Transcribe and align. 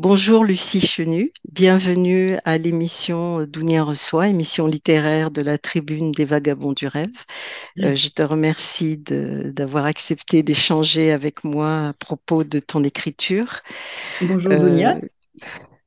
Bonjour 0.00 0.44
Lucie 0.44 0.80
Chenu, 0.80 1.32
bienvenue 1.50 2.36
à 2.44 2.56
l'émission 2.56 3.44
Dounia 3.44 3.82
reçoit, 3.82 4.28
émission 4.28 4.68
littéraire 4.68 5.32
de 5.32 5.42
la 5.42 5.58
Tribune 5.58 6.12
des 6.12 6.24
Vagabonds 6.24 6.72
du 6.72 6.86
Rêve. 6.86 7.24
Euh, 7.82 7.96
je 7.96 8.06
te 8.06 8.22
remercie 8.22 8.96
d'avoir 8.96 9.86
accepté 9.86 10.44
d'échanger 10.44 11.10
avec 11.10 11.42
moi 11.42 11.88
à 11.88 11.92
propos 11.94 12.44
de 12.44 12.60
ton 12.60 12.84
écriture. 12.84 13.58
Bonjour 14.20 14.52
Euh, 14.52 14.58
Dounia. 14.60 15.00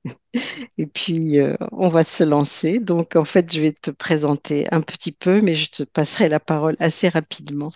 et 0.77 0.87
puis, 0.87 1.39
euh, 1.39 1.55
on 1.71 1.89
va 1.89 2.03
se 2.03 2.23
lancer. 2.23 2.79
Donc, 2.79 3.15
en 3.15 3.25
fait, 3.25 3.51
je 3.53 3.61
vais 3.61 3.71
te 3.71 3.91
présenter 3.91 4.67
un 4.73 4.81
petit 4.81 5.11
peu, 5.11 5.41
mais 5.41 5.53
je 5.53 5.69
te 5.69 5.83
passerai 5.83 6.29
la 6.29 6.39
parole 6.39 6.75
assez 6.79 7.09
rapidement. 7.09 7.71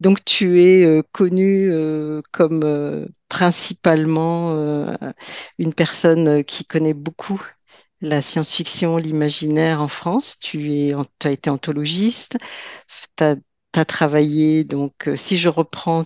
Donc, 0.00 0.24
tu 0.24 0.62
es 0.62 0.84
euh, 0.84 1.02
connue 1.12 1.70
euh, 1.70 2.22
comme 2.32 3.08
principalement 3.28 4.56
une 5.58 5.74
personne 5.74 6.44
qui 6.44 6.64
connaît 6.64 6.94
beaucoup 6.94 7.42
la 8.00 8.20
science-fiction, 8.22 8.98
l'imaginaire 8.98 9.80
en 9.82 9.88
France. 9.88 10.38
Tu 10.38 10.92
as 11.24 11.30
été 11.30 11.50
anthologiste, 11.50 12.38
tu 13.16 13.24
as, 13.24 13.84
travaillé. 13.84 14.64
Donc, 14.64 15.10
si 15.16 15.36
je 15.36 15.48
reprends 15.48 16.04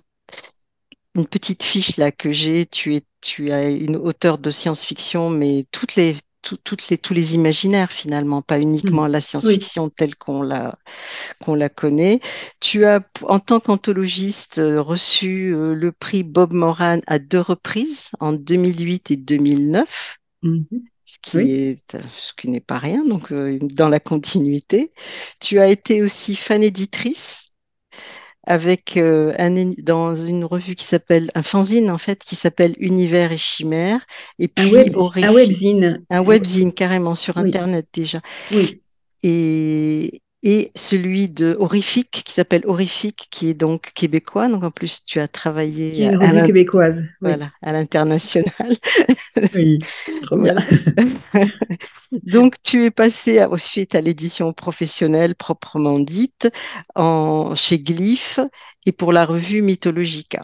une 1.15 1.27
petite 1.27 1.63
fiche 1.63 1.97
là 1.97 2.13
que 2.13 2.33
j'ai, 2.33 2.67
tu 2.67 2.95
es, 2.95 3.03
tu 3.21 3.51
as 3.53 3.69
une 3.71 3.97
auteure 3.97 4.39
de 4.39 4.51
science-fiction, 4.51 5.31
mais 5.31 5.67
toutes 5.73 5.97
les, 5.97 6.17
tout- 6.43 6.57
toutes 6.59 6.89
les, 6.89 6.99
tous 6.99 7.15
les 7.15 7.35
imaginaires 7.35 7.91
finalement, 7.93 8.43
pas 8.43 8.61
uniquement 8.61 9.07
la 9.07 9.21
Oui. 9.43 9.61
science-fiction 9.61 9.91
telle 9.91 10.17
qu'on 10.17 10.43
la, 10.43 10.79
qu'on 11.41 11.55
la 11.55 11.69
connaît. 11.69 12.21
Tu 12.61 12.85
as, 12.87 13.01
en 13.23 13.41
tant 13.41 13.61
qu'anthologiste, 13.61 14.59
euh, 14.59 14.81
reçu 14.83 15.53
euh, 15.55 15.75
le 15.75 15.93
prix 15.93 16.23
Bob 16.25 16.53
Moran 16.55 17.01
à 17.07 17.19
deux 17.19 17.41
reprises, 17.41 18.11
en 18.21 18.33
2008 18.33 19.11
et 19.11 19.17
2009, 19.17 20.19
Mhm. 20.43 20.91
ce 21.05 21.19
qui 21.23 21.39
Oui. 21.39 21.51
est, 21.51 21.97
ce 22.19 22.33
qui 22.35 22.49
n'est 22.49 22.61
pas 22.61 22.79
rien, 22.79 23.05
donc 23.05 23.33
euh, 23.33 23.59
dans 23.63 23.89
la 23.89 24.01
continuité. 24.01 24.93
Tu 25.41 25.59
as 25.61 25.69
été 25.69 26.03
aussi 26.03 26.37
fan 26.37 26.63
éditrice 26.63 27.50
avec 28.51 28.97
euh, 28.97 29.33
un, 29.39 29.75
dans 29.79 30.17
une 30.17 30.45
revue 30.45 30.75
qui 30.75 30.85
s'appelle, 30.85 31.31
un 31.37 31.43
fanzine 31.43 31.89
en 31.89 31.99
fait, 31.99 32.25
qui 32.25 32.35
s'appelle 32.35 32.75
Univers 32.79 33.31
et 33.31 33.39
Chimères, 33.39 34.05
et 34.41 34.47
Un 34.47 34.49
puis 34.55 34.73
web, 34.73 34.97
un 35.23 35.33
webzine. 35.33 36.05
un 36.11 36.17
Un 36.17 36.21
we- 36.21 36.29
webzine 36.29 36.73
carrément 36.73 37.15
sur 37.15 37.37
Oui. 37.37 37.45
Internet 37.49 37.87
déjà 37.93 38.21
Oui. 38.53 38.83
et, 39.23 40.21
et 40.43 40.73
celui 40.75 41.29
de 41.29 41.57
Horrifique 41.59 42.23
qui 42.25 42.33
s'appelle 42.33 42.63
Horrifique, 42.67 43.29
qui 43.31 43.51
est 43.51 43.55
donc 43.55 43.93
québécois. 43.95 44.49
Donc 44.49 44.65
en 44.65 44.71
plus, 44.71 45.05
tu 45.05 45.21
as 45.21 45.29
Qui 45.29 45.33
travaillé 45.33 46.03
est 46.03 46.09
à, 46.09 46.33
une 46.33 46.47
québécoise. 46.47 47.03
Oui. 47.21 47.31
voilà, 47.31 47.51
à 47.63 47.73
l'international. 47.73 48.51
Oui. 49.55 49.79
Trop 50.23 50.37
bien. 50.37 50.57
Donc 52.13 52.57
tu 52.63 52.85
es 52.85 52.91
passé 52.91 53.43
ensuite 53.43 53.95
à 53.95 54.01
l'édition 54.01 54.53
professionnelle 54.53 55.35
proprement 55.35 55.99
dite 55.99 56.51
en, 56.95 57.55
chez 57.55 57.79
Glyph 57.79 58.41
et 58.87 58.93
pour 58.93 59.13
la 59.13 59.25
revue 59.25 59.63
Mythologica. 59.63 60.43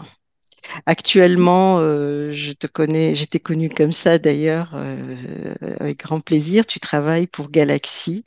Actuellement, 0.87 1.79
euh, 1.81 2.31
je 2.33 2.53
te 2.53 2.67
connais, 2.67 3.15
je 3.15 3.25
t'ai 3.25 3.41
connu 3.41 3.69
comme 3.69 3.93
ça 3.93 4.19
d'ailleurs, 4.19 4.73
euh, 4.75 5.55
avec 5.81 5.99
grand 6.01 6.21
plaisir. 6.21 6.67
Tu 6.67 6.81
travailles 6.81 7.27
pour 7.27 7.51
Galaxy 7.51 8.25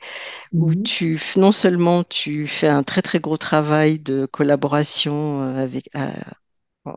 où 0.58 0.74
Mhm. 0.74 0.84
tu, 0.84 1.20
non 1.36 1.52
seulement 1.52 2.04
tu 2.04 2.46
fais 2.48 2.68
un 2.68 2.82
très 2.84 3.02
très 3.02 3.20
gros 3.20 3.38
travail 3.38 3.98
de 4.00 4.26
collaboration 4.26 5.42
euh, 5.44 5.64
avec, 5.64 5.90
euh, 5.96 6.10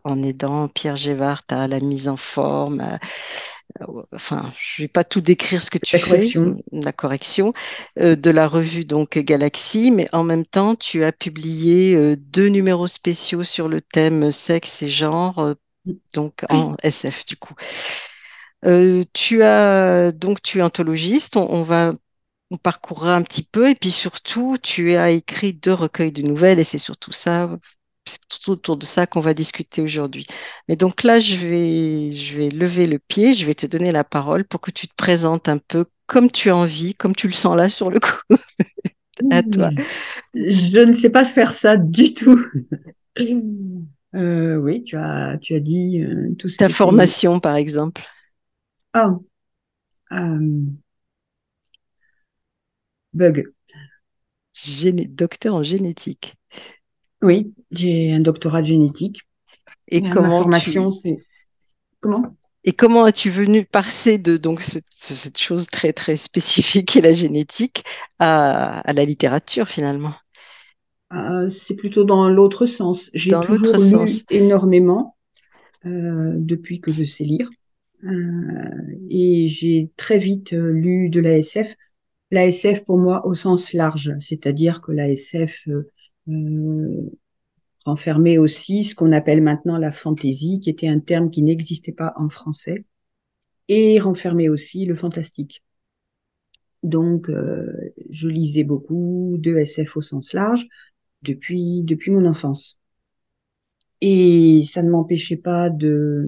en 0.06 0.24
aidant 0.24 0.68
Pierre 0.70 0.96
Gévart 0.96 1.44
à 1.50 1.68
la 1.68 1.80
mise 1.80 2.08
en 2.08 2.18
forme, 2.18 2.80
à- 2.82 3.00
enfin, 4.12 4.52
je 4.60 4.84
vais 4.84 4.88
pas 4.88 5.04
tout 5.04 5.22
décrire 5.22 5.62
ce 5.62 5.72
que 5.72 5.78
tu 5.78 5.94
La 5.94 6.00
fais, 6.00 6.34
correction. 6.34 6.58
la 6.72 6.94
correction 6.94 7.54
euh, 8.00 8.16
de 8.16 8.30
la 8.32 8.48
revue 8.48 8.86
donc 8.86 9.18
Galaxy, 9.18 9.92
mais 9.92 10.08
en 10.14 10.24
même 10.24 10.46
temps, 10.46 10.76
tu 10.76 11.04
as 11.04 11.12
publié 11.12 11.96
euh, 11.96 12.16
deux 12.18 12.48
numéros 12.48 12.88
spéciaux 12.88 13.44
sur 13.44 13.68
le 13.68 13.82
thème 13.82 14.32
sexe 14.32 14.82
et 14.84 14.90
genre, 14.90 15.40
euh, 15.40 15.54
donc 16.14 16.46
Oui. 16.50 16.74
en 16.74 16.76
SF 16.84 17.26
du 17.26 17.38
coup. 17.38 17.56
Euh, 18.66 19.04
tu 19.14 19.44
as 19.44 20.12
donc 20.14 20.42
tu 20.42 20.60
es 20.60 20.62
anthologiste, 20.62 21.36
on, 21.36 21.50
on 21.52 21.64
va 21.64 21.94
on 22.52 22.58
parcourra 22.58 23.16
un 23.16 23.24
petit 23.24 23.44
peu 23.44 23.70
et 23.70 23.76
puis 23.76 23.92
surtout, 23.92 24.58
tu 24.62 24.96
as 24.96 25.12
écrit 25.12 25.54
deux 25.54 25.74
recueils 25.74 26.12
de 26.14 26.22
nouvelles 26.24 26.60
et 26.60 26.64
c'est 26.66 26.80
surtout 26.80 27.12
ça, 27.14 27.50
c'est 28.06 28.20
tout 28.28 28.52
autour 28.52 28.78
de 28.78 28.86
ça 28.86 29.08
qu'on 29.08 29.22
va 29.22 29.34
discuter 29.34 29.82
aujourd'hui. 29.82 30.26
Mais 30.68 30.76
donc 30.76 31.04
là, 31.04 31.20
je 31.20 31.36
vais, 31.36 32.12
je 32.12 32.38
vais 32.38 32.50
lever 32.50 32.88
le 32.88 33.00
pied, 33.00 33.34
je 33.34 33.46
vais 33.46 33.54
te 33.56 33.66
donner 33.68 33.92
la 33.92 34.04
parole 34.04 34.44
pour 34.46 34.62
que 34.62 34.72
tu 34.72 34.88
te 34.88 34.96
présentes 34.96 35.48
un 35.50 35.58
peu 35.58 35.86
comme 36.06 36.30
tu 36.30 36.50
as 36.50 36.56
envie, 36.56 36.96
comme 36.96 37.16
tu 37.16 37.28
le 37.28 37.34
sens 37.34 37.56
là 37.56 37.70
sur 37.70 37.90
le 37.90 38.00
coup. 38.00 38.10
À 39.32 39.44
toi. 39.44 39.72
Je 40.34 40.80
ne 40.80 40.94
sais 40.94 41.10
pas 41.12 41.26
faire 41.26 41.52
ça 41.52 41.78
du 41.78 42.14
tout. 42.14 42.40
Euh, 44.16 44.58
oui, 44.58 44.84
tu 44.84 44.96
as, 44.96 45.40
tu 45.40 45.56
as 45.56 45.60
dit 45.60 46.04
euh, 46.04 46.36
tout 46.38 46.48
ce 46.48 46.58
Ta 46.58 46.70
formation, 46.70 47.40
par 47.40 47.56
exemple. 47.56 48.04
Ah, 48.94 49.20
euh, 50.12 50.40
bug. 53.14 53.54
Géné- 54.56 55.06
docteur 55.08 55.54
en 55.54 55.64
génétique. 55.64 56.36
Oui, 57.24 57.54
j'ai 57.72 58.14
un 58.14 58.20
doctorat 58.20 58.62
de 58.62 58.68
génétique. 58.68 59.22
Et 59.88 60.02
Euh, 60.02 60.10
comment 60.10 60.44
formation, 60.44 60.92
tu, 60.92 60.92
c'est. 60.92 61.18
Comment? 62.02 62.38
et 62.66 62.74
comment 62.74 63.04
as-tu 63.06 63.30
venu 63.30 63.66
passer 63.66 64.18
de 64.18 64.38
donc 64.38 64.62
ce- 64.62 64.80
ce- 64.92 65.16
cette 65.16 65.38
chose 65.38 65.68
très 65.68 65.94
très 65.94 66.18
spécifique 66.18 66.96
est 66.96 67.02
la 67.02 67.14
génétique 67.14 67.84
à, 68.20 68.80
à 68.80 68.94
la 68.94 69.06
littérature 69.06 69.68
finalement, 69.68 70.14
Euh, 71.14 71.50
c'est 71.50 71.76
plutôt 71.76 72.04
dans 72.04 72.28
l'autre 72.30 72.66
sens. 72.66 73.12
J'ai 73.14 73.40
toujours 73.40 73.78
sens. 73.80 74.24
lu 74.24 74.26
énormément 74.30 75.16
euh, 75.86 76.34
depuis 76.38 76.82
que 76.82 76.92
je 76.92 77.04
sais 77.06 77.26
lire. 77.26 77.50
Euh, 78.06 78.10
et 79.10 79.48
j'ai 79.48 79.92
très 79.98 80.20
vite 80.20 80.52
lu 80.54 81.10
de 81.10 81.20
la 81.22 81.38
SF. 81.40 81.76
La 82.32 82.46
SF 82.48 82.86
pour 82.86 82.98
moi 83.00 83.26
au 83.28 83.36
sens 83.36 83.74
large, 83.74 84.14
c'est-à-dire 84.20 84.82
que 84.82 84.92
la 84.92 85.10
SF 85.10 85.68
renfermait 87.86 88.38
aussi 88.38 88.84
ce 88.84 88.96
qu'on 88.96 89.12
appelle 89.12 89.42
maintenant 89.42 89.78
la 89.78 89.92
fantaisie, 89.92 90.60
qui 90.60 90.70
était 90.70 90.88
un 90.88 91.00
terme 91.00 91.30
qui 91.30 91.44
n'existait 91.44 91.92
pas 91.92 92.14
en 92.18 92.30
français, 92.30 92.86
et 93.68 94.00
renfermait 94.00 94.50
aussi 94.50 94.86
le 94.86 94.96
fantastique. 94.96 95.64
Donc, 96.84 97.30
euh, 97.30 97.72
je 98.10 98.28
lisais 98.28 98.64
beaucoup 98.66 99.36
de 99.40 99.56
SF 99.56 99.98
au 99.98 100.02
sens 100.02 100.34
large 100.34 100.68
depuis, 101.22 101.84
depuis 101.84 102.12
mon 102.12 102.26
enfance. 102.26 102.80
Et 104.02 104.64
ça 104.66 104.84
ne 104.84 104.90
m'empêchait 104.90 105.38
pas 105.38 105.70
de, 105.70 106.26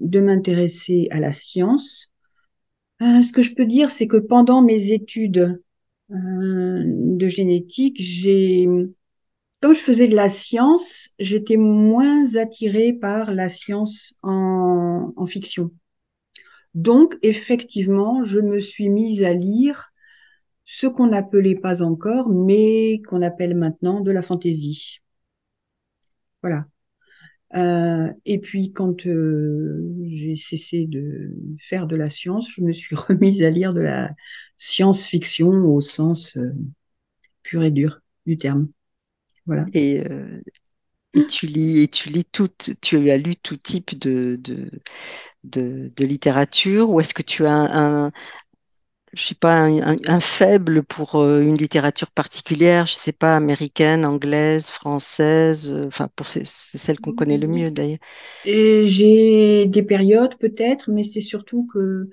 de 0.00 0.20
m'intéresser 0.20 1.06
à 1.10 1.20
la 1.20 1.30
science. 1.30 2.12
Euh, 3.02 3.22
ce 3.22 3.32
que 3.32 3.42
je 3.42 3.54
peux 3.54 3.66
dire, 3.66 3.90
c'est 3.90 4.08
que 4.08 4.16
pendant 4.16 4.62
mes 4.62 4.90
études 4.90 5.62
euh, 6.10 6.82
de 6.84 7.28
génétique, 7.28 7.96
j'ai, 8.00 8.68
comme 9.64 9.72
je 9.72 9.80
faisais 9.80 10.08
de 10.08 10.14
la 10.14 10.28
science, 10.28 11.08
j'étais 11.18 11.56
moins 11.56 12.36
attirée 12.36 12.92
par 12.92 13.32
la 13.32 13.48
science 13.48 14.12
en, 14.20 15.14
en 15.16 15.24
fiction. 15.24 15.70
Donc, 16.74 17.16
effectivement, 17.22 18.22
je 18.22 18.40
me 18.40 18.60
suis 18.60 18.90
mise 18.90 19.24
à 19.24 19.32
lire 19.32 19.90
ce 20.66 20.86
qu'on 20.86 21.06
n'appelait 21.06 21.54
pas 21.54 21.82
encore, 21.82 22.28
mais 22.28 23.00
qu'on 23.08 23.22
appelle 23.22 23.54
maintenant 23.56 24.00
de 24.00 24.10
la 24.10 24.20
fantaisie. 24.20 24.98
Voilà. 26.42 26.66
Euh, 27.54 28.12
et 28.26 28.40
puis, 28.40 28.70
quand 28.70 29.06
euh, 29.06 29.82
j'ai 30.02 30.36
cessé 30.36 30.84
de 30.84 31.34
faire 31.58 31.86
de 31.86 31.96
la 31.96 32.10
science, 32.10 32.52
je 32.54 32.60
me 32.60 32.72
suis 32.72 32.96
remise 33.08 33.42
à 33.42 33.48
lire 33.48 33.72
de 33.72 33.80
la 33.80 34.12
science-fiction 34.58 35.48
au 35.64 35.80
sens 35.80 36.36
euh, 36.36 36.52
pur 37.42 37.64
et 37.64 37.70
dur 37.70 38.02
du 38.26 38.36
terme. 38.36 38.68
Voilà. 39.46 39.70
Et, 39.72 40.00
euh, 40.10 40.40
et 41.14 41.26
tu 41.26 41.46
lis, 41.46 41.82
et 41.82 41.88
tu 41.88 42.10
lis 42.10 42.24
tout, 42.26 42.50
tu 42.82 43.10
as 43.10 43.18
lu 43.18 43.36
tout 43.36 43.56
type 43.58 43.98
de, 43.98 44.36
de, 44.42 44.70
de, 45.44 45.92
de 45.96 46.06
littérature, 46.06 46.90
ou 46.90 47.00
est-ce 47.00 47.14
que 47.14 47.22
tu 47.22 47.46
as 47.46 47.52
un, 47.54 48.06
un- 48.08 48.12
je 49.12 49.22
sais 49.22 49.34
pas, 49.36 49.54
un, 49.54 49.80
un- 49.94 49.96
un 50.08 50.20
faible 50.20 50.82
pour 50.82 51.16
euh, 51.16 51.40
une 51.42 51.54
littérature 51.56 52.10
particulière, 52.10 52.86
je 52.86 52.94
sais 52.94 53.12
pas, 53.12 53.36
américaine, 53.36 54.04
anglaise, 54.04 54.70
française, 54.70 55.68
euh, 55.70 55.86
enfin 55.86 56.08
pour 56.16 56.26
c'est 56.28 56.44
celle 56.46 56.98
qu'on 57.00 57.12
connaît 57.12 57.38
le 57.38 57.46
mieux 57.46 57.70
d'ailleurs. 57.70 57.98
J'ai 58.44 59.66
des 59.66 59.82
périodes 59.82 60.36
peut-être, 60.38 60.90
mais 60.90 61.02
c'est 61.02 61.20
surtout 61.20 61.66
que 61.72 62.08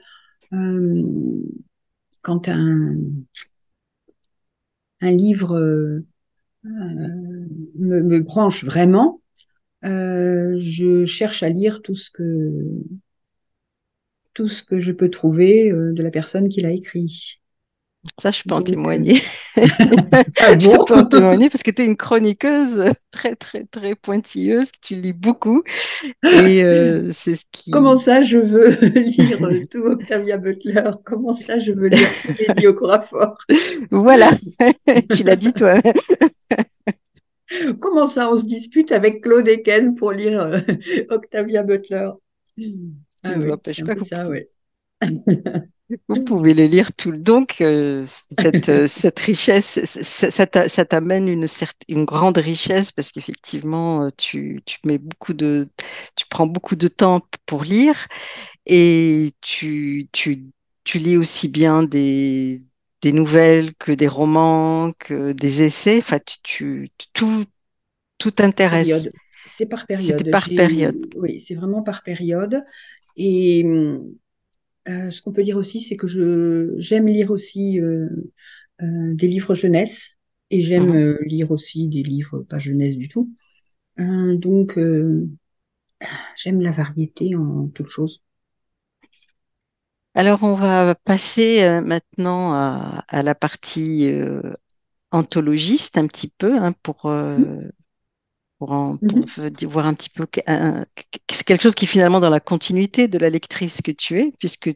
euh, 0.54 1.04
quand 2.22 2.48
un, 2.50 2.96
un 5.02 5.12
livre 5.12 6.02
me, 6.64 8.02
me 8.02 8.20
branche 8.22 8.64
vraiment, 8.64 9.22
euh, 9.86 10.56
je 10.60 11.06
cherche 11.06 11.44
à 11.44 11.50
lire 11.50 11.82
tout 11.82 11.96
ce 11.96 12.12
que 12.12 12.24
tout 14.34 14.50
ce 14.50 14.62
que 14.62 14.82
je 14.82 14.92
peux 14.92 15.10
trouver 15.10 15.72
euh, 15.72 15.94
de 15.94 16.04
la 16.04 16.12
personne 16.12 16.50
qui 16.50 16.60
l'a 16.62 16.72
écrit. 16.72 17.41
Ça, 18.18 18.32
je 18.32 18.42
peux 18.44 18.56
en 18.56 18.60
euh, 18.60 18.64
témoigner. 18.64 19.20
ah 19.58 20.58
Je 20.60 20.86
peux 20.86 20.96
en 20.96 21.06
témoigner 21.06 21.50
parce 21.50 21.62
que 21.62 21.70
tu 21.70 21.84
es 21.84 21.86
une 21.86 21.98
chroniqueuse 21.98 22.94
très, 23.12 23.36
très, 23.36 23.66
très 23.66 23.94
pointilleuse. 23.96 24.72
Tu 24.82 24.96
lis 24.96 25.14
beaucoup 25.14 25.64
et 26.24 26.64
euh, 26.64 27.12
c'est 27.14 27.36
ce 27.36 27.44
Comment 27.72 27.96
qui. 27.96 28.04
ça, 28.04 28.24
je 28.24 28.40
veux 28.40 28.70
lire 28.96 29.68
tout 29.70 29.84
Octavia 29.86 30.38
Butler? 30.38 30.92
Comment 31.06 31.34
ça, 31.36 31.60
je 31.60 31.74
veux 31.74 31.88
lire 31.90 32.10
tout 32.24 32.52
Eddie 32.52 32.68
Okafor? 32.68 33.38
Voilà, 33.92 34.32
tu 35.14 35.24
l'as 35.24 35.36
dit 35.36 35.54
toi. 35.54 35.76
Comment 37.80 38.08
ça, 38.08 38.32
on 38.32 38.40
se 38.40 38.46
dispute 38.46 38.92
avec 38.92 39.22
Claude 39.22 39.48
Eken 39.48 39.94
pour 39.94 40.12
lire 40.12 40.42
euh, 40.42 40.60
Octavia 41.10 41.62
Butler? 41.64 42.10
Ah 43.24 43.34
oui, 43.38 43.52
ça, 44.10 44.28
oui. 44.28 44.48
Vous 46.08 46.18
pouvez 46.18 46.54
le 46.54 46.66
lire 46.66 46.94
tout 46.94 47.12
le 47.12 47.18
Donc, 47.18 47.62
euh, 47.62 48.00
cette, 48.06 48.70
euh, 48.70 48.88
cette 48.88 49.20
richesse, 49.20 49.80
ça, 49.86 50.32
ça 50.32 50.48
t'a- 50.48 50.70
ça 50.70 50.86
t'amène 50.86 51.28
une, 51.28 51.46
grande 52.06 52.38
richesse 52.38 52.92
parce 52.92 53.12
qu'effectivement, 53.12 54.04
euh, 54.06 54.08
tu, 54.18 54.62
tu 54.66 54.80
mets 54.86 54.98
beaucoup 54.98 55.34
de, 55.34 55.70
tu 56.16 56.26
prends 56.30 56.48
beaucoup 56.48 56.76
de 56.76 56.88
temps 56.88 57.22
pour 57.46 57.64
lire. 57.64 58.08
Et 58.66 59.32
tu, 59.42 60.10
tu, 60.14 60.46
tu 60.86 61.00
lis 61.00 61.18
aussi 61.18 61.50
bien 61.50 61.84
des, 61.84 62.64
des 63.02 63.14
nouvelles 63.14 63.74
que 63.76 63.92
des 63.94 64.08
romans, 64.08 64.94
que 65.00 65.34
des 65.34 65.64
essais. 65.64 66.00
Enfin, 66.00 66.20
tu, 66.44 66.90
tu- 66.98 67.08
tout, 67.14 67.46
tout 68.20 68.32
t'intéresse. 68.32 69.10
C'est 69.46 69.68
par 69.68 69.88
C'était 69.96 70.26
période. 70.26 70.26
par 70.26 70.50
J'ai, 70.50 70.54
période. 70.54 70.98
oui, 71.16 71.40
c'est 71.40 71.56
vraiment 71.56 71.84
par 71.84 72.04
période. 72.04 72.64
Et 73.18 73.64
euh, 74.90 75.12
ce 75.12 75.22
qu'on 75.22 75.32
peut 75.34 75.44
dire 75.44 75.58
aussi, 75.58 75.80
c'est 75.82 75.98
que 75.98 76.08
je 76.08 76.76
j'aime 76.80 77.08
lire 77.08 77.32
aussi 77.32 77.80
euh, 77.80 78.08
euh, 78.84 79.14
des 79.16 79.28
livres 79.28 79.56
jeunesse 79.56 80.10
et 80.52 80.62
j'aime 80.62 80.92
Mhm. 80.92 80.96
euh, 80.96 81.18
lire 81.26 81.52
aussi 81.52 81.88
des 81.90 82.04
livres 82.04 82.42
pas 82.44 82.60
jeunesse 82.60 82.98
du 82.98 83.10
tout. 83.10 83.32
Euh, 84.00 84.38
donc 84.38 84.78
euh, 84.78 85.30
j'aime 86.36 86.62
la 86.62 86.72
variété 86.72 87.36
en 87.36 87.68
toute 87.70 87.88
chose. 87.90 88.22
Alors, 90.16 90.44
on 90.44 90.56
va 90.56 90.94
passer 90.96 91.82
maintenant 91.82 92.54
à, 92.54 93.06
à 93.08 93.24
la 93.24 93.34
partie 93.36 94.10
euh, 94.10 94.42
anthologiste 95.12 95.98
un 95.98 96.08
petit 96.08 96.30
peu 96.30 96.58
hein, 96.60 96.74
pour, 96.84 97.08
euh, 97.08 97.70
pour, 98.62 98.72
en- 98.74 99.00
pour 99.08 99.26
Mhm. 99.26 99.32
voir 99.64 99.88
un 99.88 99.96
petit 99.96 100.10
peu 100.12 100.28
un- 100.46 100.86
quelque 101.48 101.64
chose 101.64 101.74
qui 101.74 101.86
est 101.86 101.88
finalement 101.88 102.20
dans 102.20 102.30
la 102.30 102.40
continuité 102.40 103.08
de 103.08 103.18
la 103.18 103.30
lectrice 103.32 103.82
que 103.82 103.92
tu 103.92 104.20
es, 104.20 104.32
puisque 104.40 104.70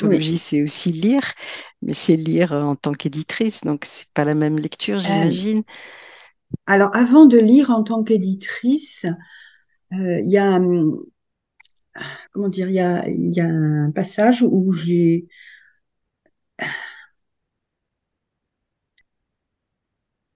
Oui. 0.00 0.20
l'anthologie, 0.20 0.36
c'est 0.36 0.62
aussi 0.62 0.92
lire, 0.92 1.22
mais 1.80 1.94
c'est 1.94 2.16
lire 2.16 2.52
euh, 2.52 2.62
en 2.62 2.76
tant 2.76 2.92
qu'éditrice, 2.92 3.62
donc 3.64 3.84
c'est 3.86 4.08
pas 4.12 4.26
la 4.26 4.34
même 4.34 4.58
lecture, 4.58 4.98
Euh, 5.04 5.34
j'imagine. 5.38 5.62
alors 6.66 6.94
avant 6.96 7.26
de 7.26 7.38
lire 7.38 7.70
en 7.70 7.82
tant 7.82 8.02
qu'éditrice, 8.02 9.04
euh, 9.94 10.20
il 10.20 10.30
y 10.30 10.38
a 10.38 10.56
hum, 10.56 11.04
comment 12.32 12.48
dire, 12.48 12.68
il 12.68 12.74
y 12.74 12.80
a, 12.80 13.08
il 13.08 13.32
y 13.34 13.40
a 13.40 13.46
un 13.46 13.90
passage 13.92 14.42
où 14.42 14.72
j'ai 14.72 15.26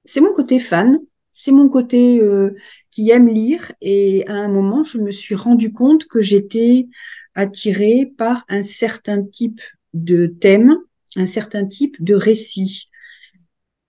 c'est 0.04 0.20
mon 0.20 0.32
côté 0.34 0.60
fan, 0.60 0.98
c'est 1.34 1.52
mon 1.52 1.68
côté 1.68 2.22
euh, 2.22 2.54
qui 2.90 3.10
aime 3.10 3.28
lire. 3.28 3.72
Et 3.82 4.24
à 4.28 4.34
un 4.34 4.48
moment, 4.48 4.84
je 4.84 4.98
me 4.98 5.10
suis 5.10 5.34
rendu 5.34 5.72
compte 5.72 6.06
que 6.06 6.22
j'étais 6.22 6.86
attirée 7.34 8.10
par 8.16 8.44
un 8.48 8.62
certain 8.62 9.22
type 9.22 9.60
de 9.92 10.26
thème, 10.26 10.76
un 11.16 11.26
certain 11.26 11.66
type 11.66 12.02
de 12.02 12.14
récit. 12.14 12.88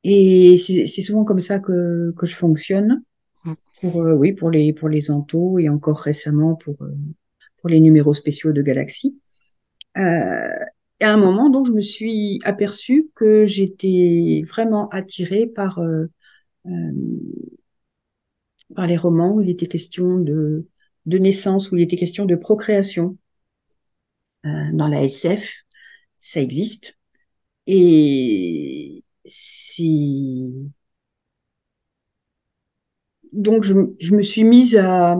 Et 0.03 0.57
c'est 0.57 1.01
souvent 1.01 1.23
comme 1.23 1.39
ça 1.39 1.59
que, 1.59 2.13
que 2.17 2.25
je 2.25 2.35
fonctionne 2.35 3.03
pour, 3.79 4.01
euh, 4.01 4.13
oui, 4.15 4.33
pour 4.33 4.49
les, 4.49 4.73
pour 4.73 4.89
les 4.89 5.11
entos 5.11 5.59
et 5.59 5.69
encore 5.69 5.99
récemment 5.99 6.55
pour, 6.55 6.81
euh, 6.81 6.95
pour 7.57 7.69
les 7.69 7.79
numéros 7.79 8.13
spéciaux 8.13 8.53
de 8.53 8.61
Galaxy. 8.61 9.19
Et 11.01 11.03
à 11.03 11.13
un 11.13 11.17
moment, 11.17 11.49
donc, 11.49 11.67
je 11.67 11.73
me 11.73 11.81
suis 11.81 12.39
aperçue 12.43 13.09
que 13.15 13.45
j'étais 13.45 14.43
vraiment 14.47 14.87
attirée 14.89 15.45
par, 15.45 15.79
euh, 15.79 16.09
par 18.75 18.85
les 18.87 18.95
romans 18.97 19.33
où 19.33 19.41
il 19.41 19.49
était 19.49 19.65
question 19.67 20.17
de, 20.19 20.67
de 21.07 21.17
naissance, 21.17 21.71
où 21.71 21.77
il 21.77 21.81
était 21.83 21.97
question 21.97 22.25
de 22.25 22.35
procréation. 22.35 23.17
Euh, 24.45 24.69
dans 24.73 24.87
la 24.87 25.03
SF, 25.03 25.63
ça 26.19 26.41
existe. 26.41 26.97
Et 27.67 29.03
c'est... 29.25 29.83
Donc, 33.33 33.63
je, 33.63 33.73
je 33.99 34.15
me 34.15 34.21
suis 34.21 34.43
mise 34.43 34.77
à, 34.77 35.17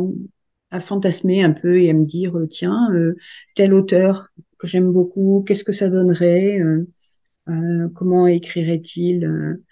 à 0.72 0.80
fantasmer 0.80 1.44
un 1.44 1.52
peu 1.52 1.82
et 1.82 1.90
à 1.90 1.94
me 1.94 2.06
dire, 2.06 2.38
euh, 2.38 2.48
tiens, 2.48 2.92
euh, 2.94 3.16
tel 3.56 3.74
auteur 3.74 4.30
que 4.60 4.68
j'aime 4.68 4.92
beaucoup, 4.92 5.44
qu'est-ce 5.48 5.64
que 5.64 5.74
ça 5.74 5.90
donnerait 5.90 6.60
euh, 6.60 6.88
euh, 7.50 7.90
Comment 7.96 8.28
écrirait-il 8.28 9.26
euh, 9.26 9.30
euh, 9.54 9.64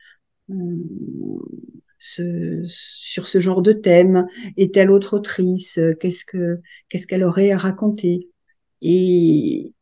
ce, 2.00 2.64
sur 2.66 3.28
ce 3.28 3.40
genre 3.40 3.62
de 3.62 3.72
thème 3.72 4.28
et 4.58 4.72
telle 4.72 4.92
autre 4.92 5.16
autrice, 5.18 5.78
euh, 5.78 5.94
qu'est-ce 5.94 6.26
que 6.26 6.60
qu'est-ce 6.90 7.08
qu'elle 7.08 7.24
aurait 7.24 7.52
à 7.52 7.58
raconter? 7.58 8.30
Et 8.82 9.74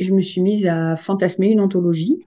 je 0.00 0.12
me 0.12 0.20
suis 0.20 0.40
mise 0.40 0.66
à 0.66 0.96
fantasmer 0.96 1.50
une 1.50 1.60
anthologie. 1.60 2.18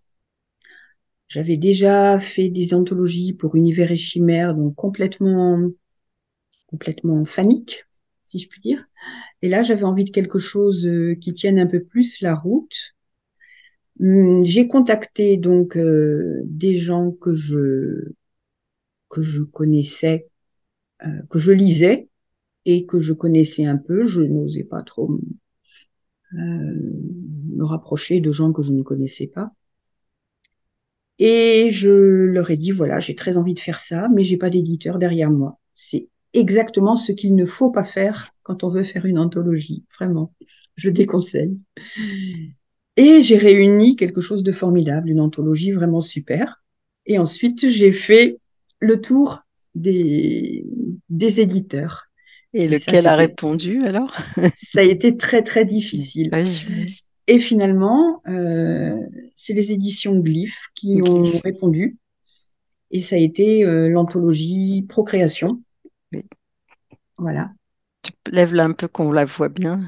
J'avais 1.27 1.57
déjà 1.57 2.19
fait 2.19 2.49
des 2.49 2.73
anthologies 2.73 3.33
pour 3.33 3.55
Univers 3.55 3.91
et 3.91 3.97
Chimère, 3.97 4.55
donc 4.55 4.75
complètement 4.75 5.59
complètement 6.67 7.25
fanique, 7.25 7.85
si 8.25 8.39
je 8.39 8.47
puis 8.47 8.61
dire. 8.61 8.85
Et 9.41 9.49
là, 9.49 9.63
j'avais 9.63 9.83
envie 9.83 10.03
de 10.05 10.11
quelque 10.11 10.39
chose 10.39 10.87
euh, 10.87 11.15
qui 11.15 11.33
tienne 11.33 11.59
un 11.59 11.67
peu 11.67 11.83
plus 11.83 12.21
la 12.21 12.35
route. 12.35 12.95
Hum, 13.99 14.43
J'ai 14.45 14.67
contacté 14.67 15.37
donc 15.37 15.75
euh, 15.77 16.41
des 16.45 16.75
gens 16.77 17.11
que 17.11 17.33
je 17.35 18.11
que 19.09 19.21
je 19.21 19.41
connaissais, 19.43 20.29
euh, 21.05 21.21
que 21.29 21.39
je 21.39 21.51
lisais 21.53 22.09
et 22.65 22.85
que 22.87 23.01
je 23.01 23.13
connaissais 23.13 23.65
un 23.65 23.77
peu. 23.77 24.03
Je 24.05 24.21
n'osais 24.23 24.63
pas 24.65 24.83
trop 24.83 25.11
euh, 26.33 26.37
me 26.37 27.63
rapprocher 27.65 28.19
de 28.21 28.31
gens 28.31 28.51
que 28.53 28.61
je 28.61 28.71
ne 28.73 28.81
connaissais 28.83 29.27
pas. 29.27 29.51
Et 31.19 31.69
je 31.71 31.89
leur 31.89 32.51
ai 32.51 32.57
dit, 32.57 32.71
voilà, 32.71 32.99
j'ai 32.99 33.15
très 33.15 33.37
envie 33.37 33.53
de 33.55 33.59
faire 33.59 33.79
ça, 33.79 34.07
mais 34.13 34.21
j'ai 34.23 34.37
pas 34.37 34.49
d'éditeur 34.49 34.99
derrière 34.99 35.31
moi. 35.31 35.59
C'est 35.75 36.09
exactement 36.33 36.95
ce 36.95 37.11
qu'il 37.11 37.35
ne 37.35 37.45
faut 37.45 37.71
pas 37.71 37.83
faire 37.83 38.31
quand 38.43 38.63
on 38.63 38.69
veut 38.69 38.83
faire 38.83 39.05
une 39.05 39.17
anthologie. 39.19 39.83
Vraiment, 39.97 40.33
je 40.75 40.89
déconseille. 40.89 41.57
Et 42.97 43.21
j'ai 43.21 43.37
réuni 43.37 43.95
quelque 43.95 44.21
chose 44.21 44.43
de 44.43 44.51
formidable, 44.51 45.09
une 45.09 45.19
anthologie 45.19 45.71
vraiment 45.71 46.01
super. 46.01 46.63
Et 47.05 47.19
ensuite, 47.19 47.69
j'ai 47.69 47.91
fait 47.91 48.39
le 48.79 48.99
tour 48.99 49.39
des, 49.75 50.65
des 51.09 51.39
éditeurs. 51.39 52.07
Et 52.53 52.67
ça, 52.77 52.91
lequel 52.91 53.07
a 53.07 53.15
répondu 53.15 53.83
alors? 53.83 54.13
ça 54.63 54.79
a 54.79 54.83
été 54.83 55.15
très, 55.15 55.43
très 55.43 55.63
difficile. 55.63 56.31
Et 57.27 57.39
finalement, 57.39 58.21
euh, 58.27 58.97
c'est 59.35 59.53
les 59.53 59.71
éditions 59.71 60.17
Glyph 60.19 60.67
qui 60.73 61.01
ont 61.03 61.21
Glyph. 61.21 61.41
répondu. 61.43 61.97
Et 62.89 63.01
ça 63.01 63.15
a 63.15 63.19
été 63.19 63.65
euh, 63.65 63.89
l'anthologie 63.89 64.85
Procréation. 64.87 65.61
Oui. 66.13 66.23
Voilà, 67.17 67.51
Tu 68.27 68.35
lèves-la 68.35 68.65
un 68.65 68.73
peu 68.73 68.87
qu'on 68.87 69.11
la 69.11 69.25
voit 69.25 69.49
bien, 69.49 69.81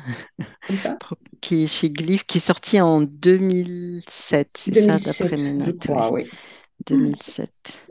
comme 0.63 0.77
ça? 0.77 0.99
Pro- 0.99 1.17
qui 1.41 1.63
est 1.63 1.67
chez 1.67 1.89
Glyph, 1.91 2.25
qui 2.25 2.37
est 2.39 2.41
sorti 2.41 2.81
en 2.81 3.01
2007, 3.01 4.51
c'est 4.57 4.73
ça, 4.75 4.99
d'après 4.99 5.37
2007, 5.37 5.37
mes 5.37 5.53
notes, 5.53 5.89
oui. 5.89 6.01
oui. 6.09 6.31
2007. 6.87 7.89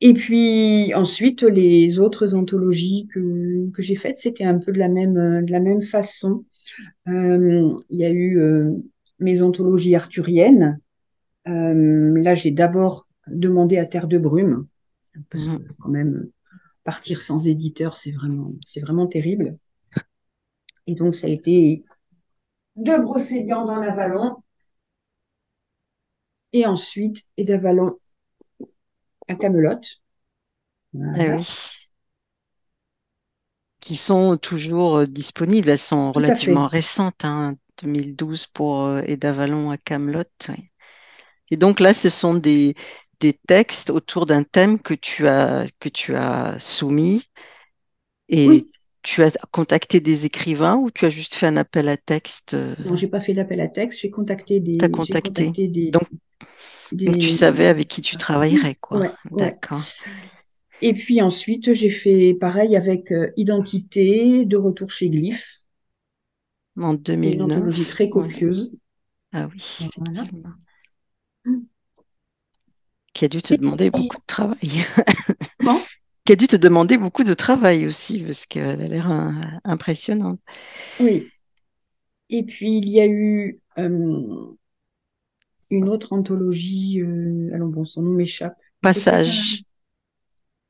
Et 0.00 0.12
puis 0.12 0.94
ensuite, 0.94 1.42
les 1.42 1.98
autres 1.98 2.34
anthologies 2.34 3.08
que, 3.12 3.68
que 3.72 3.82
j'ai 3.82 3.96
faites, 3.96 4.18
c'était 4.20 4.44
un 4.44 4.58
peu 4.58 4.70
de 4.72 4.78
la 4.78 4.88
même, 4.88 5.44
de 5.44 5.50
la 5.50 5.58
même 5.60 5.82
façon. 5.82 6.44
Euh, 7.08 7.72
il 7.90 8.00
y 8.00 8.04
a 8.06 8.10
eu 8.10 8.40
euh, 8.40 8.72
mes 9.20 9.42
anthologies 9.42 9.96
arthuriennes. 9.96 10.80
Euh, 11.48 12.20
là, 12.22 12.34
j'ai 12.34 12.52
d'abord 12.52 13.08
demandé 13.28 13.78
à 13.78 13.86
Terre 13.86 14.08
de 14.08 14.18
Brume, 14.18 14.66
parce 15.30 15.48
que 15.48 15.60
Mhm. 15.60 15.68
quand 15.80 15.90
même, 15.90 16.30
partir 16.88 17.20
sans 17.20 17.46
éditeur, 17.46 17.98
c'est 17.98 18.12
vraiment, 18.12 18.50
c'est 18.64 18.80
vraiment 18.80 19.06
terrible. 19.06 19.58
Et 20.86 20.94
donc, 20.94 21.14
ça 21.14 21.26
a 21.26 21.30
été 21.30 21.84
de 22.76 23.02
Brocéliande 23.02 23.68
en 23.68 23.82
Avalon, 23.82 24.42
et 26.54 26.64
ensuite, 26.64 27.18
et 27.36 27.44
d'Avalon 27.44 27.98
à 29.28 29.34
Camelot. 29.34 29.82
Voilà, 30.94 31.36
oui. 31.36 31.46
qui 33.80 33.94
sont 33.94 34.38
toujours 34.38 34.96
euh, 34.96 35.06
disponibles. 35.06 35.68
Elles 35.68 35.78
sont 35.78 36.12
tout 36.12 36.20
relativement 36.20 36.66
récentes, 36.66 37.22
hein. 37.26 37.54
2012 37.82 38.46
pour 38.46 38.84
euh, 38.84 39.02
Vallon 39.22 39.70
à 39.70 39.76
Camelot. 39.76 40.24
oui. 40.48 40.70
Et 41.50 41.58
donc 41.58 41.80
là, 41.80 41.92
ce 41.92 42.08
sont 42.08 42.32
des, 42.32 42.74
des 43.20 43.34
textes 43.34 43.90
autour 43.90 44.26
d'un 44.26 44.42
thème 44.44 44.78
que 44.80 44.94
tu 44.94 45.26
as, 45.28 45.66
que 45.80 45.88
tu 45.88 46.14
as 46.16 46.58
soumis 46.58 47.24
et 48.28 48.44
Oui, 48.44 48.72
tu 49.02 49.22
as 49.22 49.30
contacté 49.52 50.00
des 50.00 50.24
écrivains 50.26 50.76
ou 50.76 50.90
tu 50.90 51.04
as 51.04 51.10
juste 51.10 51.34
fait 51.34 51.46
un 51.46 51.56
appel 51.58 51.88
à 51.88 51.96
texte, 51.96 52.54
euh, 52.54 52.74
non, 52.84 52.94
j'ai 52.96 53.06
pas 53.08 53.20
fait 53.20 53.32
d'appel 53.34 53.60
à 53.60 53.68
texte, 53.68 54.00
j'ai 54.00 54.10
contacté 54.10 54.58
t'as 54.76 54.88
des, 54.88 55.00
j'ai 55.00 55.14
contacté. 55.14 55.54
contacté 55.54 55.68
des, 55.68 55.92
Donc, 55.92 56.08
donc 57.06 57.18
tu 57.18 57.30
savais 57.30 57.66
avec 57.66 57.88
qui 57.88 58.02
tu 58.02 58.16
travaillerais, 58.16 58.76
quoi. 58.76 59.02
ouais, 59.02 59.18
ouais. 59.30 59.58
D'accord. 59.60 59.96
Et 60.80 60.92
puis 60.92 61.22
ensuite, 61.22 61.72
j'ai 61.72 61.88
fait 61.88 62.34
pareil 62.34 62.74
avec 62.76 63.12
euh, 63.12 63.30
Identité, 63.36 64.44
de 64.44 64.56
retour 64.56 64.90
chez 64.90 65.08
Glyph, 65.08 65.60
En 66.78 66.94
qui 67.20 67.28
est 67.28 67.32
une 67.34 67.42
anthologie 67.42 67.86
2009. 67.86 67.86
très 67.86 68.08
ouais. 68.14 68.26
copieuse. 68.30 68.76
Ah 69.32 69.48
oui, 69.52 69.62
Voilà. 69.96 70.28
effectivement. 70.28 70.54
Qui 73.18 73.24
a 73.24 73.28
dû 73.28 73.42
te 73.42 73.52
demander 73.52 73.90
beaucoup 73.90 74.18
de 74.18 74.26
travail. 74.28 74.56
Qui 76.24 76.32
a 76.32 76.36
dû 76.36 76.46
te 76.46 76.54
demander 76.54 76.98
beaucoup 76.98 77.24
de 77.24 77.34
travail 77.34 77.84
aussi, 77.84 78.20
parce 78.20 78.46
qu'elle 78.46 78.80
a 78.80 78.86
l'air 78.86 79.10
euh, 79.10 79.32
impressionnante. 79.64 80.38
Oui. 81.00 81.26
Et 82.30 82.44
puis 82.44 82.78
il 82.78 82.88
y 82.88 83.00
a 83.00 83.08
eu 83.08 83.58
euh, 83.76 84.54
une 85.70 85.88
autre 85.88 86.12
anthologie, 86.12 87.00
euh, 87.00 87.50
allons 87.52 87.66
bon, 87.66 87.84
son 87.84 88.02
nom 88.02 88.12
m'échappe. 88.12 88.56
Passage. 88.82 89.64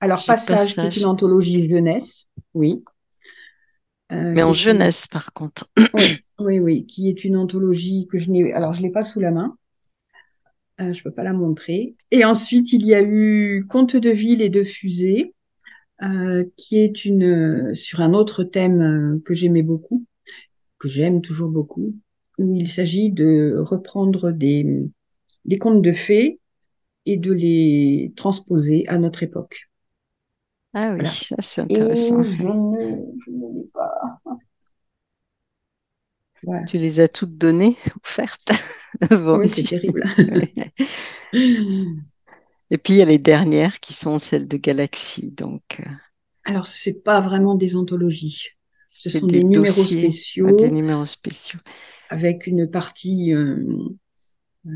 Alors 0.01 0.25
Passage, 0.25 0.75
qui 0.75 0.81
est 0.81 0.97
une 0.97 1.05
anthologie 1.05 1.69
jeunesse, 1.69 2.29
oui, 2.55 2.83
euh, 4.11 4.33
Mais 4.33 4.43
en 4.43 4.55
jeunesse, 4.55 5.07
par 5.07 5.35
contre. 5.35 5.69
oui, 5.93 6.25
oui, 6.39 6.61
oui, 6.61 6.87
qui 6.87 7.11
est 7.11 7.25
une 7.25 7.37
anthologie 7.37 8.09
que 8.11 8.17
je 8.17 8.31
n'ai, 8.31 8.55
alors 8.55 8.73
je 8.73 8.81
l'ai 8.81 8.91
pas 8.91 9.05
sous 9.05 9.21
la 9.21 9.33
main, 9.33 9.59
euh, 10.81 10.93
je 10.93 11.03
peux 11.03 11.11
pas 11.13 11.25
la 11.25 11.33
montrer. 11.33 11.97
Et 12.11 12.25
ensuite 12.25 12.73
il 12.73 12.87
y 12.87 12.95
a 12.95 13.03
eu 13.03 13.67
Contes 13.69 13.97
de 13.97 14.11
ville 14.11 14.43
et 14.43 14.49
de 14.51 14.63
fusée, 14.63 15.35
euh, 16.03 16.45
qui 16.57 16.79
est 16.79 17.05
une 17.05 17.25
euh, 17.71 17.75
sur 17.75 18.01
un 18.01 18.15
autre 18.15 18.45
thème 18.45 19.21
que 19.25 19.35
j'aimais 19.35 19.63
beaucoup, 19.65 20.07
que 20.79 20.89
j'aime 20.89 21.23
toujours 21.23 21.51
beaucoup, 21.51 21.95
où 22.39 22.55
il 22.57 22.69
s'agit 22.69 23.11
de 23.13 23.57
reprendre 23.59 24.33
des 24.33 24.67
des 25.47 25.59
contes 25.59 25.83
de 25.83 25.93
fées 25.93 26.41
et 27.07 27.17
de 27.19 27.33
les 27.33 28.13
transposer 28.17 28.87
à 28.89 28.99
notre 28.99 29.23
époque. 29.25 29.69
Ah 30.75 30.93
oui, 30.95 31.05
Voilà. 31.05 31.19
c'est 31.41 31.61
Et 31.69 31.77
intéressant. 31.77 32.25
je 32.27 32.47
ne, 32.49 33.15
je 33.25 33.31
ne 33.31 33.55
l'ai 33.63 33.69
pas. 33.73 34.19
Voilà. 36.45 36.65
Tu 36.65 36.79
les 36.79 37.01
as 37.01 37.09
toutes 37.09 37.37
données, 37.37 37.77
offertes, 38.05 38.53
Oui, 39.11 39.49
c'est 39.49 39.65
terrible. 39.65 40.05
Et 42.71 42.77
puis 42.77 42.95
il 42.95 42.97
y 42.97 43.03
a 43.03 43.07
les 43.07 43.19
dernières 43.19 43.81
qui 43.81 43.95
sont 43.95 44.19
celles 44.19 44.47
de 44.47 44.57
Galaxy. 44.57 45.31
Donc 45.31 45.81
euh, 45.81 45.91
Alors, 46.45 46.67
c'est 46.67 47.03
pas 47.03 47.21
vraiment 47.21 47.55
des 47.55 47.77
anthologies. 47.77 48.49
Ce 48.89 49.11
sont 49.11 49.27
des 49.27 49.41
des 49.41 49.45
numéros 49.45 49.65
des 49.65 49.73
spéciaux 49.73 50.71
numéros 50.71 51.07
spéciaux. 51.07 51.61
avec 52.11 52.47
une 52.47 52.69
partie 52.71 53.33
euh, 53.33 53.57
euh, 54.67 54.71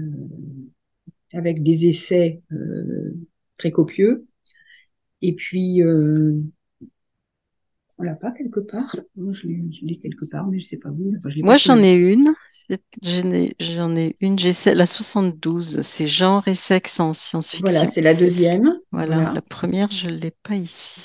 avec 1.33 1.63
des 1.63 1.87
essais 1.87 2.43
euh, 2.53 3.15
très 3.57 3.71
copieux. 3.71 4.27
Et 5.23 5.35
puis, 5.35 5.81
on 7.99 8.03
l'a 8.05 8.17
pas 8.17 8.33
quelque 8.33 8.61
part? 8.61 8.95
Moi, 9.17 9.33
je 9.33 9.47
l'ai 9.47 9.99
quelque 9.99 10.25
part, 10.27 10.47
mais 10.49 10.59
je 10.59 10.67
sais 10.67 10.79
pas 10.79 10.91
où. 10.91 11.15
Enfin, 11.17 11.29
je 11.29 11.39
Moi 11.43 11.57
j'en 11.59 11.79
ai 11.79 11.93
une. 11.93 12.35
J'en 13.03 13.97
ai, 13.97 14.17
une. 14.21 14.39
J'ai 14.39 14.53
la 14.75 14.87
72. 14.87 15.83
C'est 15.83 16.07
genre 16.07 16.47
et 16.49 16.55
sexe 16.55 17.01
en 17.01 17.13
Voilà, 17.59 17.87
science-fiction. 17.87 17.87
c'est 17.87 18.03
la 18.03 18.13
deuxième. 18.15 18.79
Voilà, 18.93 19.25
Voilà. 19.25 19.33
la 19.33 19.43
première, 19.43 19.91
je 19.91 20.09
ne 20.09 20.17
l'ai 20.17 20.31
pas 20.31 20.57
ici. 20.57 21.01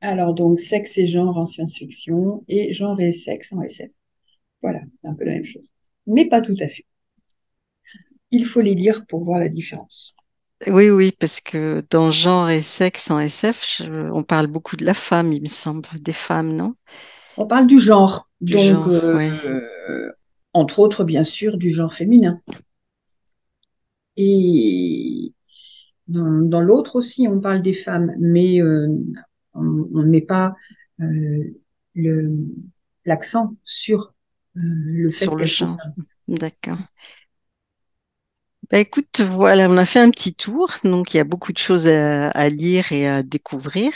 Alors, 0.00 0.34
donc, 0.34 0.60
sexe 0.60 0.98
et 0.98 1.06
genre 1.08 1.36
en 1.36 1.46
science-fiction 1.46 2.44
et 2.48 2.72
genre 2.72 3.00
et 3.00 3.10
sexe 3.12 3.52
en 3.52 3.60
SF. 3.62 3.90
Voilà, 4.62 4.80
c'est 5.02 5.08
un 5.08 5.14
peu 5.14 5.24
la 5.24 5.32
même 5.32 5.44
chose. 5.44 5.72
Mais 6.06 6.28
pas 6.28 6.42
tout 6.42 6.54
à 6.60 6.68
fait. 6.68 6.84
Il 8.30 8.44
faut 8.44 8.60
les 8.60 8.74
lire 8.74 9.06
pour 9.06 9.24
voir 9.24 9.40
la 9.40 9.48
différence. 9.48 10.14
Oui, 10.66 10.88
oui, 10.90 11.12
parce 11.12 11.40
que 11.40 11.82
dans 11.90 12.10
genre 12.10 12.48
et 12.50 12.60
sexe 12.62 13.10
en 13.10 13.18
SF, 13.20 13.76
je- 13.78 14.10
on 14.12 14.22
parle 14.22 14.46
beaucoup 14.46 14.76
de 14.76 14.84
la 14.84 14.94
femme, 14.94 15.32
il 15.32 15.42
me 15.42 15.46
semble, 15.46 15.88
des 16.00 16.12
femmes, 16.12 16.54
non? 16.54 16.74
On 17.36 17.46
parle 17.46 17.66
du 17.68 17.78
genre, 17.80 18.28
Du 18.46 18.56
donc, 18.56 18.58
genre, 18.58 18.88
euh, 18.88 19.12
oui. 19.12 19.62
entre 20.54 20.78
autres, 20.80 21.04
bien 21.04 21.22
sûr, 21.24 21.56
du 21.58 21.70
genre 21.72 21.94
féminin. 21.94 22.40
Et 24.16 25.32
dans, 26.08 26.42
dans 26.42 26.60
l'autre 26.60 26.96
aussi, 26.96 27.28
on 27.28 27.40
parle 27.40 27.60
des 27.62 27.72
femmes, 27.74 28.14
mais 28.18 28.60
euh, 28.62 28.88
on 29.54 29.62
ne 29.62 30.06
met 30.06 30.22
pas 30.22 30.56
euh, 31.00 31.44
l'accent 33.04 33.56
sur 33.64 34.14
euh, 34.56 34.60
le 34.62 35.10
fait 35.10 35.32
Sur 35.32 35.34
le 35.36 35.46
genre. 35.46 35.80
D'accord. 36.28 36.78
Bah, 38.70 38.78
écoute, 38.78 39.20
voilà, 39.20 39.68
on 39.70 39.76
a 39.78 39.84
fait 39.86 40.00
un 40.00 40.10
petit 40.10 40.34
tour, 40.34 40.70
donc 40.84 41.14
il 41.14 41.16
y 41.18 41.20
a 41.20 41.24
beaucoup 41.24 41.52
de 41.52 41.58
choses 41.58 41.86
à, 41.86 42.28
à 42.30 42.48
lire 42.48 42.92
et 42.92 43.06
à 43.08 43.22
découvrir. 43.22 43.92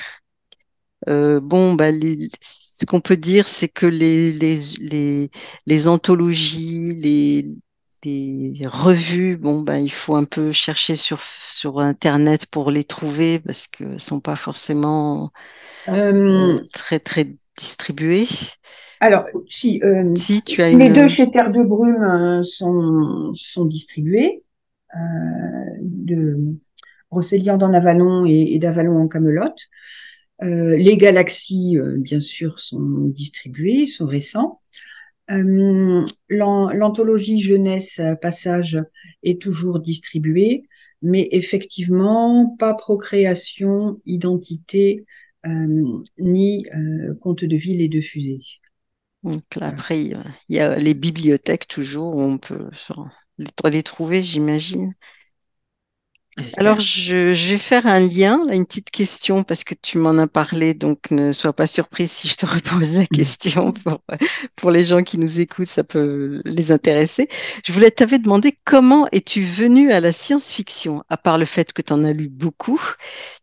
Euh, 1.09 1.41
bon, 1.41 1.75
bah, 1.75 1.91
les- 1.91 2.29
ce 2.43 2.85
qu'on 2.87 3.01
peut 3.01 3.17
dire, 3.17 3.47
c'est 3.49 3.69
que 3.69 3.87
les, 3.87 4.33
les, 4.33 4.59
les, 4.81 5.31
les 5.67 5.89
anthologies, 5.89 6.95
les, 6.97 7.47
les 8.05 8.67
revues, 8.67 9.37
bon, 9.37 9.63
bah, 9.63 9.79
il 9.81 9.93
faut 9.93 10.17
un 10.17 10.25
peu 10.25 10.53
chercher 10.53 10.97
sur, 10.97 11.21
sur 11.23 11.79
Internet 11.81 12.47
pour 12.47 12.71
les 12.71 12.85
trouver 12.85 13.39
parce 13.41 13.67
qu'elles 13.69 13.93
ne 13.95 13.99
sont 13.99 14.21
pas 14.21 14.37
forcément 14.37 15.33
euh, 16.31 16.31
Euh, 16.31 16.69
très, 16.73 17.01
très 17.01 17.37
distribuées. 17.57 18.27
alors, 19.01 19.27
si 19.49 19.81
euh, 19.85 20.19
Si 20.19 20.43
tu 20.43 20.61
as 20.61 20.71
les 20.71 20.91
deux 20.91 21.07
une... 21.07 21.09
chez 21.09 21.31
Terre 21.31 21.51
de 21.51 21.63
Brume 21.63 22.03
euh, 22.03 22.43
sont, 22.43 23.33
sont 23.35 23.65
distribués, 23.65 24.43
de 25.81 26.39
Brocéliande 27.11 27.63
en 27.63 27.73
Avalon 27.75 28.27
et, 28.27 28.55
et 28.55 28.59
d'Avalon 28.59 28.99
en 29.03 29.09
Camelote. 29.09 29.59
Euh, 30.43 30.77
les 30.77 30.97
galaxies, 30.97 31.79
euh, 31.79 31.97
bien 31.99 32.21
sûr, 32.21 32.59
sont 32.61 33.07
distribuées, 33.09 33.87
sont 33.87 34.07
récents. 34.07 34.61
Euh, 35.31 36.05
l'an- 36.29 36.71
L'anthologie 36.73 37.41
jeunesse 37.41 38.01
euh, 38.01 38.15
passage 38.17 38.79
est 39.23 39.41
toujours 39.41 39.81
distribuée, 39.81 40.65
mais 41.03 41.29
effectivement, 41.33 42.57
pas 42.59 42.75
procréation, 42.75 44.01
identité, 44.07 45.05
euh, 45.47 45.85
ni 46.19 46.67
euh, 46.75 47.15
conte 47.21 47.45
de 47.45 47.57
ville 47.57 47.83
et 47.83 47.89
de 47.89 48.01
fusée. 48.01 48.41
Donc 49.23 49.43
là, 49.57 49.69
après, 49.69 50.03
il 50.03 50.17
y 50.49 50.59
a 50.59 50.77
les 50.77 50.95
bibliothèques 50.95 51.69
toujours 51.69 52.17
où 52.17 52.21
on 52.23 52.39
peut 52.39 52.69
les, 53.39 53.83
trouver, 53.83 54.23
j'imagine. 54.23 54.95
Alors, 56.57 56.79
je, 56.79 57.35
je 57.35 57.49
vais 57.51 57.59
faire 57.59 57.87
un 57.89 57.99
lien, 57.99 58.41
une 58.53 58.65
petite 58.65 58.91
question, 58.91 59.43
parce 59.43 59.65
que 59.65 59.75
tu 59.75 59.99
m'en 59.99 60.17
as 60.19 60.29
parlé, 60.29 60.73
donc 60.73 61.11
ne 61.11 61.33
sois 61.33 61.53
pas 61.53 61.67
surprise 61.67 62.13
si 62.13 62.29
je 62.29 62.37
te 62.37 62.47
repose 62.71 62.97
la 62.97 63.07
question. 63.07 63.73
Pour, 63.85 64.01
pour 64.57 64.71
les 64.71 64.85
gens 64.85 65.03
qui 65.03 65.19
nous 65.19 65.41
écoutent, 65.41 65.67
ça 65.67 65.83
peut 65.83 66.41
les 66.45 66.71
intéresser. 66.71 67.29
Je 67.65 67.73
voulais 67.73 67.91
t'avais 67.91 68.19
demandé 68.21 68.57
comment 68.65 69.09
es-tu 69.11 69.43
venu 69.43 69.91
à 69.93 69.99
la 70.01 70.13
science-fiction, 70.13 71.03
à 71.09 71.17
part 71.17 71.39
le 71.39 71.45
fait 71.45 71.73
que 71.73 71.83
tu 71.83 71.93
en 71.93 72.05
as 72.05 72.13
lu 72.13 72.29
beaucoup. 72.29 72.81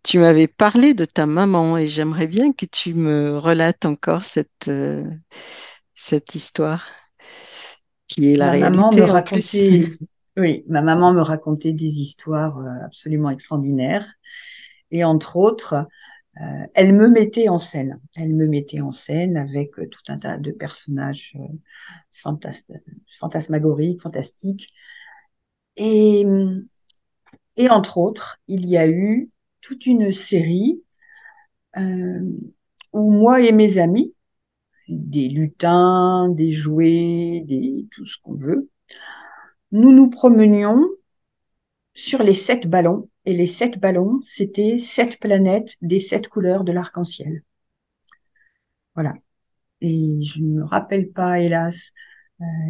Tu 0.03 0.17
m'avais 0.19 0.47
parlé 0.47 0.93
de 0.93 1.03
ta 1.05 1.25
maman 1.25 1.77
et 1.77 1.87
j'aimerais 1.87 2.27
bien 2.27 2.53
que 2.53 2.65
tu 2.65 2.93
me 2.93 3.37
relates 3.37 3.85
encore 3.85 4.23
cette, 4.23 4.69
euh, 4.69 5.03
cette 5.95 6.35
histoire, 6.35 6.85
qui 8.07 8.33
est 8.33 8.37
la 8.37 8.49
Ma 8.49 8.55
maman 8.55 8.91
me 8.93 9.03
plus. 9.03 9.05
racontait, 9.05 9.97
oui, 10.37 10.63
ma 10.67 10.81
maman 10.81 11.13
me 11.13 11.21
racontait 11.21 11.73
des 11.73 12.01
histoires 12.01 12.57
euh, 12.59 12.85
absolument 12.85 13.29
extraordinaires. 13.29 14.07
Et 14.91 15.03
entre 15.03 15.37
autres, 15.37 15.75
euh, 16.41 16.65
elle 16.75 16.93
me 16.93 17.09
mettait 17.09 17.49
en 17.49 17.59
scène. 17.59 18.01
Elle 18.17 18.35
me 18.35 18.47
mettait 18.47 18.81
en 18.81 18.91
scène 18.91 19.37
avec 19.37 19.79
euh, 19.79 19.87
tout 19.89 20.01
un 20.09 20.19
tas 20.19 20.37
de 20.37 20.51
personnages 20.51 21.33
euh, 21.39 21.47
fantas- 22.13 22.65
fantasmagoriques, 23.19 24.01
fantastiques. 24.01 24.69
Et, 25.77 26.25
et 27.57 27.69
entre 27.69 27.97
autres, 27.97 28.39
il 28.47 28.65
y 28.65 28.77
a 28.77 28.87
eu 28.87 29.29
toute 29.61 29.85
une 29.85 30.11
série 30.13 30.81
où 32.93 33.11
moi 33.11 33.41
et 33.41 33.51
mes 33.51 33.77
amis, 33.77 34.14
des 34.87 35.29
lutins, 35.29 36.29
des 36.29 36.51
jouets, 36.51 37.43
des, 37.45 37.87
tout 37.91 38.05
ce 38.05 38.17
qu'on 38.21 38.35
veut, 38.35 38.69
nous 39.71 39.91
nous 39.91 40.09
promenions 40.09 40.81
sur 41.93 42.23
les 42.23 42.33
sept 42.33 42.67
ballons. 42.67 43.09
Et 43.25 43.33
les 43.33 43.47
sept 43.47 43.79
ballons, 43.79 44.19
c'était 44.21 44.77
sept 44.77 45.19
planètes 45.19 45.75
des 45.81 45.99
sept 45.99 46.27
couleurs 46.27 46.63
de 46.63 46.71
l'arc-en-ciel. 46.71 47.43
Voilà. 48.93 49.13
Et 49.81 50.19
je 50.21 50.41
ne 50.41 50.59
me 50.59 50.63
rappelle 50.63 51.09
pas, 51.11 51.39
hélas, 51.39 51.91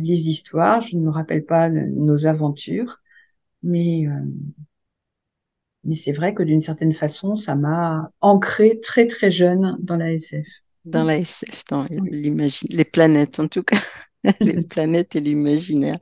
les 0.01 0.29
histoires. 0.29 0.81
Je 0.81 0.98
ne 0.98 1.01
me 1.03 1.10
rappelle 1.10 1.45
pas 1.45 1.69
nos 1.69 2.25
aventures, 2.25 3.01
mais, 3.63 4.07
euh, 4.07 4.25
mais 5.84 5.95
c'est 5.95 6.12
vrai 6.12 6.34
que 6.34 6.43
d'une 6.43 6.62
certaine 6.62 6.93
façon, 6.93 7.36
ça 7.36 7.55
m'a 7.55 8.12
ancré 8.22 8.79
très 8.81 9.07
très 9.07 9.31
jeune 9.31 9.77
dans 9.81 9.98
la 9.98 10.13
SF. 10.13 10.48
Dans 10.86 11.04
la 11.06 11.18
SF, 11.18 11.65
dans 11.70 11.86
les 12.70 12.86
planètes 12.86 13.39
en 13.39 13.48
tout 13.48 13.63
cas, 13.63 13.77
les 14.42 14.58
planètes 14.70 15.15
et 15.15 15.20
l'imaginaire. 15.22 16.00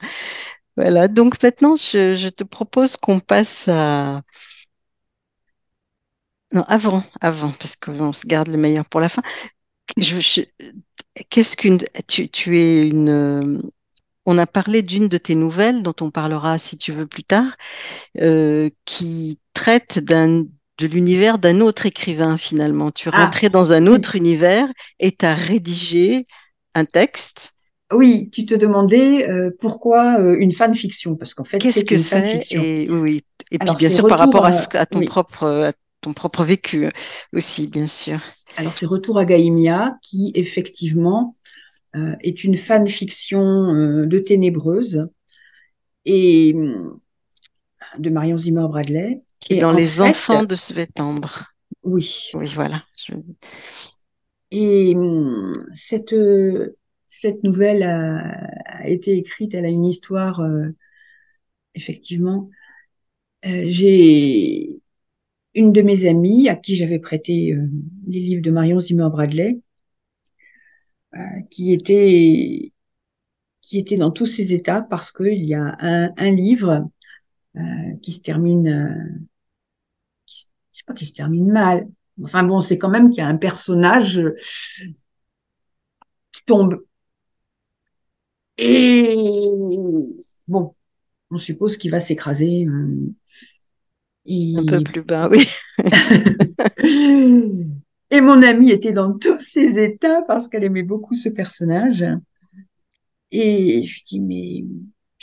Voilà, 0.78 1.08
donc 1.08 1.42
maintenant, 1.44 1.76
je, 1.76 2.16
je 2.16 2.30
te 2.30 2.44
propose 2.46 2.98
qu'on 2.98 3.20
passe 3.20 3.68
à... 3.70 4.22
Non, 6.54 6.64
avant, 6.68 7.04
avant, 7.22 7.52
parce 7.52 7.76
qu'on 7.76 8.14
se 8.14 8.28
garde 8.28 8.48
le 8.50 8.58
meilleur 8.58 8.86
pour 8.86 9.02
la 9.02 9.10
fin. 9.10 9.24
Je, 9.98 10.20
je- 10.22 10.42
Qu'est-ce 11.30 11.58
qu'une... 11.58 11.80
Tu, 12.08 12.30
tu 12.30 12.60
es 12.60 12.88
une... 12.88 13.10
euh, 13.10 13.60
On 14.26 14.38
a 14.40 14.48
parlé 14.48 14.84
d'une 14.84 15.10
de 15.10 15.18
tes 15.20 15.36
nouvelles, 15.36 15.84
dont 15.84 15.96
on 16.02 16.12
parlera 16.12 16.60
si 16.60 16.78
tu 16.78 16.94
veux 16.94 17.08
plus 17.08 17.24
tard, 17.26 17.56
euh, 18.22 18.70
qui 18.86 19.40
traite 19.54 20.00
d'un, 20.00 20.46
de 20.78 20.88
l'univers 20.88 21.38
d'un 21.40 21.62
autre 21.62 21.86
écrivain 21.86 22.38
finalement. 22.38 22.92
Tu 22.92 23.10
es 23.10 23.12
Ah, 23.12 23.26
rentré 23.26 23.50
dans 23.50 23.74
un 23.74 23.88
autre 23.88 24.16
univers 24.16 24.68
et 25.00 25.12
tu 25.12 25.26
as 25.26 25.36
rédigé 25.36 26.26
un 26.76 26.86
texte. 26.86 27.54
Oui, 27.92 28.30
tu 28.32 28.46
te 28.46 28.56
demandais 28.56 29.30
euh, 29.30 29.52
pourquoi 29.60 30.20
euh, 30.20 30.36
une 30.40 30.52
fanfiction, 30.52 31.16
parce 31.16 31.34
qu'en 31.36 31.44
fait, 31.44 31.60
Qu'est-ce 31.60 31.80
c'est 31.80 31.86
que 31.86 31.96
c'est? 31.98 32.52
Et 32.52 32.90
oui, 32.90 33.24
et 33.52 33.60
puis 33.60 33.66
Alors, 33.66 33.76
bien 33.76 33.90
sûr 33.90 34.08
par 34.08 34.20
rapport 34.20 34.46
à, 34.46 34.50
à, 34.50 34.52
ce, 34.52 34.78
à 34.78 34.86
ton 34.86 35.00
oui. 35.00 35.06
propre, 35.06 35.46
à 35.48 35.74
ton 36.02 36.14
propre 36.14 36.44
vécu 36.44 36.90
aussi, 37.34 37.68
bien 37.68 37.88
sûr. 37.88 38.20
Alors, 38.56 38.74
c'est 38.74 38.86
Retour 38.86 39.18
à 39.18 39.26
Gaïmia 39.26 39.98
qui, 40.02 40.32
effectivement, 40.36 41.38
euh, 41.96 42.16
est 42.22 42.44
une 42.44 42.58
fanfiction 42.58 44.06
de 44.06 44.20
Ténébreuse 44.20 45.08
et 46.06 46.54
hum, 46.56 47.00
de 47.98 48.10
Marion 48.10 48.38
Zimmer 48.38 48.68
Bradley. 48.70 49.22
Qui 49.44 49.54
est 49.54 49.58
Et 49.58 49.58
dans 49.58 49.72
en 49.72 49.80
Les 49.80 50.02
fait, 50.02 50.02
Enfants 50.02 50.42
de 50.44 50.56
Svetembre. 50.56 51.44
oui. 51.84 52.34
Oui, 52.34 52.48
voilà. 52.56 52.84
Je- 52.96 53.14
Et 54.52 54.94
hum, 54.96 55.54
cette, 55.74 56.14
euh, 56.14 56.78
cette 57.08 57.44
nouvelle 57.44 57.84
a, 57.84 58.20
a 58.66 58.88
été 58.88 59.18
écrite, 59.18 59.54
elle 59.54 59.66
a 59.66 59.70
une 59.70 59.86
histoire, 59.86 60.40
euh, 60.42 60.70
effectivement. 61.76 62.50
Euh, 63.46 63.64
j'ai 63.68 64.82
une 65.56 65.72
de 65.74 65.82
mes 65.82 66.08
amies 66.08 66.50
à 66.50 66.56
qui 66.58 66.76
j'avais 66.76 67.00
prêté 67.00 67.54
euh, 67.54 67.68
les 68.08 68.22
livres 68.22 68.44
de 68.44 68.52
Marion 68.52 68.80
Zimmer 68.80 69.10
Bradley, 69.12 69.62
euh, 71.16 71.20
qui 71.52 71.74
était 71.74 72.72
qui 73.62 73.80
était 73.80 73.98
dans 73.98 74.12
tous 74.12 74.28
ses 74.28 74.54
états 74.54 74.82
parce 74.82 75.12
qu'il 75.12 75.44
y 75.46 75.54
a 75.56 75.78
un, 75.80 76.14
un 76.18 76.32
livre 76.32 76.90
euh, 77.58 77.62
qui 78.04 78.12
se 78.14 78.22
termine, 78.22 79.28
c'est 80.74 80.86
pas 80.88 80.96
qui 80.96 81.08
se 81.08 81.14
termine 81.14 81.52
mal. 81.52 81.88
Enfin 82.24 82.44
bon, 82.44 82.62
c'est 82.62 82.78
quand 82.78 82.90
même 82.90 83.10
qu'il 83.12 83.20
y 83.20 83.26
a 83.26 83.30
un 83.30 83.38
personnage 83.38 84.20
euh, 84.20 84.36
qui 86.32 86.44
tombe. 86.46 86.84
Et 88.58 89.16
bon, 90.48 90.76
on 91.32 91.38
suppose 91.38 91.78
qu'il 91.78 91.92
va 91.92 92.00
s'écraser. 92.00 92.66
euh, 92.68 93.14
Un 94.56 94.64
peu 94.66 94.82
plus 94.82 95.04
bas, 95.04 95.30
oui. 95.30 95.46
Et 98.12 98.22
mon 98.22 98.42
amie 98.44 98.72
était 98.72 98.94
dans 98.94 99.18
tous 99.18 99.42
ses 99.42 99.80
états 99.84 100.22
parce 100.22 100.48
qu'elle 100.48 100.64
aimait 100.64 100.84
beaucoup 100.84 101.16
ce 101.16 101.28
personnage. 101.30 102.06
Et 103.32 103.84
je 103.86 104.02
dis, 104.06 104.20
mais 104.22 104.64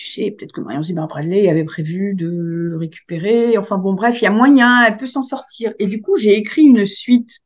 tu 0.00 0.12
sais, 0.12 0.30
peut-être 0.30 0.52
que 0.52 0.62
Marion 0.62 0.82
Zimmer 0.82 1.04
Bradley 1.08 1.48
avait 1.48 1.64
prévu 1.64 2.14
de 2.14 2.26
le 2.28 2.76
récupérer. 2.78 3.58
Enfin 3.58 3.76
bon, 3.76 3.92
bref, 3.92 4.20
il 4.20 4.24
y 4.24 4.26
a 4.26 4.30
moyen, 4.30 4.86
elle 4.86 4.96
peut 4.96 5.06
s'en 5.06 5.22
sortir. 5.22 5.74
Et 5.78 5.86
du 5.86 6.00
coup, 6.00 6.16
j'ai 6.16 6.36
écrit 6.36 6.62
une 6.62 6.86
suite 6.86 7.40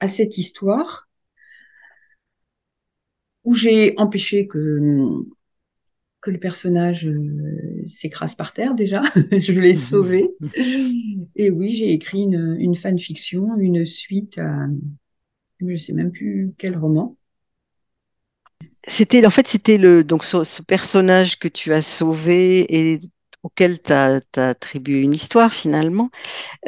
à 0.00 0.08
cette 0.08 0.36
histoire 0.36 1.08
où 3.44 3.54
j'ai 3.54 3.94
empêché 3.98 4.48
que, 4.48 5.22
que 6.20 6.32
le 6.32 6.40
personnage 6.40 7.06
euh, 7.06 7.82
s'écrase 7.84 8.34
par 8.34 8.52
terre 8.52 8.74
déjà. 8.74 9.02
je 9.30 9.60
l'ai 9.60 9.76
sauvé. 9.76 10.28
Et 11.36 11.50
oui, 11.50 11.70
j'ai 11.70 11.92
écrit 11.92 12.22
une, 12.22 12.56
une 12.58 12.74
fanfiction, 12.74 13.56
une 13.58 13.86
suite 13.86 14.38
à, 14.38 14.66
je 15.60 15.66
ne 15.66 15.76
sais 15.76 15.92
même 15.92 16.10
plus 16.10 16.52
quel 16.58 16.76
roman. 16.76 17.16
C'était, 18.86 19.26
en 19.26 19.30
fait, 19.30 19.48
c'était 19.48 19.78
le, 19.78 20.04
donc 20.04 20.24
ce, 20.24 20.44
ce 20.44 20.62
personnage 20.62 21.38
que 21.38 21.48
tu 21.48 21.72
as 21.72 21.82
sauvé 21.82 22.66
et 22.74 23.00
auquel 23.42 23.80
tu 23.82 23.92
as, 23.92 24.20
attribué 24.36 25.02
une 25.02 25.14
histoire 25.14 25.52
finalement. 25.52 26.10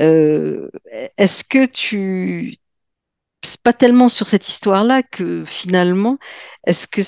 Euh, 0.01 0.71
est-ce 1.17 1.45
que 1.45 1.67
tu, 1.67 2.57
c'est 3.45 3.63
pas 3.63 3.73
tellement 3.73 4.09
sur 4.09 4.29
cette 4.29 4.49
histoire-là 4.49 5.03
que 5.03 5.45
finalement, 5.47 6.19
est-ce 6.67 6.89
que 6.89 7.03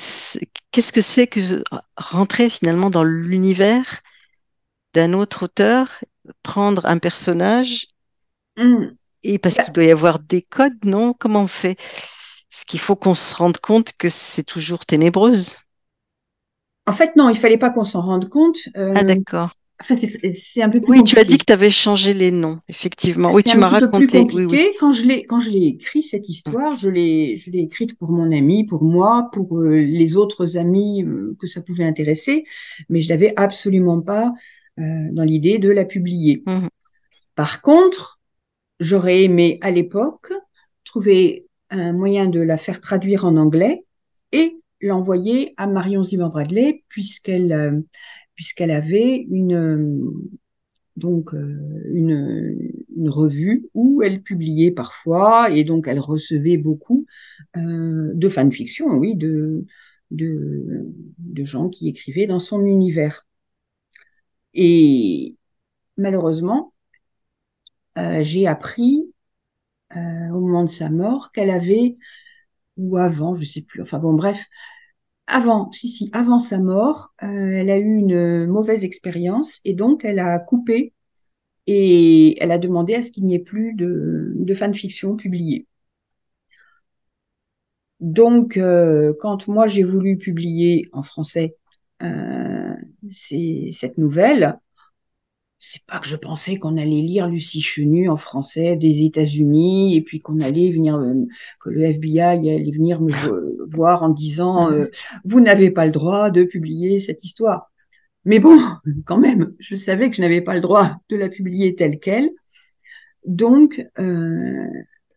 qu'est-ce 0.70 0.92
que 0.92 1.00
c'est 1.00 1.26
que 1.26 1.62
rentrer 1.96 2.50
finalement 2.50 2.90
dans 2.90 3.04
l'univers 3.04 4.00
d'un 4.94 5.12
autre 5.12 5.44
auteur, 5.44 5.88
prendre 6.42 6.86
un 6.86 6.98
personnage 6.98 7.86
Hum. 8.56 8.96
et 9.22 9.38
parce 9.38 9.56
qu'il 9.56 9.72
doit 9.72 9.84
y 9.84 9.90
avoir 9.90 10.18
des 10.18 10.42
codes, 10.42 10.84
non? 10.84 11.14
Comment 11.14 11.42
on 11.44 11.46
fait? 11.46 11.76
Est-ce 12.52 12.66
qu'il 12.66 12.80
faut 12.80 12.96
qu'on 12.96 13.14
se 13.14 13.34
rende 13.34 13.58
compte 13.58 13.92
que 13.96 14.08
c'est 14.08 14.42
toujours 14.42 14.84
ténébreuse? 14.84 15.56
En 16.86 16.92
fait, 16.92 17.14
non, 17.16 17.28
il 17.28 17.36
fallait 17.38 17.58
pas 17.58 17.70
qu'on 17.70 17.84
s'en 17.84 18.00
rende 18.00 18.28
compte. 18.28 18.58
Euh, 18.76 18.92
Ah, 18.96 19.04
d'accord. 19.04 19.50
en 19.80 19.84
fait, 19.84 20.32
c'est- 20.32 20.62
un 20.62 20.68
peu 20.68 20.80
plus 20.80 20.90
Oui, 20.90 21.04
tu 21.04 21.16
as 21.18 21.24
dit 21.24 21.38
que 21.38 21.44
tu 21.44 21.52
avais 21.52 21.70
changé 21.70 22.12
les 22.12 22.32
noms, 22.32 22.58
effectivement. 22.68 23.30
Oui, 23.32 23.44
tu 23.44 23.56
m'as 23.56 23.68
plus 23.68 23.84
raconté. 23.84 24.20
Oui. 24.32 24.68
Quand 24.80 24.92
je 24.92 25.06
l'ai, 25.06 25.24
quand 25.24 25.38
je 25.38 25.50
l'ai 25.50 25.66
écrit, 25.68 26.02
cette 26.02 26.28
histoire, 26.28 26.76
je 26.76 26.88
l'ai, 26.88 27.36
je 27.36 27.50
l'ai 27.50 27.60
écrite 27.60 27.96
pour 27.96 28.10
mon 28.10 28.32
ami, 28.32 28.64
pour 28.64 28.82
moi, 28.82 29.28
pour 29.32 29.58
euh, 29.60 29.76
les 29.76 30.16
autres 30.16 30.56
amis 30.56 31.04
euh, 31.04 31.36
que 31.38 31.46
ça 31.46 31.60
pouvait 31.62 31.84
intéresser, 31.84 32.44
mais 32.88 33.00
je 33.00 33.08
n'avais 33.10 33.32
absolument 33.36 34.00
pas 34.00 34.32
euh, 34.78 34.82
dans 35.12 35.24
l'idée 35.24 35.58
de 35.58 35.70
la 35.70 35.84
publier. 35.84 36.42
Mhm. 36.46 36.68
Par 37.36 37.62
contre, 37.62 38.20
j'aurais 38.80 39.22
aimé 39.22 39.58
à 39.62 39.70
l'époque 39.70 40.32
trouver 40.84 41.46
un 41.70 41.92
moyen 41.92 42.26
de 42.26 42.40
la 42.40 42.56
faire 42.56 42.80
traduire 42.80 43.24
en 43.24 43.37
anglais 43.37 43.85
et 44.33 44.56
l'envoyer 44.80 45.54
à 45.56 45.66
Marion 45.66 46.04
Zimmer 46.04 46.28
Bradley, 46.30 46.85
puisqu'elle 46.88 47.52
euh, 47.52 47.80
puisqu'elle 48.35 48.70
avait 48.70 49.26
une, 49.30 49.54
euh, 49.54 50.00
donc 50.96 51.35
euh, 51.35 51.83
une, 51.92 52.72
une 52.96 53.09
revue 53.09 53.68
où 53.74 54.02
elle 54.02 54.22
publiait 54.22 54.70
parfois 54.72 55.50
et 55.50 55.64
donc 55.64 55.87
elle 55.88 56.00
recevait 56.00 56.59
beaucoup 56.59 57.06
de 57.54 58.28
fanfiction, 58.28 58.87
oui, 58.96 59.16
de, 59.16 59.66
de, 60.11 60.87
de 61.18 61.44
gens 61.44 61.68
qui 61.68 61.88
écrivaient 61.88 62.26
dans 62.26 62.40
son 62.40 62.64
univers. 62.64 63.26
Et 64.54 65.38
malheureusement, 65.96 66.72
j'ai 67.96 68.46
appris 68.46 69.12
euh, 69.96 70.29
au 70.31 70.40
moment 70.40 70.64
de 70.64 70.70
sa 70.70 70.90
mort 70.90 71.33
qu'elle 71.33 71.50
avait, 71.50 71.96
ou 72.76 72.96
avant, 72.96 73.35
je 73.35 73.44
sais 73.44 73.62
plus, 73.62 73.83
enfin 73.83 73.98
bon, 73.98 74.14
bref, 74.14 74.46
avant, 75.26 75.70
si, 75.72 75.88
si, 75.88 76.11
avant 76.12 76.38
sa 76.38 76.59
mort, 76.59 77.14
euh, 77.22 77.26
elle 77.26 77.70
a 77.70 77.79
eu 77.79 77.94
une 77.96 78.46
mauvaise 78.46 78.85
expérience 78.85 79.61
et 79.64 79.74
donc 79.74 80.05
elle 80.05 80.18
a 80.18 80.38
coupé 80.38 80.92
et 81.66 82.42
elle 82.42 82.53
a 82.53 82.59
demandé 82.59 82.94
à 82.94 83.03
ce 83.03 83.11
qu'il 83.12 83.24
n'y 83.26 83.35
ait 83.35 83.38
plus 83.40 83.74
de, 83.74 84.55
fanfiction 84.55 85.16
publiée. 85.16 85.66
Donc, 88.00 88.57
euh, 88.57 89.12
quand 89.20 89.46
moi 89.46 89.68
j'ai 89.68 89.83
voulu 89.83 90.16
publier 90.16 90.88
en 90.92 91.03
français 91.03 91.57
cette 93.11 93.98
nouvelle, 93.98 94.59
c'est 95.60 95.84
pas 95.84 95.98
que 96.00 96.08
je 96.08 96.16
pensais 96.16 96.56
qu'on 96.58 96.76
allait 96.78 97.02
lire 97.02 97.28
Lucie 97.28 97.60
Chenu 97.60 98.08
en 98.08 98.16
français 98.16 98.76
des 98.76 99.04
États-Unis 99.04 99.94
et 99.96 100.02
puis 100.02 100.20
qu'on 100.20 100.40
allait 100.40 100.72
venir, 100.72 100.96
euh, 100.96 101.14
que 101.60 101.70
le 101.70 101.82
FBI 101.82 102.20
allait 102.20 102.70
venir 102.72 103.00
me 103.02 103.12
vo- 103.12 103.66
voir 103.68 104.02
en 104.02 104.08
disant 104.08 104.72
euh, 104.72 104.86
vous 105.24 105.40
n'avez 105.40 105.70
pas 105.70 105.86
le 105.86 105.92
droit 105.92 106.30
de 106.30 106.44
publier 106.44 106.98
cette 106.98 107.24
histoire. 107.24 107.70
Mais 108.24 108.38
bon, 108.38 108.58
quand 109.06 109.18
même, 109.18 109.54
je 109.58 109.76
savais 109.76 110.10
que 110.10 110.16
je 110.16 110.22
n'avais 110.22 110.40
pas 110.42 110.54
le 110.54 110.60
droit 110.60 110.96
de 111.10 111.16
la 111.16 111.28
publier 111.28 111.74
telle 111.74 112.00
qu'elle, 112.00 112.30
donc 113.26 113.86
euh, 113.98 114.66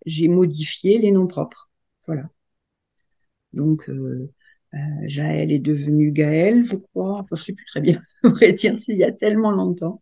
j'ai 0.06 0.27
modifié 0.27 0.97
les 0.99 1.12
noms 1.12 1.27
propres. 1.27 1.69
Voilà. 2.06 2.29
Donc 3.53 3.89
euh, 4.74 4.78
Jaël 5.06 5.52
est 5.52 5.60
devenue 5.60 6.12
Gaël, 6.12 6.64
je 6.66 6.76
crois. 6.76 7.20
Enfin, 7.20 7.36
je 7.36 7.44
sais 7.44 7.54
plus 7.54 7.66
très 7.66 7.82
bien, 7.82 8.02
à 8.24 8.30
vrai 8.30 8.54
dire, 8.54 8.78
c'est 8.78 8.94
il 8.94 9.00
y 9.00 9.04
a 9.04 9.12
tellement 9.12 9.52
longtemps. 9.52 10.02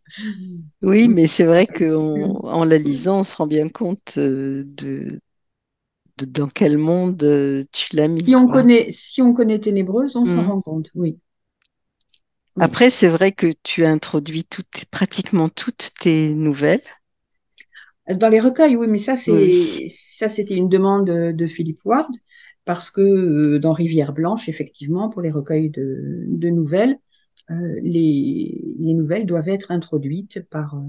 Oui, 0.82 1.08
mais 1.08 1.26
c'est 1.28 1.44
vrai 1.44 1.66
qu'en 1.66 2.34
en 2.42 2.64
la 2.64 2.76
lisant, 2.78 3.20
on 3.20 3.22
se 3.24 3.36
rend 3.36 3.46
bien 3.46 3.68
compte 3.68 4.14
euh, 4.18 4.64
de, 4.66 5.20
de- 6.18 6.26
dans 6.26 6.48
quel 6.48 6.78
monde 6.78 7.22
euh, 7.24 7.64
tu 7.72 7.96
l'as 7.96 8.08
mis, 8.08 8.30
Si 8.30 8.36
on 8.36 8.46
quoi. 8.46 8.48
connaît, 8.48 8.86
si 8.90 9.20
on 9.22 9.34
connaît 9.34 9.58
Ténébreuse, 9.60 10.14
on 10.16 10.24
s'en 10.24 10.42
Mhm. 10.42 10.44
rend 10.44 10.60
compte, 10.62 10.90
oui. 10.94 11.18
Oui. 12.56 12.76
Après, 12.76 12.88
c'est 12.88 13.10
vrai 13.10 13.32
que 13.32 13.52
tu 13.62 13.84
as 13.84 13.90
introduit 13.90 14.44
toutes, 14.44 14.86
pratiquement 14.90 15.50
toutes 15.50 15.90
tes 16.00 16.30
nouvelles. 16.30 16.80
Dans 18.08 18.28
les 18.28 18.40
recueils, 18.40 18.74
oui, 18.76 18.88
mais 18.88 18.98
ça, 18.98 19.14
Oui. 19.26 19.52
c'est, 19.56 19.86
ça, 19.90 20.28
c'était 20.28 20.56
une 20.56 20.68
demande 20.68 21.06
de, 21.06 21.30
de 21.32 21.46
Philippe 21.46 21.78
Ward, 21.84 22.10
parce 22.64 22.90
que 22.90 23.00
euh, 23.00 23.58
dans 23.58 23.72
Rivière 23.72 24.12
Blanche, 24.12 24.48
effectivement, 24.48 25.08
pour 25.10 25.22
les 25.22 25.30
recueils 25.30 25.70
de, 25.70 26.26
nouvelles, 26.50 26.98
euh, 27.50 27.54
les, 27.82 28.62
les 28.78 28.94
nouvelles 28.94 29.26
doivent 29.26 29.48
être 29.48 29.70
introduites 29.72 30.40
par, 30.50 30.76
euh, 30.76 30.80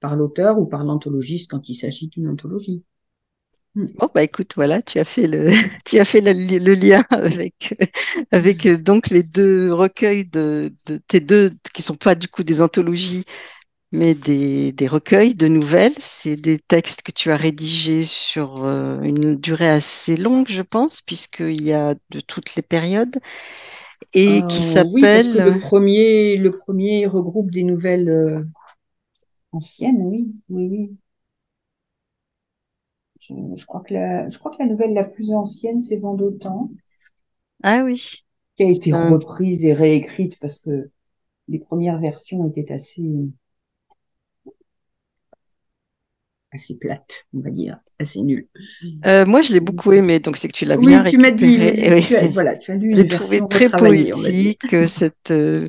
par 0.00 0.16
l'auteur 0.16 0.58
ou 0.58 0.66
par 0.66 0.84
l'anthologiste 0.84 1.50
quand 1.50 1.68
il 1.70 1.74
s'agit 1.74 2.08
d'une 2.08 2.28
anthologie. 2.28 2.84
Hmm. 3.74 3.86
Bon, 3.98 4.08
bah 4.14 4.22
écoute, 4.22 4.52
voilà, 4.56 4.82
tu 4.82 4.98
as 4.98 5.04
fait 5.04 5.26
le, 5.26 5.50
tu 5.84 5.98
as 5.98 6.04
fait 6.04 6.20
le, 6.20 6.32
li- 6.32 6.58
le 6.58 6.74
lien 6.74 7.04
avec, 7.10 7.74
avec 8.32 8.66
donc 8.82 9.08
les 9.10 9.22
deux 9.22 9.72
recueils 9.72 10.24
de, 10.26 10.74
de 10.86 10.96
tes 10.98 11.20
deux, 11.20 11.50
qui 11.74 11.82
sont 11.82 11.94
pas 11.96 12.14
du 12.14 12.28
coup 12.28 12.42
des 12.42 12.62
anthologies, 12.62 13.24
mais 13.92 14.14
des, 14.14 14.72
des 14.72 14.88
recueils 14.88 15.34
de 15.34 15.48
nouvelles. 15.48 15.94
C'est 15.98 16.36
des 16.36 16.58
textes 16.58 17.02
que 17.02 17.12
tu 17.12 17.30
as 17.30 17.36
rédigés 17.36 18.04
sur 18.04 18.64
euh, 18.64 19.00
une 19.02 19.36
durée 19.36 19.68
assez 19.68 20.16
longue, 20.16 20.48
je 20.48 20.62
pense, 20.62 21.02
puisqu'il 21.02 21.62
y 21.62 21.72
a 21.72 21.94
de 22.10 22.20
toutes 22.20 22.56
les 22.56 22.62
périodes, 22.62 23.18
et 24.14 24.44
qui 24.44 24.62
Euh, 24.62 24.84
oui, 24.92 25.08
parce 25.08 25.28
que 25.28 25.38
le 25.38 25.56
premier, 25.58 26.36
le 26.36 26.50
premier 26.50 27.06
regroupe 27.06 27.50
des 27.50 27.64
nouvelles 27.64 28.08
euh, 28.08 28.44
anciennes, 29.52 30.02
oui, 30.02 30.30
oui, 30.50 30.68
oui. 30.68 30.96
Je, 33.20 33.32
je 33.56 33.64
crois 33.64 33.80
que 33.80 33.94
la, 33.94 34.28
je 34.28 34.38
crois 34.38 34.50
que 34.50 34.62
la 34.62 34.68
nouvelle 34.68 34.92
la 34.92 35.08
plus 35.08 35.32
ancienne, 35.32 35.80
c'est 35.80 35.96
Vent 35.96 36.12
d'Automne, 36.14 36.68
ah 37.62 37.82
oui, 37.84 38.24
qui 38.56 38.62
a 38.62 38.68
été 38.68 38.94
reprise 38.94 39.62
et 39.64 39.72
réécrite 39.74 40.38
parce 40.40 40.58
que 40.58 40.90
les 41.48 41.58
premières 41.60 42.00
versions 42.00 42.48
étaient 42.48 42.72
assez, 42.72 43.10
assez 46.52 46.76
plates, 46.78 47.26
on 47.34 47.40
va 47.40 47.50
dire, 47.50 47.78
assez 47.98 48.20
nulles. 48.22 48.48
euh, 49.06 49.26
moi 49.26 49.40
je 49.42 49.52
l'ai 49.52 49.60
beaucoup 49.60 49.92
aimé, 49.92 50.20
donc 50.20 50.36
c'est 50.36 50.48
que 50.48 50.52
tu 50.56 50.64
l'as 50.64 50.76
bien 50.76 51.02
oui, 51.02 51.04
tu 51.04 51.18
m'as 51.18 51.30
dit, 51.30 51.58
mais 51.58 51.72
récupéré. 51.72 51.92
Oui. 51.94 52.06
tu 52.06 52.16
as, 52.16 52.26
voilà, 52.28 52.56
tu 52.56 52.72
as 52.72 52.76
lu 52.76 52.92
J'ai 52.92 53.04
une 53.04 53.06
trouvé 53.06 53.42
très 53.42 53.68
poétique 53.70 54.74
euh, 54.74 54.86
cette. 54.86 55.30
euh, 55.30 55.68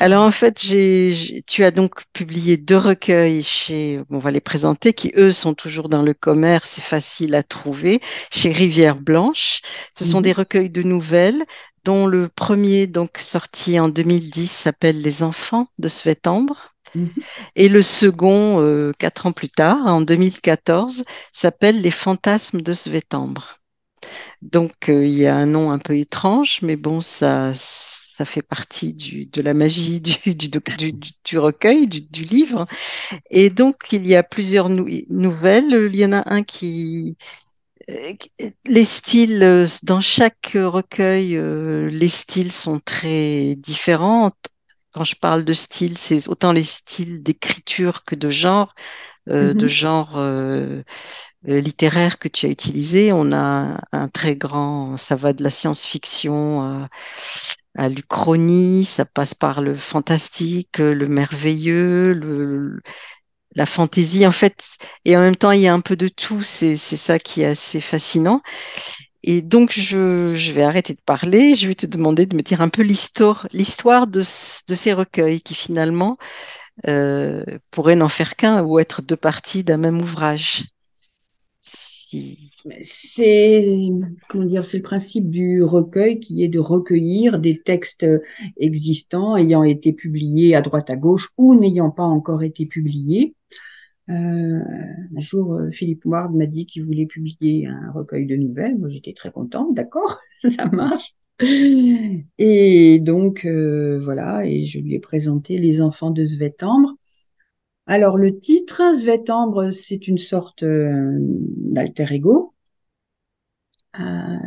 Alors 0.00 0.24
en 0.26 0.30
fait, 0.32 0.60
j'ai, 0.62 1.44
tu 1.46 1.64
as 1.64 1.70
donc 1.72 2.02
publié 2.14 2.56
deux 2.58 2.78
recueils 2.78 3.42
chez, 3.42 4.00
on 4.10 4.18
va 4.20 4.30
les 4.32 4.40
présenter, 4.40 4.94
qui 4.94 5.12
eux 5.16 5.32
sont 5.32 5.54
toujours 5.54 5.88
dans 5.90 6.02
le 6.02 6.14
commerce, 6.14 6.70
c'est 6.70 6.82
facile 6.82 7.34
à 7.36 7.42
trouver, 7.44 8.00
chez 8.32 8.52
Rivière 8.52 8.96
Blanche. 8.96 9.62
Ce 9.94 10.04
sont 10.04 10.20
des 10.22 10.32
Mhm, 10.32 10.34
recueils 10.34 10.70
de 10.70 10.82
nouvelles, 10.82 11.44
dont 11.84 12.06
le 12.08 12.28
premier, 12.28 12.86
donc 12.88 13.18
sorti 13.18 13.80
en 13.80 13.88
2010, 13.88 14.50
s'appelle 14.50 15.02
Les 15.02 15.22
Enfants 15.24 15.68
de 15.78 15.88
Svetambre. 15.88 16.75
Et 17.56 17.68
le 17.68 17.82
second, 17.82 18.60
euh, 18.60 18.92
quatre 18.98 19.26
ans 19.26 19.32
plus 19.32 19.48
tard, 19.48 19.86
en 19.86 20.00
2014, 20.00 21.04
s'appelle 21.32 21.80
Les 21.80 21.90
Fantasmes 21.90 22.60
de 22.60 22.72
Svetambre. 22.72 23.58
Donc, 24.42 24.88
euh, 24.88 25.04
il 25.06 25.14
y 25.14 25.26
a 25.26 25.36
un 25.36 25.46
nom 25.46 25.70
un 25.70 25.78
peu 25.78 25.96
étrange, 25.96 26.60
mais 26.62 26.76
bon, 26.76 27.00
ça, 27.00 27.52
ça 27.54 28.24
fait 28.24 28.42
partie 28.42 28.94
de 28.94 29.42
la 29.42 29.54
magie 29.54 30.00
du, 31.24 31.38
recueil, 31.38 31.86
du, 31.88 32.24
livre. 32.24 32.66
Et 33.30 33.50
donc, 33.50 33.76
il 33.92 34.06
y 34.06 34.16
a 34.16 34.22
plusieurs 34.22 34.68
nou- 34.68 34.88
nouvelles. 35.10 35.90
Il 35.92 35.96
y 35.96 36.04
en 36.04 36.12
a 36.12 36.24
un 36.32 36.42
qui... 36.42 37.16
euh, 37.90 38.12
Les 38.66 38.84
styles, 38.84 39.42
euh, 39.42 39.66
dans 39.84 40.00
chaque 40.00 40.52
recueil, 40.56 41.38
les 41.90 42.08
styles 42.08 42.52
sont 42.52 42.80
très 42.80 43.54
différents. 43.56 44.32
Quand 44.96 45.04
je 45.04 45.14
parle 45.14 45.44
de 45.44 45.52
style, 45.52 45.98
c'est 45.98 46.26
autant 46.26 46.52
les 46.52 46.62
styles 46.62 47.22
d'écriture 47.22 48.06
que 48.06 48.14
de 48.14 48.30
genre, 48.30 48.74
euh, 49.28 49.52
de 49.52 49.64
mhm. 49.64 49.68
genre 49.68 50.12
euh, 50.16 50.82
euh, 51.48 51.60
littéraire 51.60 52.18
que 52.18 52.28
tu 52.28 52.46
as 52.46 52.48
utilisé. 52.48 53.12
On 53.12 53.30
a 53.30 53.78
un 53.92 54.08
très 54.08 54.36
grand, 54.36 54.96
ça 54.96 55.14
va 55.14 55.34
de 55.34 55.42
la 55.42 55.50
science-fiction 55.50 56.62
à, 56.62 56.88
à 57.76 57.90
l'Uchronie, 57.90 58.86
ça 58.86 59.04
passe 59.04 59.34
par 59.34 59.60
le 59.60 59.76
fantastique, 59.76 60.78
le 60.78 61.06
merveilleux, 61.06 62.14
le, 62.14 62.80
la 63.54 63.66
fantaisie 63.66 64.26
en 64.26 64.32
fait. 64.32 64.78
Et 65.04 65.14
en 65.14 65.20
même 65.20 65.36
temps, 65.36 65.50
il 65.50 65.60
y 65.60 65.68
a 65.68 65.74
un 65.74 65.80
peu 65.80 65.96
de 65.96 66.08
tout. 66.08 66.42
C'est 66.42 66.76
ça 66.76 67.18
qui 67.18 67.42
est 67.42 67.46
assez 67.46 67.82
fascinant. 67.82 68.40
Et 69.26 69.42
donc, 69.42 69.72
je, 69.72 70.52
vais 70.52 70.62
arrêter 70.62 70.94
de 70.94 71.00
parler. 71.04 71.54
Je 71.54 71.68
vais 71.68 71.74
te 71.74 71.84
demander 71.86 72.24
de 72.26 72.34
me 72.36 72.42
dire 72.42 72.60
un 72.62 72.68
peu 72.70 72.82
l'histoire, 72.82 73.46
de, 74.06 74.22
ce- 74.22 74.62
de 74.68 74.74
ces 74.74 74.92
recueils 74.94 75.40
qui 75.42 75.54
finalement 75.54 76.16
euh, 76.88 77.44
pourraient 77.70 77.96
n'en 77.96 78.08
faire 78.08 78.36
qu'un 78.36 78.62
ou 78.64 78.78
être 78.80 79.02
deux 79.02 79.16
parties 79.16 79.64
d'un 79.64 79.78
même 79.78 80.00
ouvrage. 80.00 80.64
C'est, 82.82 83.88
comment 84.28 84.44
dire, 84.44 84.64
c'est 84.64 84.78
le 84.78 84.82
principe 84.82 85.30
du 85.30 85.62
recueil 85.62 86.20
qui 86.20 86.42
est 86.42 86.48
de 86.48 86.58
recueillir 86.58 87.38
des 87.38 87.60
textes 87.60 88.06
existants 88.58 89.36
ayant 89.36 89.62
été 89.64 89.92
publiés 89.92 90.54
à 90.54 90.62
droite 90.62 90.90
à 90.90 90.96
gauche 90.96 91.30
ou 91.36 91.54
n'ayant 91.58 91.90
pas 91.90 92.04
encore 92.04 92.42
été 92.42 92.66
publiés. 92.66 93.34
Euh, 94.08 94.12
un 95.16 95.20
jour, 95.20 95.54
euh, 95.54 95.70
Philippe 95.70 96.04
Ward 96.04 96.32
m'a 96.34 96.46
dit 96.46 96.66
qu'il 96.66 96.84
voulait 96.84 97.06
publier 97.06 97.66
un 97.66 97.90
recueil 97.92 98.26
de 98.26 98.36
nouvelles. 98.36 98.78
Moi, 98.78 98.88
j'étais 98.88 99.12
très 99.12 99.32
contente, 99.32 99.74
d'accord, 99.74 100.20
ça 100.38 100.66
marche. 100.66 101.14
Et 102.38 103.00
donc, 103.00 103.44
euh, 103.44 103.98
voilà, 103.98 104.46
et 104.46 104.64
je 104.64 104.80
lui 104.80 104.94
ai 104.94 105.00
présenté 105.00 105.58
Les 105.58 105.80
enfants 105.80 106.10
de 106.10 106.24
Svetambre. 106.24 106.94
Alors, 107.86 108.16
le 108.16 108.34
titre, 108.34 108.82
Svetambre, 108.96 109.72
c'est 109.72 110.08
une 110.08 110.18
sorte 110.18 110.64
d'alter 110.64 112.06
ego. 112.12 112.54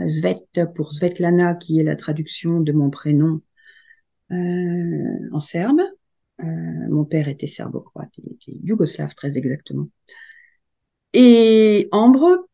Svet 0.08 0.48
pour 0.76 0.92
Svetlana, 0.94 1.56
qui 1.56 1.80
est 1.80 1.84
la 1.84 1.96
traduction 1.96 2.60
de 2.60 2.72
mon 2.72 2.90
prénom 2.90 3.42
en 4.30 5.40
serbe. 5.40 5.82
Mon 6.40 7.06
père 7.06 7.28
était 7.28 7.48
serbo-croate, 7.48 8.20
yougoslave 8.64 9.16
très 9.16 9.38
exactement. 9.38 9.90
Et 11.14 11.88
Ambre, 11.92 12.48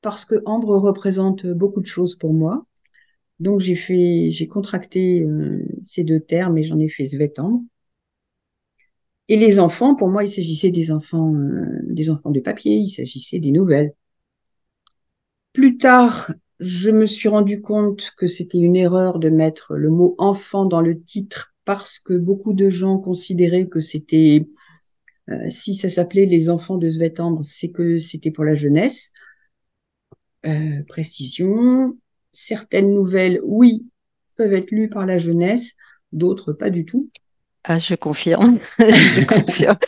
parce 0.00 0.24
que 0.24 0.36
Ambre 0.46 0.76
représente 0.78 1.46
beaucoup 1.46 1.80
de 1.80 1.86
choses 1.86 2.16
pour 2.16 2.32
moi. 2.32 2.66
Donc 3.40 3.60
j'ai 3.60 3.76
fait, 3.76 4.28
j'ai 4.30 4.46
contracté 4.46 5.22
euh, 5.22 5.64
ces 5.82 6.04
deux 6.04 6.20
termes 6.20 6.58
et 6.58 6.62
j'en 6.62 6.78
ai 6.78 6.88
fait 6.88 7.06
Svetambre. 7.06 7.62
Et 9.28 9.36
les 9.36 9.58
enfants, 9.58 9.94
pour 9.94 10.08
moi, 10.08 10.24
il 10.24 10.28
s'agissait 10.28 10.70
des 10.70 10.90
enfants, 10.90 11.34
euh, 11.34 11.80
des 11.84 12.10
enfants 12.10 12.30
de 12.30 12.40
papier, 12.40 12.74
il 12.76 12.88
s'agissait 12.88 13.38
des 13.38 13.52
nouvelles. 13.52 13.94
Plus 15.52 15.76
tard, 15.76 16.32
je 16.60 16.90
me 16.90 17.06
suis 17.06 17.28
rendu 17.28 17.60
compte 17.60 18.12
que 18.16 18.26
c'était 18.26 18.58
une 18.58 18.76
erreur 18.76 19.18
de 19.18 19.28
mettre 19.28 19.74
le 19.76 19.90
mot 19.90 20.14
enfant 20.18 20.64
dans 20.64 20.80
le 20.80 21.00
titre 21.00 21.54
parce 21.64 21.98
que 21.98 22.14
beaucoup 22.14 22.52
de 22.54 22.70
gens 22.70 22.98
considéraient 22.98 23.68
que 23.68 23.80
c'était, 23.80 24.48
euh, 25.30 25.48
si 25.48 25.74
ça 25.74 25.88
s'appelait 25.88 26.26
Les 26.26 26.50
enfants 26.50 26.78
de 26.78 26.88
Svetambre, 26.90 27.44
c'est 27.44 27.70
que 27.70 27.98
c'était 27.98 28.30
pour 28.30 28.44
la 28.44 28.54
jeunesse. 28.54 29.12
Euh, 30.44 30.82
précision, 30.88 31.96
certaines 32.32 32.92
nouvelles, 32.92 33.40
oui, 33.44 33.86
peuvent 34.36 34.54
être 34.54 34.72
lues 34.72 34.88
par 34.88 35.06
la 35.06 35.18
jeunesse, 35.18 35.74
d'autres 36.12 36.52
pas 36.52 36.70
du 36.70 36.84
tout. 36.84 37.10
Ah, 37.64 37.78
je 37.78 37.94
confirme, 37.94 38.58
je 38.80 39.24
confirme. 39.24 39.78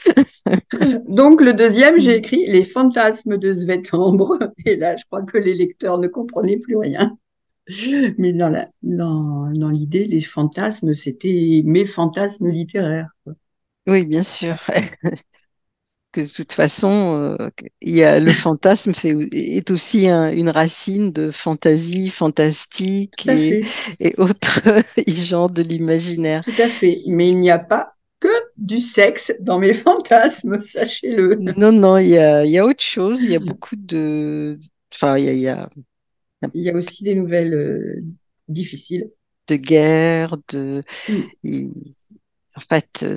Donc 1.08 1.40
le 1.40 1.54
deuxième, 1.54 1.98
j'ai 1.98 2.16
écrit 2.16 2.46
Les 2.46 2.64
fantasmes 2.64 3.36
de 3.36 3.52
Svetambre. 3.52 4.38
Et 4.64 4.76
là, 4.76 4.94
je 4.94 5.04
crois 5.06 5.22
que 5.22 5.38
les 5.38 5.54
lecteurs 5.54 5.98
ne 5.98 6.06
comprenaient 6.06 6.58
plus 6.58 6.76
rien. 6.76 7.16
Mais 8.18 8.32
dans 8.32 8.50
la, 8.50 8.68
dans, 8.82 9.50
dans 9.50 9.70
l'idée, 9.70 10.04
les 10.04 10.20
fantasmes, 10.20 10.94
c'était 10.94 11.62
mes 11.64 11.86
fantasmes 11.86 12.48
littéraires. 12.48 13.08
quoi. 13.24 13.34
Oui, 13.86 14.04
bien 14.06 14.22
sûr. 14.22 14.56
Que 16.12 16.20
de 16.20 16.26
toute 16.28 16.52
façon, 16.52 17.18
euh, 17.40 17.50
il 17.80 17.96
y 17.96 18.04
a, 18.04 18.20
le 18.20 18.32
fantasme 18.32 18.94
fait, 18.94 19.14
est 19.32 19.70
aussi 19.72 20.06
un- 20.08 20.30
une 20.32 20.48
racine 20.48 21.10
de 21.10 21.32
fantaisie, 21.32 22.08
fantastique 22.08 23.26
et, 23.26 23.58
et 23.98 24.14
autres 24.18 24.60
genres 25.08 25.50
de 25.50 25.62
l'imaginaire. 25.62 26.44
tout 26.44 26.54
à 26.58 26.70
fait. 26.70 27.02
Mais 27.06 27.30
il 27.30 27.40
n'y 27.40 27.50
a 27.50 27.58
pas 27.58 27.94
que 28.20 28.28
du 28.56 28.80
sexe 28.80 29.32
dans 29.40 29.58
mes 29.58 29.74
fantasmes, 29.74 30.60
sachez-le. 30.60 31.38
Non, 31.38 31.72
non, 31.72 31.98
il 31.98 32.08
y 32.08 32.18
a, 32.18 32.44
il 32.44 32.50
y 32.52 32.58
a 32.58 32.64
autre 32.64 32.82
chose. 32.82 33.24
Il 33.24 33.30
y 33.32 33.36
a 33.36 33.40
beaucoup 33.40 33.76
de, 33.76 34.58
enfin, 34.94 35.18
il 35.18 35.24
y 35.24 35.28
a, 35.28 35.32
il 35.32 35.40
y 35.40 35.48
a 35.48 35.68
Il 36.54 36.62
y 36.62 36.70
a 36.70 36.74
aussi 36.74 37.04
des 37.04 37.14
nouvelles 37.14 37.52
euh, 37.54 38.02
difficiles. 38.48 39.10
de 39.48 39.56
guerre, 39.56 40.36
de, 40.48 40.82
Mm. 41.08 41.30
il- 41.44 41.72
en 42.56 42.60
fait, 42.60 43.02
euh, 43.02 43.16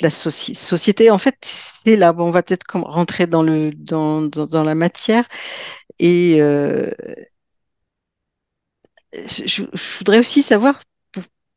la 0.00 0.08
soci- 0.10 0.54
société, 0.54 1.10
en 1.10 1.18
fait, 1.18 1.36
c'est 1.42 1.96
là. 1.96 2.12
Bon, 2.12 2.26
on 2.26 2.30
va 2.30 2.42
peut-être 2.42 2.64
rentrer 2.78 3.26
dans 3.26 3.42
le 3.42 3.70
dans, 3.72 4.22
dans, 4.22 4.64
la 4.64 4.74
matière. 4.74 5.26
Et 6.00 6.38
euh, 6.42 6.90
je, 9.12 9.64
voudrais 9.98 10.18
aussi 10.18 10.42
savoir, 10.42 10.80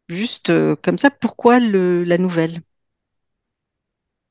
juste 0.09 0.49
euh, 0.51 0.75
comme 0.75 0.97
ça, 0.97 1.09
pourquoi 1.11 1.59
le, 1.59 2.03
la 2.03 2.17
nouvelle? 2.17 2.61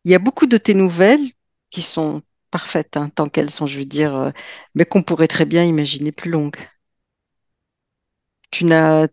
Il 0.05 0.11
y 0.11 0.15
a 0.15 0.19
beaucoup 0.19 0.45
de 0.47 0.59
tes 0.59 0.75
nouvelles 0.75 1.25
qui 1.71 1.81
sont 1.83 2.21
parfaites, 2.51 2.97
hein, 2.99 3.09
tant 3.15 3.29
qu'elles 3.31 3.51
sont, 3.51 3.67
je 3.67 3.79
veux 3.79 3.85
dire, 3.87 4.33
mais 4.75 4.85
qu'on 4.85 5.03
pourrait 5.03 5.27
très 5.29 5.47
bien 5.47 5.65
imaginer 5.65 6.13
plus 6.13 6.31
longues. 6.31 6.57
Tu 8.51 8.65
n'as, 8.65 9.09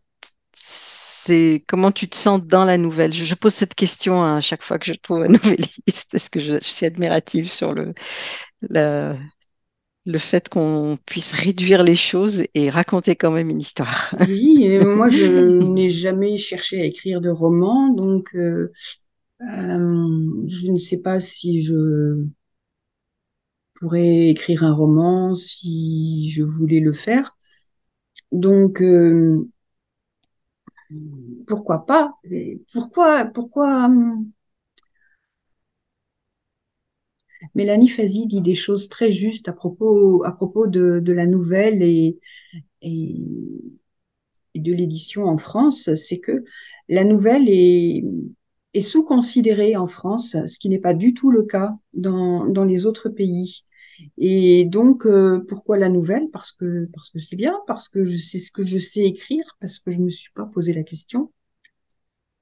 c'est 1.27 1.63
comment 1.67 1.91
tu 1.91 2.07
te 2.09 2.15
sens 2.15 2.41
dans 2.43 2.65
la 2.65 2.77
nouvelle? 2.77 3.13
Je, 3.13 3.25
je 3.25 3.35
pose 3.35 3.53
cette 3.53 3.75
question 3.75 4.23
à 4.23 4.41
chaque 4.41 4.63
fois 4.63 4.79
que 4.79 4.85
je 4.85 4.93
trouve 4.93 5.23
un 5.23 5.27
nouvelliste. 5.29 5.79
Est-ce 6.15 6.29
que 6.29 6.39
je, 6.39 6.53
je 6.53 6.59
suis 6.59 6.85
admirative 6.85 7.49
sur 7.49 7.73
le, 7.73 7.93
la- 8.69 9.15
le 10.05 10.19
fait 10.19 10.49
qu'on 10.49 10.97
puisse 11.05 11.33
réduire 11.33 11.83
les 11.83 11.95
choses 11.97 12.43
et 12.55 12.69
raconter 12.71 13.15
quand 13.17 13.31
même 13.31 13.49
une 13.51 13.61
histoire? 13.61 14.13
Oui, 14.13 14.63
et 14.65 14.79
moi, 14.79 15.09
je 15.09 15.25
n'ai 15.59 15.89
jamais 15.91 16.37
cherché 16.37 16.81
à 16.81 16.85
écrire 16.85 17.21
de 17.21 17.29
roman, 17.29 17.89
donc 17.93 18.33
euh, 18.35 18.71
euh, 19.41 20.43
je 20.47 20.71
ne 20.71 20.79
sais 20.79 20.99
pas 20.99 21.19
si 21.19 21.63
je 21.63 22.25
pourrais 23.75 24.29
écrire 24.29 24.63
un 24.63 24.73
roman, 24.73 25.35
si 25.35 26.29
je 26.29 26.43
voulais 26.43 26.79
le 26.79 26.93
faire. 26.93 27.37
Donc, 28.31 28.81
euh, 28.81 29.47
pourquoi 31.47 31.85
pas? 31.85 32.13
Pourquoi, 32.71 33.25
pourquoi 33.25 33.85
hum, 33.85 34.31
Mélanie 37.55 37.89
Fazi 37.89 38.27
dit 38.27 38.41
des 38.41 38.55
choses 38.55 38.89
très 38.89 39.11
justes 39.11 39.47
à 39.47 39.53
propos, 39.53 40.23
à 40.23 40.31
propos 40.31 40.67
de, 40.67 41.01
la 41.11 41.25
nouvelle 41.25 41.83
et, 41.83 42.19
et, 42.81 43.15
de 44.55 44.73
l'édition 44.73 45.25
en 45.25 45.37
France, 45.37 45.93
c'est 45.95 46.19
que 46.19 46.43
la 46.89 47.03
nouvelle 47.03 47.47
est, 47.47 48.03
est 48.73 48.81
sous-considérée 48.81 49.75
en 49.75 49.87
France, 49.87 50.35
ce 50.47 50.57
qui 50.57 50.69
n'est 50.69 50.79
pas 50.79 50.95
du 50.95 51.13
tout 51.13 51.29
le 51.31 51.43
cas 51.43 51.77
dans, 51.93 52.45
dans 52.45 52.63
les 52.63 52.85
autres 52.85 53.09
pays. 53.09 53.65
Et 54.17 54.65
donc, 54.65 55.05
euh, 55.05 55.39
pourquoi 55.47 55.77
la 55.77 55.89
nouvelle? 55.89 56.29
Parce 56.31 56.51
que, 56.51 56.89
parce 56.93 57.09
que 57.09 57.19
c'est 57.19 57.35
bien, 57.35 57.55
parce 57.67 57.89
que 57.89 58.05
sais 58.05 58.39
ce 58.39 58.51
que 58.51 58.63
je 58.63 58.77
sais 58.77 59.01
écrire, 59.01 59.43
parce 59.59 59.79
que 59.79 59.91
je 59.91 59.99
me 59.99 60.09
suis 60.09 60.31
pas 60.33 60.45
posé 60.45 60.73
la 60.73 60.83
question. 60.83 61.31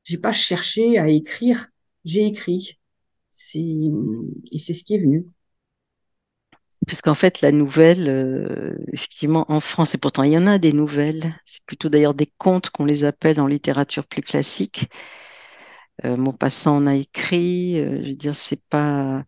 J'ai 0.03 0.17
pas 0.17 0.31
cherché 0.31 0.97
à 0.99 1.09
écrire, 1.09 1.67
j'ai 2.03 2.25
écrit. 2.25 2.79
C'est, 3.31 3.59
et 4.51 4.59
c'est 4.59 4.73
ce 4.73 4.83
qui 4.83 4.95
est 4.95 4.99
venu. 4.99 5.25
Puisqu'en 6.87 7.15
fait, 7.15 7.41
la 7.41 7.51
nouvelle, 7.51 8.07
euh, 8.09 8.77
effectivement, 8.93 9.45
en 9.49 9.59
France, 9.59 9.95
et 9.95 9.97
pourtant 9.97 10.23
il 10.23 10.33
y 10.33 10.37
en 10.37 10.45
a 10.45 10.59
des 10.59 10.71
nouvelles, 10.71 11.35
c'est 11.43 11.63
plutôt 11.65 11.89
d'ailleurs 11.89 12.13
des 12.13 12.31
contes 12.37 12.69
qu'on 12.69 12.85
les 12.85 13.05
appelle 13.05 13.39
en 13.39 13.47
littérature 13.47 14.05
plus 14.05 14.21
classique. 14.21 14.87
Euh, 16.03 16.17
Maupassant 16.17 16.77
en 16.77 16.87
a 16.87 16.95
écrit, 16.95 17.79
euh, 17.79 18.01
je 18.03 18.09
veux 18.09 18.15
dire, 18.15 18.35
c'est 18.35 18.61
pas, 18.69 19.23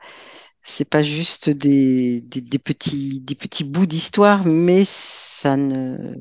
c'est 0.68 0.90
pas 0.90 1.02
juste 1.02 1.50
des, 1.50 2.22
des, 2.22 2.42
des 2.42 2.60
petits, 2.60 3.22
des 3.22 3.36
petits 3.36 3.64
bouts 3.64 3.86
d'histoire, 3.86 4.46
mais 4.46 4.84
ça 4.86 5.56
ne. 5.56 6.16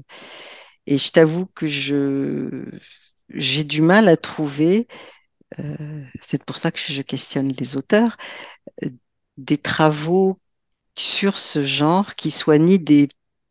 Et 0.87 0.99
je 0.99 1.11
t'avoue 1.11 1.47
que 1.47 1.67
je, 1.67 2.65
j'ai 3.31 3.65
du 3.65 3.83
mal 3.83 4.09
à 4.09 4.17
trouver, 4.17 4.87
euh, 5.61 6.05
c'est 6.23 6.45
pour 6.45 6.57
ça 6.57 6.71
que 6.71 6.79
je 6.79 7.03
questionne 7.03 7.49
les 7.59 7.77
auteurs, 7.77 8.17
des 9.37 9.59
travaux 9.59 10.41
sur 10.99 11.39
ce 11.39 11.65
genre 11.65 12.15
qui 12.15 12.31
soient 12.31 12.59
ni 12.59 12.79
des 12.79 13.09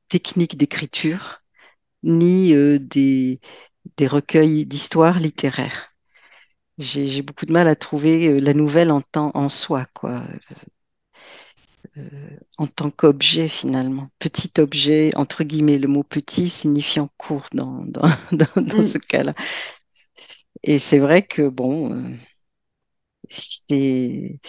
techniques 0.10 0.58
d'écriture, 0.58 1.44
ni 2.04 2.54
euh, 2.56 2.80
des, 2.80 3.42
des 3.98 4.08
recueils 4.08 4.66
d'histoires 4.66 5.20
littéraires. 5.20 5.94
J'ai, 6.78 7.22
beaucoup 7.22 7.46
de 7.46 7.54
mal 7.54 7.68
à 7.68 7.76
trouver 7.76 8.28
euh, 8.30 8.40
la 8.40 8.54
nouvelle 8.54 8.92
en 8.92 9.02
temps 9.02 9.32
en 9.34 9.50
soi, 9.50 9.86
quoi, 9.94 10.24
en 12.58 12.68
tant 12.68 12.92
qu'objet 12.92 13.48
finalement. 13.50 14.10
Petit 14.20 14.52
objet, 14.60 15.12
entre 15.16 15.44
guillemets, 15.44 15.78
le 15.80 15.88
mot 15.88 16.04
petit 16.04 16.50
signifiant 16.50 17.10
court 17.18 17.46
dans, 17.54 17.84
dans, 17.86 18.02
dans, 18.32 18.62
dans 18.64 18.84
ce 18.84 18.98
Mm, 18.98 19.00
cas-là. 19.00 19.34
Et 20.64 20.80
c'est 20.80 21.00
vrai 21.00 21.22
que, 21.26 21.48
bon, 21.48 21.94
euh, 21.94 22.16
c'est... 23.30 24.40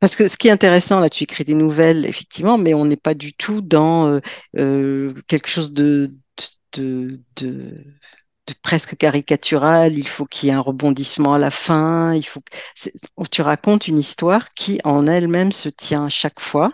Parce 0.00 0.14
que 0.16 0.28
ce 0.28 0.36
qui 0.36 0.48
est 0.48 0.50
intéressant, 0.52 1.00
là, 1.00 1.10
tu 1.10 1.24
écris 1.24 1.44
des 1.44 1.54
nouvelles, 1.54 2.06
effectivement, 2.06 2.56
mais 2.58 2.72
on 2.74 2.84
n'est 2.84 2.96
pas 2.96 3.14
du 3.14 3.32
tout 3.34 3.60
dans 3.60 4.06
euh, 4.08 4.20
euh, 4.56 5.12
quelque 5.26 5.48
chose 5.48 5.72
de, 5.72 6.14
de, 6.36 6.50
de, 6.74 7.20
de 7.36 7.84
presque 8.62 8.96
caricatural. 8.96 9.92
Il 9.96 10.06
faut 10.08 10.26
qu'il 10.26 10.48
y 10.48 10.52
ait 10.52 10.54
un 10.54 10.60
rebondissement 10.60 11.34
à 11.34 11.38
la 11.38 11.50
fin. 11.50 12.14
Il 12.14 12.24
faut 12.26 12.40
Tu 13.30 13.42
racontes 13.42 13.88
une 13.88 13.98
histoire 13.98 14.50
qui, 14.54 14.80
en 14.84 15.06
elle-même, 15.06 15.52
se 15.52 15.68
tient 15.68 16.06
à 16.06 16.08
chaque 16.08 16.40
fois. 16.40 16.72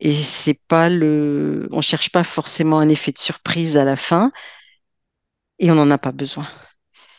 Et 0.00 0.14
c'est 0.14 0.60
pas 0.68 0.88
le, 0.90 1.68
on 1.72 1.80
cherche 1.82 2.10
pas 2.12 2.24
forcément 2.24 2.78
un 2.80 2.88
effet 2.88 3.12
de 3.12 3.18
surprise 3.18 3.76
à 3.76 3.84
la 3.84 3.96
fin, 3.96 4.32
et 5.60 5.70
on 5.70 5.74
n'en 5.76 5.90
a 5.92 5.98
pas 5.98 6.12
besoin. 6.12 6.48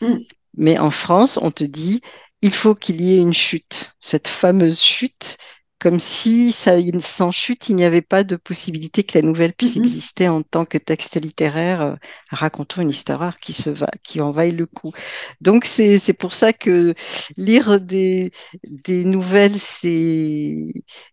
mm, 0.00 0.26
Mais 0.56 0.78
en 0.78 0.90
France, 0.90 1.38
on 1.40 1.50
te 1.50 1.64
dit, 1.64 2.00
il 2.42 2.52
faut 2.54 2.74
qu'il 2.74 3.00
y 3.00 3.14
ait 3.14 3.20
une 3.20 3.32
chute, 3.34 3.94
cette 4.00 4.28
fameuse 4.28 4.80
chute, 4.80 5.36
comme 5.82 5.98
si 6.00 6.52
ça, 6.52 6.74
sans 7.00 7.32
chute, 7.32 7.68
il 7.68 7.76
n'y 7.76 7.84
avait 7.84 8.02
pas 8.02 8.24
de 8.24 8.36
possibilité 8.36 9.04
que 9.04 9.18
la 9.18 9.22
nouvelle 9.22 9.52
puisse 9.54 9.76
mm. 9.76 9.82
exister 9.82 10.28
en 10.28 10.42
tant 10.42 10.64
que 10.64 10.78
texte 10.78 11.20
littéraire, 11.20 11.82
euh, 11.82 11.94
racontant 12.30 12.82
une 12.82 12.90
histoire 12.90 13.40
qui 13.40 13.52
se 13.52 13.70
va, 13.70 13.88
qui 14.04 14.20
en 14.20 14.30
vaille 14.32 14.52
le 14.52 14.66
coup. 14.66 14.92
Donc 15.40 15.64
c'est 15.64 15.98
c'est 15.98 16.12
pour 16.14 16.32
ça 16.34 16.52
que 16.52 16.94
lire 17.36 17.80
des 17.80 18.30
des 18.64 19.04
nouvelles, 19.04 19.58
c'est 19.58 20.66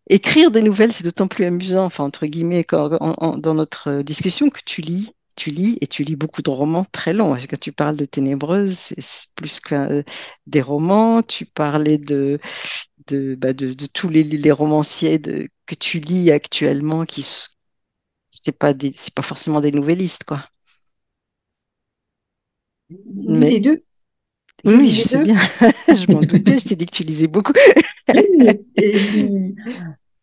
écrire 0.10 0.52
des 0.52 0.62
nouvelles, 0.62 0.94
c'est 0.94 1.04
d'autant 1.04 1.28
plus 1.28 1.46
amusant, 1.46 1.86
enfin 1.86 2.04
entre 2.04 2.26
guillemets, 2.28 2.64
quand, 2.64 2.94
en- 3.02 3.16
en- 3.18 3.38
dans 3.38 3.54
notre 3.56 4.02
discussion 4.04 4.50
que 4.50 4.62
tu 4.66 4.82
lis. 4.82 5.12
Tu 5.36 5.52
lis 5.52 5.78
et 5.80 5.88
tu 5.88 6.04
lis 6.04 6.18
beaucoup 6.18 6.42
de 6.42 6.50
romans 6.50 6.86
très 6.92 7.14
longs. 7.14 7.38
Quand 7.50 7.60
tu 7.60 7.72
parles 7.72 7.96
de 7.96 8.04
Ténébreuse, 8.04 8.74
c'est 8.98 9.30
plus 9.36 9.62
que 9.62 10.04
des 10.48 10.62
romans. 10.62 11.22
Tu 11.22 11.46
parlais 11.46 11.98
de, 11.98 12.40
de, 13.10 13.36
bah, 13.36 13.54
de, 13.54 13.74
de 13.74 13.86
tous 13.88 14.10
les, 14.10 14.24
les 14.24 14.52
romanciers 14.52 15.20
de- 15.20 15.48
que 15.66 15.76
tu 15.76 16.00
lis 16.00 16.32
actuellement, 16.32 17.06
qui 17.06 17.24
c'est 18.28 18.58
pas 18.58 18.74
des, 18.74 18.92
c'est 18.94 19.14
pas 19.14 19.22
forcément 19.24 19.60
des 19.62 19.72
nouvellistes, 19.74 20.24
quoi. 20.24 20.48
Mais 23.28 23.50
les 23.50 23.60
deux? 23.60 23.84
oui, 24.66 24.90
Je 24.90 25.02
sais 25.04 25.20
bien. 25.20 25.36
Je 25.90 26.12
m'en 26.12 26.24
doutais. 26.24 26.60
Je 26.60 26.66
t'ai 26.66 26.76
dit 26.76 26.86
que 26.86 26.96
tu 26.96 27.04
lisais 27.04 27.28
beaucoup, 27.28 27.54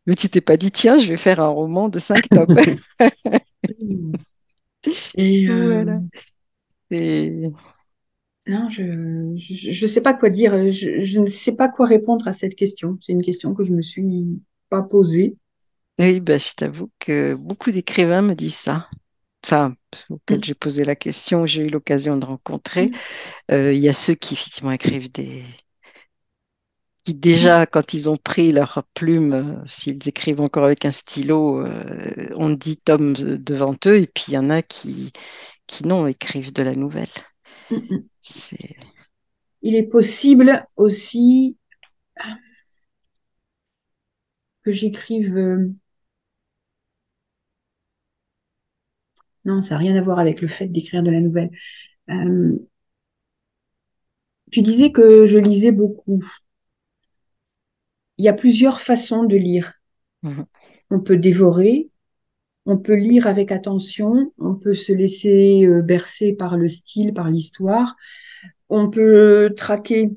mais 0.07 0.15
tu 0.17 0.29
t'es 0.29 0.41
pas 0.41 0.57
dit, 0.57 0.71
tiens, 0.71 0.99
je 0.99 1.09
vais 1.09 1.17
faire 1.17 1.41
un 1.41 1.49
roman 1.49 1.89
de 1.89 1.99
cinq 1.99 2.31
tomes. 2.33 2.57
Et 5.15 5.49
euh, 5.49 5.65
Voilà. 5.65 6.01
Et 6.91 7.43
non, 8.49 8.69
je, 8.71 8.83
je 9.37 9.71
je 9.73 9.87
sais 9.87 10.01
pas 10.03 10.15
quoi 10.15 10.31
dire. 10.31 10.71
Je, 10.71 11.01
je 11.01 11.21
ne 11.21 11.27
sais 11.27 11.57
pas 11.57 11.69
quoi 11.69 11.87
répondre 11.87 12.27
à 12.29 12.33
cette 12.33 12.55
question. 12.55 12.99
C'est 13.01 13.13
une 13.13 13.23
question 13.23 13.55
que 13.55 13.65
je 13.65 13.73
me 13.73 13.83
suis 13.83 14.41
pas 14.69 14.83
posée. 14.83 15.37
oui, 15.99 16.21
bah, 16.21 16.39
je 16.39 16.53
t'avoue 16.55 16.91
que 16.99 17.35
beaucoup 17.35 17.71
d'écrivains 17.71 18.23
me 18.23 18.35
disent 18.35 18.57
ça. 18.57 18.89
Enfin, 19.45 19.77
auxquels 20.11 20.39
Mm, 20.39 20.45
j'ai 20.45 20.55
posé 20.55 20.85
la 20.85 20.97
question, 20.97 21.47
j'ai 21.47 21.65
eu 21.67 21.71
l'occasion 21.71 22.17
de 22.19 22.27
rencontrer. 22.27 22.91
mm, 22.91 23.01
Euh, 23.53 23.73
Il 23.75 23.81
y 23.83 23.89
a 23.89 23.93
ceux 23.95 24.15
qui 24.15 24.35
effectivement 24.35 24.73
écrivent 24.73 25.13
des, 25.13 25.45
qui 27.05 27.15
mm, 27.33 27.53
déjà, 27.55 27.67
quand 27.67 27.95
ils 27.95 28.11
ont 28.11 28.17
pris 28.17 28.53
leur 28.53 28.83
plume, 28.95 29.33
euh, 29.33 29.67
s'ils 29.67 29.99
écrivent 30.09 30.41
encore 30.41 30.65
avec 30.65 30.85
un 30.85 30.91
stylo, 30.91 31.61
euh, 31.65 32.29
on 32.37 32.51
dit 32.51 32.79
tome 32.79 33.13
devant 33.15 33.75
eux, 33.87 33.99
et 33.99 34.07
puis 34.09 34.25
il 34.29 34.35
y 34.35 34.39
en 34.39 34.51
a 34.51 34.63
qui, 34.63 35.13
qui 35.67 35.87
non, 35.87 36.07
écrivent 36.09 36.53
de 36.53 36.63
la 36.63 36.75
nouvelle. 36.75 37.09
mm, 37.71 37.77
mm. 37.91 38.09
Il 39.61 39.75
est 39.77 39.87
possible 39.91 40.65
aussi 40.77 41.59
que 44.63 44.71
j'écrive. 44.71 45.37
euh, 45.39 45.73
Non, 49.45 49.63
ça 49.63 49.75
n'a 49.75 49.79
rien 49.79 49.97
à 49.97 50.03
voir 50.03 50.19
avec 50.19 50.41
le 50.41 50.49
fait 50.49 50.69
d'écrire 50.69 51.03
de 51.03 51.11
la 51.11 51.21
nouvelle. 51.21 51.51
Euh, 52.11 52.59
tu 54.51 54.61
disais 54.63 54.91
que 54.93 55.25
je 55.27 55.39
lisais 55.39 55.71
beaucoup. 55.73 56.21
Il 58.19 58.25
y 58.25 58.29
a 58.29 58.33
plusieurs 58.35 58.81
façons 58.81 59.25
de 59.25 59.37
lire. 59.37 59.73
Mhm. 60.23 60.47
On 60.91 61.01
peut 61.01 61.17
dévorer, 61.17 61.91
on 62.67 62.77
peut 62.77 62.95
lire 62.95 63.27
avec 63.27 63.53
attention, 63.53 64.33
on 64.39 64.55
peut 64.55 64.75
se 64.75 64.93
laisser 64.93 65.67
euh, 65.67 65.83
bercer 65.83 66.35
par 66.35 66.57
le 66.57 66.69
style, 66.69 67.15
par 67.15 67.31
l'histoire, 67.31 67.97
on 68.69 68.91
peut 68.91 69.55
traquer 69.57 70.13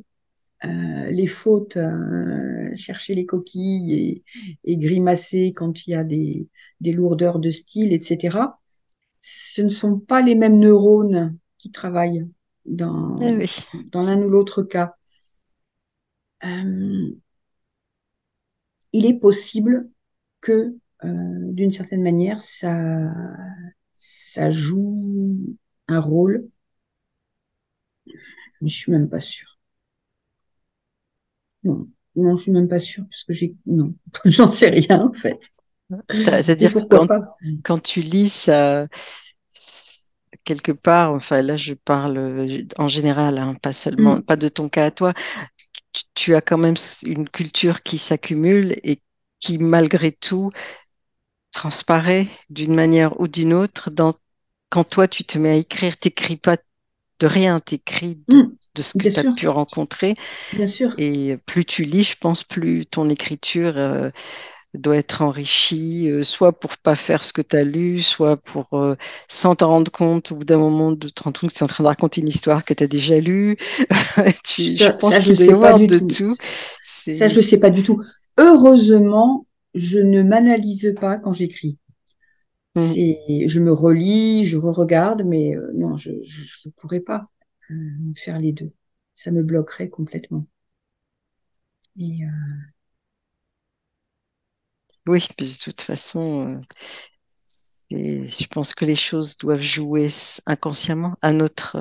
euh, 0.66 1.10
les 1.10 1.28
fautes, 1.28 1.78
euh, 1.78 2.76
chercher 2.76 3.16
les 3.16 3.26
coquilles 3.26 3.94
et, 3.94 4.24
et, 4.66 4.78
grimacer 4.78 5.54
quand 5.56 5.88
il 5.88 5.92
y 5.92 5.96
a 5.96 6.04
des, 6.04 6.50
des, 6.82 6.92
lourdeurs 6.92 7.40
de 7.40 7.50
style, 7.50 7.94
etc. 7.94 8.38
Ce 9.18 9.62
ne 9.62 9.70
sont 9.70 10.00
pas 10.00 10.22
les 10.22 10.36
mêmes 10.36 10.60
neurones 10.60 11.38
qui 11.58 11.72
travaillent 11.72 12.28
dans, 12.66 13.18
Eh 13.22 13.36
oui. 13.36 13.50
dans 13.92 14.02
l'un 14.02 14.22
ou 14.22 14.30
l'autre 14.30 14.64
cas. 14.64 14.96
Euh, 16.44 17.12
il 18.92 19.06
est 19.06 19.20
possible 19.20 19.90
que, 20.42 20.76
d'une 21.04 21.70
certaine 21.70 22.04
manière, 22.04 22.44
ça, 22.44 23.14
ça 23.94 24.50
joue 24.50 25.56
un 25.88 26.00
rôle, 26.00 26.48
je 28.62 28.68
suis 28.68 28.92
même 28.92 29.10
pas 29.10 29.20
sûre. 29.20 29.60
Non, 31.64 31.90
non, 32.16 32.36
je 32.36 32.44
suis 32.44 32.52
même 32.52 32.68
pas 32.68 32.80
sûre 32.80 33.04
parce 33.10 33.24
que 33.24 33.34
j'ai, 33.34 33.56
non, 33.66 33.94
j'en 34.26 34.48
sais 34.48 34.70
rien 34.70 35.02
en 35.02 35.14
fait. 35.14 35.52
C'est-à-dire 36.12 36.74
que 36.74 36.86
quand, 36.86 37.08
quand, 37.64 37.80
tu 37.82 38.02
lis 38.02 38.30
ça, 38.30 38.88
quelque 40.44 40.72
part, 40.72 41.12
enfin 41.14 41.42
là 41.42 41.58
je 41.58 41.74
parle 41.74 42.48
en 42.78 42.88
général, 42.88 43.38
hein, 43.40 43.56
pas 43.62 43.74
seulement, 43.74 44.18
mm. 44.18 44.24
pas 44.24 44.36
de 44.36 44.48
ton 44.48 44.70
cas 44.70 44.86
à 44.86 44.92
toi, 44.92 45.14
tu, 45.92 46.04
tu 46.14 46.36
as 46.36 46.42
quand 46.42 46.60
même 46.60 46.76
une 47.06 47.28
culture 47.28 47.82
qui 47.82 47.98
s'accumule 47.98 48.76
et 48.84 49.02
qui 49.40 49.58
malgré 49.58 50.12
tout 50.12 50.52
transparaît 51.52 52.28
d'une 52.50 52.76
manière 52.76 53.20
ou 53.20 53.28
d'une 53.28 53.54
autre 53.54 53.90
dans 53.92 54.14
quand 54.70 54.84
toi 54.84 55.08
tu 55.08 55.24
te 55.26 55.38
mets 55.40 55.52
à 55.52 55.56
écrire, 55.56 55.98
t'écris 55.98 56.38
pas 56.38 56.58
de 57.20 57.28
rien, 57.28 57.60
t'écris 57.60 58.16
de, 58.18 58.24
Mm. 58.32 58.58
de 58.76 58.82
ce 58.84 58.96
que 58.96 59.08
tu 59.08 59.20
as 59.20 59.26
pu 59.26 59.48
rencontrer. 59.50 60.16
Bien 60.52 60.68
sûr. 60.68 60.96
Et 60.98 61.38
plus 61.46 61.66
tu 61.66 61.84
lis, 61.84 62.04
je 62.04 62.18
pense, 62.20 62.44
plus 62.44 62.86
ton 62.86 63.10
écriture 63.10 63.78
euh, 63.78 64.10
doit 64.76 64.98
être 64.98 65.22
enrichie, 65.24 66.10
euh, 66.10 66.24
soit 66.24 66.60
pour 66.60 66.78
pas 66.78 66.96
faire 66.96 67.24
ce 67.24 67.34
que 67.34 67.42
tu 67.42 67.58
as 67.58 67.64
lu, 67.64 68.02
soit 68.02 68.38
pour, 68.38 68.74
euh, 68.76 68.96
sans 69.30 69.56
t'en 69.56 69.70
rendre 69.70 69.92
compte, 69.92 70.32
au 70.32 70.38
bout 70.38 70.46
d'un 70.46 70.58
moment, 70.60 70.92
de 70.94 71.10
te 71.10 71.24
rendre 71.24 71.40
compte 71.40 71.52
que 71.52 71.56
tu 71.56 71.62
es 71.62 71.64
en 71.64 71.68
train 71.68 71.84
de 71.84 71.90
raconter 71.90 72.22
une 72.22 72.30
histoire 72.30 72.66
que 72.66 72.74
tu 72.74 72.84
as 72.84 72.88
déjà 72.88 73.20
lue. 73.20 73.58
tu, 74.46 74.78
ça, 74.78 74.86
je 74.86 74.92
pense 74.92 75.16
ça, 75.16 75.20
qu'il 75.20 75.34
je 75.34 75.36
doit 75.36 75.46
y 75.46 75.50
sais 75.50 75.54
avoir 75.54 75.74
pas 75.74 75.74
du 75.74 75.88
de 75.88 76.00
tout. 76.00 76.08
tout. 76.18 76.38
Ça, 76.82 77.28
je 77.28 77.40
sais 77.42 77.60
pas 77.60 77.70
du 77.70 77.84
tout. 77.84 78.02
Heureusement, 78.38 79.46
je 79.74 80.00
ne 80.00 80.24
m'analyse 80.24 80.96
pas 81.00 81.18
quand 81.18 81.34
j'écris. 81.34 81.78
C'est, 82.76 83.48
je 83.48 83.60
me 83.60 83.72
relis, 83.74 84.46
je 84.46 84.58
re-regarde, 84.58 85.24
mais 85.24 85.56
euh, 85.56 85.72
non, 85.76 85.98
je 85.98 86.12
ne 86.12 86.72
pourrais 86.78 87.02
pas 87.02 87.30
euh, 87.72 87.76
faire 88.16 88.40
les 88.40 88.54
deux. 88.54 88.72
Ça 89.16 89.32
me 89.32 89.44
bloquerait 89.44 89.90
complètement. 89.90 90.48
Et, 91.98 92.24
euh, 92.26 92.30
Oui, 95.08 95.28
puis 95.38 95.48
de 95.48 95.58
toute 95.64 95.82
façon, 95.82 96.62
je 97.92 98.48
pense 98.48 98.74
que 98.74 98.86
les 98.86 98.96
choses 98.96 99.38
doivent 99.38 99.62
jouer 99.62 100.08
inconsciemment 100.46 101.16
à 101.22 101.34
notre, 101.34 101.78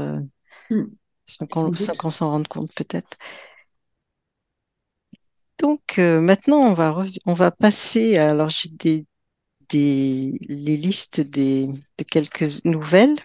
hmm, 0.70 0.98
sans 1.27 1.46
qu'on 1.46 2.11
s'en 2.11 2.31
rende 2.31 2.48
compte 2.48 2.72
peut-être. 2.74 3.16
Donc 5.59 5.99
euh, 5.99 6.21
maintenant, 6.21 6.59
on 6.59 6.75
va, 6.75 7.05
on 7.27 7.35
va 7.35 7.51
passer, 7.51 8.16
à- 8.16 8.31
alors 8.31 8.49
j'ai 8.49 8.68
des, 8.71 9.07
des, 9.71 10.38
les 10.49 10.77
listes 10.77 11.21
des, 11.21 11.68
de 11.68 12.05
quelques 12.05 12.64
nouvelles 12.66 13.18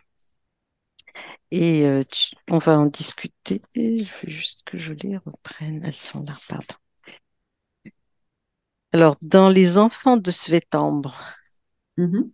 et 1.52 1.86
euh, 1.88 2.04
tu- 2.10 2.36
on 2.50 2.58
va 2.60 2.78
en 2.80 2.86
discuter. 2.88 3.62
Je 3.76 4.04
veux 4.04 4.32
juste 4.32 4.64
que 4.66 4.78
je 4.78 4.94
les 4.94 5.18
reprenne, 5.18 5.82
elles 5.86 5.96
sont 5.96 6.24
là, 6.24 6.34
pardon. 6.50 6.76
Alors, 8.94 9.18
dans 9.22 9.50
Les 9.50 9.78
Enfants 9.78 10.16
de 10.16 10.32
Svetambre, 10.32 11.18
Mhm. 11.98 12.34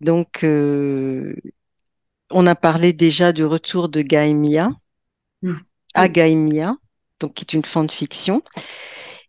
donc 0.00 0.44
euh, 0.44 1.34
on 2.30 2.48
a 2.48 2.56
parlé 2.56 2.92
déjà 2.92 3.32
du 3.32 3.44
retour 3.44 3.88
de 3.88 4.02
Gaïmia, 4.02 4.70
Hmm. 5.42 5.62
à 5.94 6.06
Oui, 6.06 6.08
Gaïmia, 6.08 6.76
donc 7.20 7.32
qui 7.34 7.44
est 7.44 7.54
une 7.54 7.64
fanfiction. 7.64 8.42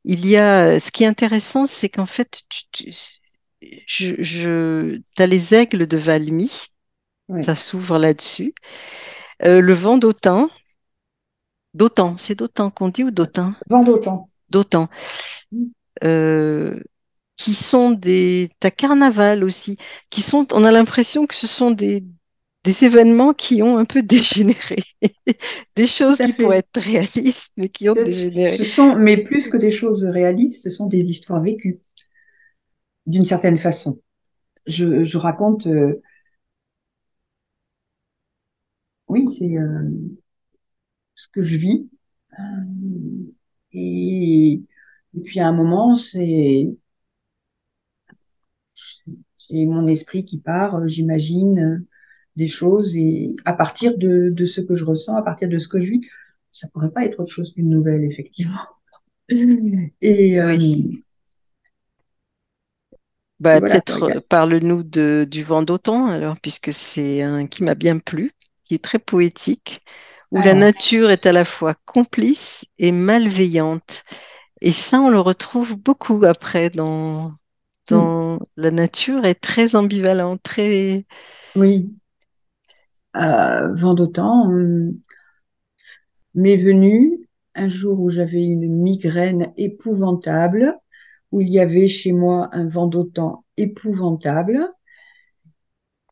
Il 0.05 0.27
y 0.27 0.37
a, 0.37 0.79
ce 0.79 0.91
qui 0.91 1.03
est 1.03 1.07
intéressant, 1.07 1.65
c'est 1.65 1.89
qu'en 1.89 2.05
fait, 2.05 2.43
tu, 2.49 2.63
tu- 2.71 2.91
je, 3.87 4.15
je, 4.21 5.01
as 5.17 5.27
les 5.27 5.53
aigles 5.53 5.87
de 5.87 5.97
Valmy, 5.97 6.51
oui. 7.29 7.41
ça 7.41 7.55
s'ouvre 7.55 7.97
là-dessus. 7.97 8.53
Euh, 9.43 9.61
le 9.61 9.73
vent 9.73 9.97
d'Autun, 9.97 10.49
d'Autan, 11.73 12.17
c'est 12.17 12.35
d'Autan 12.35 12.69
qu'on 12.69 12.89
dit 12.89 13.03
ou 13.03 13.11
d'Autun? 13.11 13.55
Vent 13.69 13.83
d'autant. 13.83 14.29
D'Autan. 14.49 14.89
Hmm. 15.51 15.65
Euh, 16.03 16.79
qui 17.37 17.53
sont 17.53 17.91
des, 17.91 18.51
t'as 18.59 18.71
Carnaval 18.71 19.43
aussi, 19.43 19.77
qui 20.09 20.21
sont, 20.21 20.47
on 20.53 20.63
a 20.65 20.71
l'impression 20.71 21.25
que 21.25 21.35
ce 21.35 21.47
sont 21.47 21.71
des, 21.71 22.03
des 22.63 22.86
événements 22.86 23.34
qui 23.34 23.62
ont 23.63 23.78
un 23.78 23.86
peu 23.86 24.02
dégénéré, 24.04 24.78
des 25.76 25.88
choses 25.88 26.19
qui 26.21 26.34
pourraient 26.34 26.60
être 26.60 26.80
réalistes, 26.82 27.54
mais 27.58 27.69
qui 27.69 27.89
ont 27.89 27.95
Ce 27.95 28.04
dégénéré. 28.04 28.58
ce 28.58 28.63
sont, 28.63 28.95
mais 28.95 29.17
plus 29.17 29.49
que 29.49 29.58
des 29.58 29.71
choses 29.71 30.04
réalistes, 30.06 30.62
ce 30.63 30.69
sont 30.69 30.86
des 30.86 31.10
histoires 31.10 31.41
vécues, 31.41 31.82
d'une 33.06 33.23
certaine 33.26 33.58
façon. 33.58 33.99
Je, 34.67 35.04
je 35.04 35.17
raconte, 35.19 35.67
euh, 35.67 36.02
oui, 39.08 39.28
c'est 39.28 39.58
euh, 39.58 39.89
ce 41.15 41.28
que 41.28 41.41
je 41.41 41.58
vis. 41.58 41.89
Euh, 42.39 42.43
et, 43.71 44.54
et 45.15 45.21
puis 45.23 45.39
à 45.39 45.47
un 45.47 45.54
moment, 45.54 45.95
c'est 45.95 46.69
c'est 49.38 49.65
mon 49.65 49.88
esprit 49.88 50.26
qui 50.26 50.39
part, 50.39 50.76
euh, 50.76 50.88
j'imagine 50.88 51.60
euh, 51.60 51.88
des 52.35 52.47
choses 52.47 52.95
et 52.95 53.35
à 53.45 53.53
partir 53.53 53.97
de, 53.97 54.29
de 54.31 54.45
ce 54.45 54.61
que 54.61 54.75
je 54.75 54.85
ressens, 54.85 55.15
à 55.15 55.21
partir 55.23 55.49
de 55.49 55.59
ce 55.59 55.67
que 55.67 55.79
je 55.79 55.91
vis, 55.91 56.01
ça 56.51 56.67
pourrait 56.69 56.91
pas 56.91 57.05
être 57.05 57.19
autre 57.19 57.31
chose 57.31 57.53
qu'une 57.53 57.69
nouvelle, 57.69 58.03
effectivement. 58.03 58.53
Et, 60.01 60.39
euh, 60.41 60.57
Bah, 63.39 63.59
voilà 63.59 63.81
peut-être 63.81 64.21
parle-nous 64.29 64.83
de, 64.83 65.27
du 65.29 65.43
vent 65.43 65.63
d'Automne, 65.63 66.09
alors, 66.09 66.37
puisque 66.41 66.71
c'est 66.73 67.21
un 67.21 67.47
qui 67.47 67.63
m'a 67.63 67.75
bien 67.75 67.99
plu, 67.99 68.31
qui 68.63 68.75
est 68.75 68.83
très 68.83 68.99
poétique, 68.99 69.81
où 70.31 70.41
la 70.41 70.53
nature 70.53 71.11
est 71.11 71.25
à 71.25 71.31
la 71.33 71.43
fois 71.45 71.75
complice 71.85 72.65
et 72.79 72.91
malveillante. 72.91 74.03
Et 74.61 74.71
ça, 74.73 75.01
on 75.01 75.09
le 75.09 75.19
retrouve 75.21 75.77
beaucoup 75.77 76.23
après 76.25 76.69
dans, 76.71 77.33
hmm, 77.89 78.07
dans 78.07 78.39
la 78.57 78.71
nature 78.71 79.25
est 79.25 79.35
très 79.41 79.75
ambivalente, 79.75 80.41
très... 80.43 81.05
oui, 81.55 81.93
euh, 83.15 83.73
m'est 86.36 86.58
venu 86.58 87.28
un 87.56 87.67
jour 87.67 87.99
où 87.99 88.10
j'avais 88.10 88.43
une 88.43 88.67
migraine 88.82 89.54
épouvantable, 89.58 90.76
où 91.32 91.41
il 91.41 91.49
y 91.49 91.60
avait 91.60 91.88
chez 91.88 92.12
moi 92.12 92.49
un 92.54 92.67
vent 92.67 92.88
d'autant 92.88 93.45
épouvantable. 93.58 94.60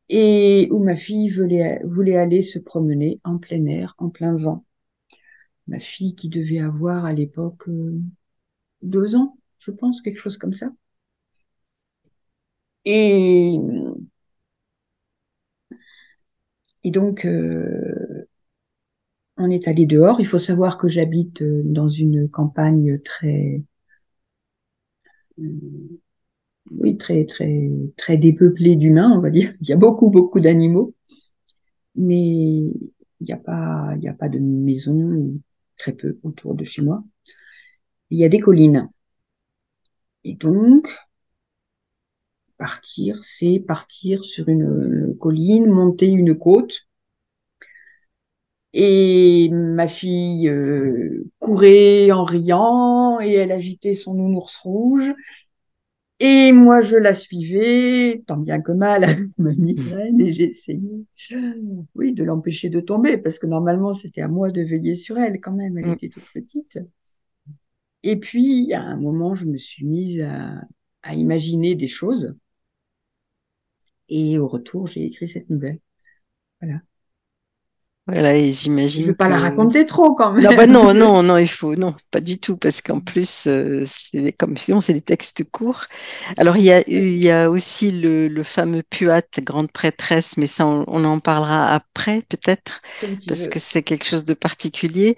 et 0.10 0.68
où 0.72 0.80
ma 0.84 0.96
fille 0.96 1.30
voulait, 1.30 1.82
voulait 1.86 2.18
aller 2.18 2.44
se 2.44 2.60
promener 2.60 3.20
en 3.24 3.38
plein 3.40 3.66
air, 3.66 3.96
en 3.98 4.10
plein 4.10 4.36
vent. 4.36 4.66
Ma 5.68 5.80
fille 5.80 6.16
qui 6.16 6.30
devait 6.30 6.60
avoir 6.60 7.06
à 7.06 7.14
l'époque 7.14 7.68
euh, 7.68 8.00
deux 8.84 9.16
ans, 9.16 9.38
je 9.60 9.72
pense, 9.72 10.02
quelque 10.02 10.20
chose 10.20 10.38
comme 10.38 10.54
ça. 10.54 10.72
Et, 12.86 13.58
et 16.84 16.92
donc, 16.92 17.26
euh, 17.26 18.28
on 19.38 19.50
est 19.50 19.68
allé 19.68 19.86
dehors. 19.86 20.20
Il 20.20 20.28
faut 20.28 20.40
savoir 20.40 20.78
que 20.78 20.88
j'habite 20.90 21.42
euh, 21.42 21.62
dans 21.66 21.90
une 21.90 22.30
campagne 22.30 23.00
très, 23.04 23.64
euh, 25.40 26.00
oui, 26.72 26.98
très, 26.98 27.26
très, 27.26 27.70
très 27.98 28.18
dépeuplée 28.18 28.76
d'humains, 28.76 29.12
on 29.12 29.20
va 29.22 29.30
dire. 29.30 29.54
Il 29.62 29.70
y 29.70 29.74
a 29.74 29.78
beaucoup, 29.78 30.10
beaucoup 30.10 30.40
d'animaux, 30.40 30.94
mais 31.96 32.16
il 32.18 32.94
n'y 33.22 33.34
a 33.34 33.38
pas, 33.38 33.94
il 33.98 34.04
y 34.04 34.08
a 34.08 34.14
pas 34.14 34.30
de 34.30 34.40
maison, 34.40 35.40
très 35.78 35.94
peu 35.94 36.20
autour 36.24 36.56
de 36.56 36.64
chez 36.64 36.82
moi. 36.82 37.04
Il 38.12 38.20
y 38.20 38.26
a 38.26 38.30
des 38.30 38.40
collines. 38.40 38.90
Et 40.24 40.34
donc, 40.36 40.88
partir, 42.62 43.20
c'est 43.24 43.60
partir 43.60 44.24
sur 44.24 44.48
une 44.48 45.18
colline, 45.20 45.66
monter 45.68 46.12
une 46.12 46.38
côte. 46.38 46.88
Et 48.74 49.50
ma 49.52 49.88
fille 49.90 50.48
euh, 50.48 51.26
courait 51.40 52.12
en 52.12 52.24
riant 52.24 53.20
et 53.22 53.34
elle 53.34 53.52
agitait 53.52 53.96
son 53.96 54.14
nounours 54.14 54.58
rouge. 54.58 55.12
Et 56.20 56.52
moi, 56.54 56.82
je 56.82 56.96
la 56.98 57.14
suivais, 57.14 58.24
tant 58.28 58.38
bien 58.38 58.62
que 58.62 58.72
mal, 58.72 59.04
avec 59.04 59.30
ma 59.38 59.54
migraine, 59.56 60.22
et 60.22 60.32
j'essayais, 60.34 61.06
oui, 61.96 62.14
de 62.14 62.24
l'empêcher 62.24 62.70
de 62.70 62.80
tomber, 62.80 63.18
parce 63.18 63.40
que 63.40 63.48
normalement, 63.48 63.94
c'était 63.94 64.22
à 64.22 64.28
moi 64.28 64.50
de 64.52 64.62
veiller 64.62 64.96
sur 64.96 65.18
elle 65.18 65.40
quand 65.42 65.54
même, 65.54 65.78
elle 65.78 65.88
Mm. 65.88 65.90
était 65.90 66.10
toute 66.10 66.26
petite. 66.34 66.80
Et 68.04 68.16
puis, 68.20 68.74
à 68.74 68.82
un 68.82 68.98
moment, 68.98 69.36
je 69.36 69.46
me 69.46 69.58
suis 69.58 69.86
mise 69.86 70.22
à, 70.22 70.62
à 71.04 71.16
imaginer 71.16 71.76
des 71.76 71.88
choses, 71.88 72.36
et 74.12 74.38
au 74.40 74.48
retour, 74.48 74.88
j'ai 74.88 75.06
écrit 75.06 75.28
cette 75.30 75.50
nouvelle. 75.50 75.80
Voilà. 76.62 76.82
Voilà, 78.08 78.36
et 78.36 78.54
Je 78.96 79.02
ne 79.08 79.12
j'imagine 79.12 79.14
pas 79.14 79.28
la 79.28 79.40
raconter 79.40 79.86
trop 79.86 80.16
quand 80.16 80.32
Non, 80.38 80.54
bah 80.54 80.66
même. 80.66 80.68
non, 80.68 80.94
non, 80.94 81.24
non, 81.24 81.38
il 81.38 81.48
faut, 81.48 81.76
non, 81.76 81.94
pas 82.10 82.22
du 82.22 82.40
tout, 82.40 82.58
parce 82.58 82.82
qu'en 82.82 83.02
plus, 83.02 83.48
euh, 83.48 83.84
c'est 83.86 84.32
comme 84.34 84.58
sinon, 84.58 84.82
c'est 84.82 84.94
des 84.94 85.02
textes 85.02 85.44
courts. 85.52 85.86
Alors, 86.38 86.58
il 86.58 86.64
y 86.64 86.72
a, 86.72 86.82
il 86.88 87.18
y 87.18 87.30
a 87.30 87.50
aussi 87.52 87.92
le, 87.92 88.28
le 88.30 88.44
fameux 88.44 88.82
Puat, 88.84 89.22
grande 89.40 89.72
prêtresse, 89.72 90.38
mais 90.38 90.48
ça, 90.48 90.66
on, 90.66 90.86
on 90.88 91.04
en 91.06 91.20
parlera 91.20 91.74
après, 91.74 92.24
peut-être, 92.30 92.82
parce 93.28 93.48
que 93.48 93.60
veux. 93.60 93.62
c'est 93.62 93.84
quelque 93.84 94.06
chose 94.06 94.26
de 94.26 94.34
particulier, 94.34 95.18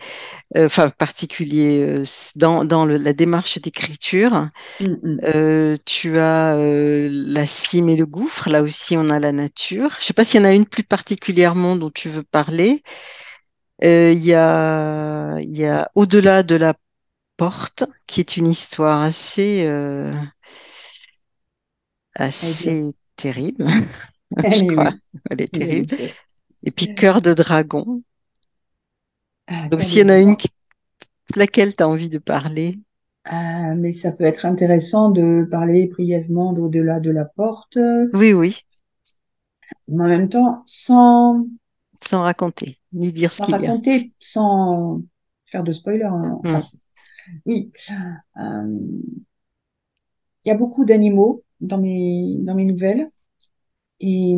euh, 0.58 0.68
enfin, 0.68 0.90
particulier 0.92 1.80
euh, 1.82 2.04
dans, 2.36 2.66
dans 2.66 2.86
le- 2.86 2.98
la 2.98 3.14
démarche 3.14 3.60
d'écriture. 3.62 4.50
Mm, 4.80 5.00
mm. 5.04 5.24
Euh, 5.24 5.78
tu 5.86 6.18
as 6.18 6.58
la 6.58 7.46
cime 7.46 7.90
et 7.90 7.96
le 7.98 8.06
gouffre, 8.06 8.50
là 8.50 8.62
aussi, 8.64 8.98
on 8.98 9.10
a 9.10 9.20
la 9.20 9.32
nature. 9.32 9.90
Je 10.00 10.06
sais 10.06 10.14
pas 10.14 10.24
s'il 10.26 10.42
y 10.42 10.44
en 10.44 10.48
a 10.48 10.54
une 10.54 10.66
plus 10.66 10.84
particulièrement 10.84 11.76
dont 11.76 11.92
tu 11.92 12.10
veux 12.10 12.24
parler. 12.24 12.73
Euh, 13.84 14.12
Il 14.14 14.24
y 14.26 14.34
a, 14.34 15.40
y 15.42 15.66
a 15.66 15.92
Au-delà 15.96 16.44
de 16.44 16.56
la 16.56 16.74
porte, 17.38 17.86
qui 18.08 18.22
est 18.22 18.38
une 18.38 18.48
histoire 18.48 19.02
assez, 19.02 19.66
euh, 19.68 20.14
assez 22.16 22.94
terrible, 23.16 23.66
je 23.68 23.84
Elle 24.42 24.64
est, 24.64 24.72
crois. 24.76 24.92
oui, 24.92 25.02
Elle 25.30 25.42
est 25.42 25.52
terrible. 25.54 25.88
Et 26.64 26.72
puis 26.72 26.90
Cœur 26.90 27.22
de 27.22 27.34
dragon. 27.34 28.04
Ah, 29.48 29.70
Donc 29.70 29.84
s'il 29.84 30.04
y 30.04 30.06
en 30.06 30.10
a 30.10 30.20
une, 30.20 30.38
qui- 30.38 30.48
laquelle 31.36 31.76
tu 31.76 31.84
as 31.84 31.90
envie 31.90 32.10
de 32.10 32.20
parler? 32.20 32.80
Ah, 33.26 33.76
mais 33.76 33.92
ça 33.92 34.14
peut 34.14 34.24
être 34.24 34.46
intéressant 34.46 35.10
de 35.12 35.46
parler 35.52 35.88
brièvement 35.88 36.54
d'au-delà 36.54 37.02
de 37.02 37.12
la 37.12 37.26
porte, 37.26 37.78
Oui, 38.14 38.34
oui, 38.34 38.56
mais 39.88 40.04
en 40.04 40.08
même 40.08 40.30
temps, 40.30 40.64
sans, 40.68 41.46
sans 42.04 42.22
raconter, 42.24 42.80
ni 42.93 43.12
dire 43.14 43.32
ce 43.34 43.39
sans 43.39 43.45
qu'il 43.45 43.60
y 43.60 43.68
a. 43.68 43.72
raconter, 43.72 44.14
sans 44.20 45.01
faire 45.45 45.64
de 45.64 45.72
spoiler. 45.72 46.04
hein. 46.04 46.38
Enfin, 46.43 46.62
c'est- 46.62 46.78
oui, 47.45 47.72
Euh, 48.38 48.80
il 50.45 50.49
y 50.49 50.51
a 50.51 50.56
beaucoup 50.58 50.86
d'animaux 50.86 51.43
dans 51.62 51.78
mes, 51.78 52.36
dans 52.39 52.56
mes 52.56 52.66
nouvelles. 52.66 53.08
Et, 54.01 54.36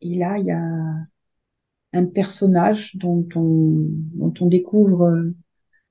et 0.00 0.14
là, 0.16 0.38
il 0.38 0.46
y 0.46 0.50
a 0.50 0.60
un 1.92 2.04
personnage 2.06 2.96
dont 2.96 3.26
on, 3.34 3.86
dont 4.14 4.34
on 4.40 4.46
découvre 4.46 5.02
euh, 5.06 5.34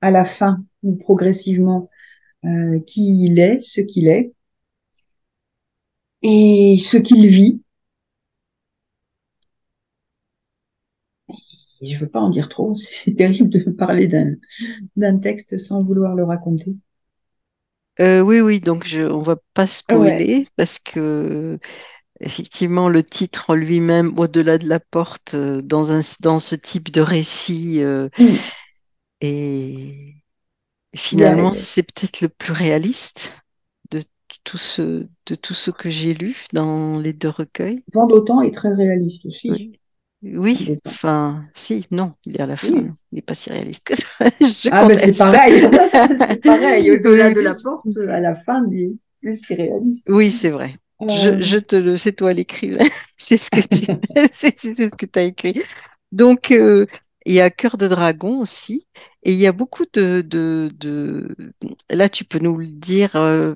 à 0.02 0.12
la 0.12 0.26
fin 0.26 0.64
ou 0.84 0.96
progressivement 0.96 1.90
euh, 2.46 2.80
qui 2.82 3.26
il 3.26 3.40
est, 3.40 3.60
ce 3.62 3.82
qu'il 3.82 4.08
est 4.10 4.34
et 6.22 6.80
ce 6.84 6.98
qu'il 6.98 7.28
vit. 7.28 7.62
Et 11.82 11.88
je 11.88 11.98
veux 12.00 12.08
pas 12.10 12.20
en 12.20 12.30
dire 12.30 12.50
trop, 12.50 12.76
c'est 12.76 13.16
terrible 13.16 13.50
de 13.50 13.70
parler 13.72 14.08
d'un 14.96 15.18
texte 15.20 15.58
sans 15.58 15.84
vouloir 15.84 16.16
le 16.16 16.24
raconter. 16.24 16.76
Euh, 18.00 18.22
oui, 18.22 18.42
oui, 18.42 18.60
donc 18.60 18.86
je, 18.86 19.02
on 19.02 19.20
va 19.20 19.38
pas 19.56 19.66
Ouais. 19.90 20.28
spoiler 20.28 20.46
parce 20.56 20.78
que 20.78 21.58
effectivement 22.22 22.90
le 22.90 23.04
titre 23.04 23.50
en 23.52 23.56
lui-même, 23.56 24.18
Au-delà 24.20 24.58
de 24.60 24.68
la 24.70 24.80
porte, 24.80 25.36
euh, 25.36 25.62
dans 25.62 25.94
un, 25.94 26.02
dans 26.22 26.40
ce 26.40 26.56
type 26.56 26.92
de 26.92 27.02
récit, 27.02 27.84
euh, 27.84 28.10
Mm. 28.20 28.48
Finalement, 30.94 31.54
c'est 31.54 31.84
peut-être 31.84 32.20
le 32.20 32.28
plus 32.28 32.52
réaliste 32.52 33.38
tout 34.48 34.58
ce, 34.58 35.08
de 35.28 35.36
tout 35.36 35.54
ce 35.54 35.72
que 35.72 35.92
j'ai 35.92 36.16
lu 36.16 36.36
dans 36.54 37.00
les 37.00 37.14
deux 37.14 37.30
recueils. 37.30 37.86
Vent 37.92 38.08
d'autant 38.08 38.40
est 38.42 38.52
très 38.54 38.72
réaliste 38.74 39.26
aussi. 39.26 39.50
Oui, 39.50 39.72
oui, 40.24 40.58
D'autant. 40.60 40.82
enfin, 40.86 41.46
si, 41.54 41.86
non, 41.92 42.14
il 42.26 42.38
est 42.38 42.42
à 42.42 42.46
la 42.48 42.58
fin, 42.58 42.76
Oui. 42.76 42.82
non, 42.82 42.94
il 43.12 43.16
n'est 43.16 43.22
pas 43.22 43.36
si 43.36 43.50
réaliste 43.50 43.84
que 43.86 43.96
ça, 43.96 44.26
je 44.42 44.70
Ah 44.70 44.86
ben 44.86 44.98
c'est 44.98 45.16
pareil, 45.18 45.62
c'est 46.30 46.44
pareil. 46.44 46.92
Au-delà 46.92 47.30
Oui, 47.30 47.32
de 47.32 47.40
la 47.40 47.56
porte, 47.56 47.86
à 48.10 48.20
la 48.20 48.36
fin, 48.36 48.66
il 48.72 48.82
est 48.82 48.96
plus 49.22 49.38
si 49.38 49.56
réaliste. 49.56 50.10
oui, 50.10 50.32
c'est 50.32 50.50
vrai. 50.50 50.76
Je, 51.08 51.30
Euh, 51.30 51.42
je 51.42 51.58
te 51.58 51.76
le, 51.76 51.98
c'est 51.98 52.14
toi 52.14 52.34
l'écrivain, 52.34 52.86
c'est 53.18 53.38
ce 53.38 53.50
que 53.50 53.62
tu, 53.62 53.88
c'est 54.32 54.58
c'est 54.58 54.76
ce 54.76 54.90
que 54.90 55.06
tu 55.06 55.20
as 55.20 55.24
écrit. 55.24 55.62
Donc, 56.12 56.52
euh, 56.52 56.86
il 57.26 57.34
y 57.36 57.42
a 57.42 57.50
Cœur 57.50 57.78
de 57.78 57.88
dragon 57.88 58.40
aussi, 58.40 58.88
et 59.24 59.34
il 59.34 59.40
y 59.40 59.48
a 59.48 59.52
beaucoup 59.52 59.86
de, 59.94 60.22
de, 60.22 60.72
de... 60.76 61.36
Là, 61.90 62.10
tu 62.10 62.24
peux 62.26 62.40
nous 62.40 62.58
le 62.58 62.68
dire 62.68 63.16
euh, 63.16 63.56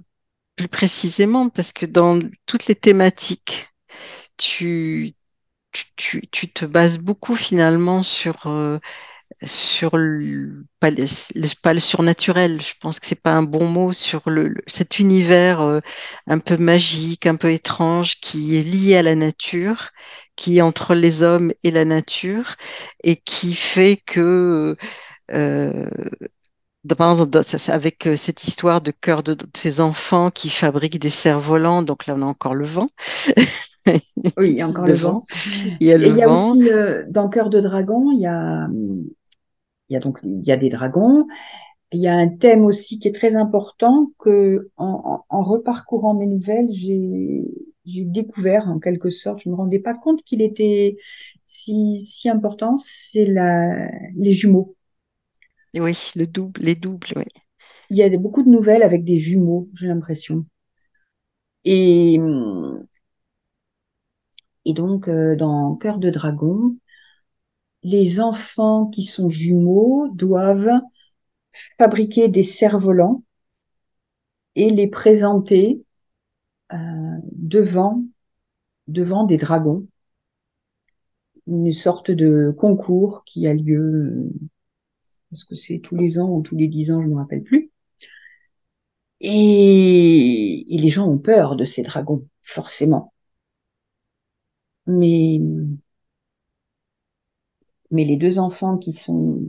plus 0.62 0.68
précisément, 0.68 1.50
parce 1.50 1.72
que 1.74 1.86
dans 1.88 2.20
toutes 2.46 2.68
les 2.68 2.76
thématiques, 2.76 3.68
tu, 4.38 5.14
tu, 5.98 6.28
te 6.54 6.66
bases 6.66 7.00
beaucoup 7.00 7.36
finalement 7.36 8.04
sur, 8.04 8.48
euh, 8.48 8.80
sur 9.44 9.98
le, 9.98 10.66
le, 10.82 11.80
surnaturel, 11.80 12.62
je 12.62 12.74
pense 12.82 13.00
que 13.00 13.08
c'est 13.08 13.22
pas 13.22 13.34
un 13.34 13.44
bon 13.44 13.68
mot, 13.68 13.94
sur 13.94 14.30
le, 14.30 14.50
le- 14.50 14.64
cet 14.68 15.00
univers 15.00 15.62
euh, 15.62 15.80
un 16.28 16.40
peu 16.40 16.58
magique, 16.58 17.26
un 17.28 17.36
peu 17.38 17.52
étrange, 17.52 18.20
qui 18.22 18.58
est 18.58 18.64
lié 18.64 18.98
à 18.98 19.04
la 19.04 19.16
nature, 19.16 19.90
qui 20.36 20.60
est 20.60 20.62
entre 20.62 20.96
les 20.96 21.24
hommes 21.24 21.54
et 21.64 21.72
la 21.72 21.86
nature, 21.86 22.56
et 23.04 23.18
qui 23.18 23.56
fait 23.56 23.98
que 24.06 24.78
euh, 25.34 25.90
dans- 26.84 26.96
par 26.96 27.12
exemple, 27.14 27.30
dans- 27.32 27.44
ça- 27.44 27.58
ça- 27.58 27.74
avec 27.76 28.08
euh, 28.08 28.18
cette 28.18 28.44
histoire 28.44 28.82
de 28.82 28.92
cœur 28.92 29.24
de, 29.24 29.34
de 29.36 29.46
ces 29.56 29.80
enfants 29.82 30.32
qui 30.32 30.50
fabriquent 30.50 31.00
des 31.00 31.10
cerfs-volants, 31.10 31.84
donc 31.84 32.06
là 32.08 32.16
on 32.18 32.22
a 32.22 32.26
encore 32.26 32.56
le 32.56 32.66
vent, 32.66 32.90
oui, 34.38 34.52
il 34.52 34.56
y 34.58 34.62
a 34.62 34.68
encore 34.68 34.88
le 34.88 34.94
le 34.94 34.98
vent, 34.98 35.22
vent. 35.22 35.28
il 35.80 35.88
y 35.88 35.94
a 35.94 35.98
Et 36.02 36.10
il 36.10 36.16
y 36.16 36.24
a 36.24 36.30
vent, 36.30 36.32
aussi 36.32 36.72
euh, 36.72 37.04
dans 37.10 37.30
Cœur 37.30 37.50
de 37.50 37.62
dragon, 37.62 38.12
il 38.12 38.22
y 38.22 38.28
a, 38.28 38.68
il 39.90 39.94
y 39.94 39.98
a 39.98 40.00
donc 40.00 40.20
il 40.24 40.46
y 40.46 40.52
a 40.52 40.58
des 40.58 40.70
dragons. 40.70 41.28
Il 41.94 42.02
y 42.02 42.08
a 42.08 42.16
un 42.16 42.30
thème 42.30 42.66
aussi 42.66 43.00
qui 43.00 43.08
est 43.10 43.14
très 43.16 43.36
important 43.38 44.12
que 44.20 44.72
en, 44.78 45.26
en, 45.30 45.38
en 45.40 45.44
reparcourant 45.44 46.16
mes 46.16 46.28
nouvelles, 46.28 46.70
j'ai 46.72 47.46
j'ai 47.86 48.06
découvert 48.06 48.70
en 48.70 48.80
quelque 48.80 49.10
sorte. 49.12 49.42
Je 49.44 49.50
me 49.50 49.56
rendais 49.56 49.80
pas 49.80 49.96
compte 49.96 50.24
qu'il 50.24 50.42
était 50.42 50.98
si 51.46 52.00
si 52.02 52.30
important. 52.30 52.78
C'est 52.80 53.26
la 53.26 53.90
les 54.16 54.32
jumeaux. 54.32 54.76
Oui, 55.74 56.12
le 56.16 56.28
double, 56.28 56.62
les 56.62 56.76
doubles, 56.76 57.08
oui. 57.18 57.26
Il 57.92 57.98
y 57.98 58.02
a 58.02 58.10
beaucoup 58.18 58.42
de 58.42 58.50
nouvelles 58.50 58.82
avec 58.82 59.04
des 59.04 59.20
jumeaux, 59.20 59.70
j'ai 59.76 59.86
l'impression. 59.88 60.48
Et 61.64 62.18
et 64.66 64.74
donc 64.74 65.08
euh, 65.08 65.36
dans 65.36 65.76
Cœur 65.76 66.00
de 66.00 66.10
dragon, 66.10 66.76
les 67.84 68.20
enfants 68.20 68.88
qui 68.88 69.04
sont 69.04 69.30
jumeaux 69.30 70.10
doivent 70.16 70.82
fabriquer 71.78 72.30
des 72.30 72.44
cerfs-volants 72.44 73.24
et 74.56 74.70
les 74.70 74.88
présenter 74.88 75.84
euh, 76.74 76.78
devant, 77.34 78.04
devant 78.88 79.24
des 79.26 79.38
dragons. 79.38 79.88
Une 81.46 81.72
sorte 81.72 82.10
de 82.10 82.50
concours 82.58 83.24
qui 83.26 83.46
a 83.46 83.54
lieu, 83.54 84.32
est-ce 85.34 85.46
que 85.46 85.56
c'est 85.56 85.80
tous 85.80 85.96
les 85.96 86.20
ans 86.20 86.30
ou 86.30 86.42
tous 86.42 86.56
les 86.56 86.68
dix 86.68 86.92
ans, 86.92 87.02
je 87.02 87.08
ne 87.08 87.14
me 87.14 87.18
rappelle 87.18 87.44
plus. 87.44 87.72
Et, 89.20 90.76
et 90.76 90.78
les 90.80 90.90
gens 90.90 91.08
ont 91.08 91.18
peur 91.20 91.56
de 91.56 91.64
ces 91.66 91.82
dragons, 91.84 92.28
forcément. 92.42 93.14
Mais, 94.86 95.40
mais 97.92 98.04
les 98.06 98.18
deux 98.18 98.40
enfants 98.40 98.78
qui 98.78 98.94
sont 98.94 99.42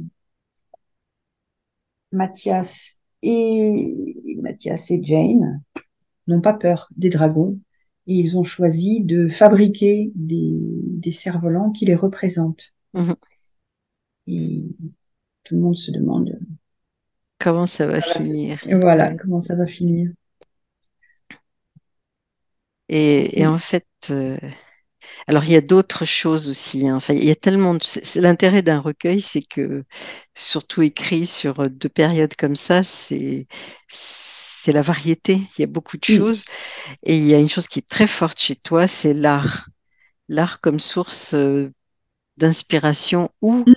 Mathias 2.13 3.01
et, 3.23 4.37
Mathias 4.43 4.91
et 4.91 5.03
Jane 5.03 5.63
n'ont 6.27 6.41
pas 6.41 6.55
peur 6.55 6.89
des 6.97 7.09
dragons 7.09 7.59
et 8.07 8.15
ils 8.15 8.37
ont 8.39 8.43
choisi 8.43 9.03
de 9.05 9.29
fabriquer 9.29 10.13
des, 10.15 10.53
des 10.59 11.11
cerfs-volants 11.11 11.71
qui 11.71 11.87
les 11.87 11.95
représentent. 11.95 12.75
Et 14.27 14.67
tout 15.45 15.55
le 15.55 15.61
monde 15.61 15.77
se 15.77 15.91
demande, 15.93 16.39
Comment 17.39 17.67
ça 17.67 17.87
va 17.87 18.01
finir? 18.01 18.67
voilà, 18.83 19.15
Ouais. 19.15 19.17
comment 19.21 19.41
ça 19.41 19.55
va 19.55 19.67
finir. 19.67 20.11
Et, 22.89 23.41
et 23.41 23.47
en 23.47 23.59
fait, 23.59 23.87
euh, 24.11 24.37
Alors, 25.29 25.45
il 25.45 25.53
y 25.53 25.57
a 25.57 25.61
d'autres 25.63 26.05
choses 26.07 26.49
aussi. 26.49 26.89
hein. 26.89 26.97
Enfin, 26.97 27.15
il 27.15 27.25
y 27.25 27.31
a 27.31 27.37
tellement 27.37 27.77
L'intérêt 28.17 28.63
d'un 28.63 28.81
recueil, 28.81 29.21
c'est 29.21 29.43
que, 29.43 29.85
surtout 30.35 30.83
écrit 30.83 31.27
sur 31.27 31.61
euh, 31.63 31.69
deux 31.71 31.89
périodes 31.91 32.37
comme 32.37 32.57
ça, 32.57 32.83
c'est 32.85 33.47
c'est 33.89 34.73
la 34.73 34.83
variété. 34.83 35.43
Il 35.59 35.63
y 35.63 35.65
a 35.65 35.67
beaucoup 35.69 35.97
de 35.99 36.05
choses. 36.05 36.45
Et 37.05 37.17
il 37.19 37.27
y 37.27 37.35
a 37.35 37.41
une 37.41 37.49
chose 37.51 37.69
qui 37.69 37.81
est 37.81 37.89
très 37.89 38.07
forte 38.09 38.41
chez 38.41 38.57
toi, 38.57 38.89
c'est 38.89 39.15
l'art. 39.15 39.69
L'art 40.29 40.61
comme 40.63 40.81
source 40.81 41.35
euh, 41.35 41.71
d'inspiration 42.39 43.31
ou 43.43 43.67
mm, 43.67 43.75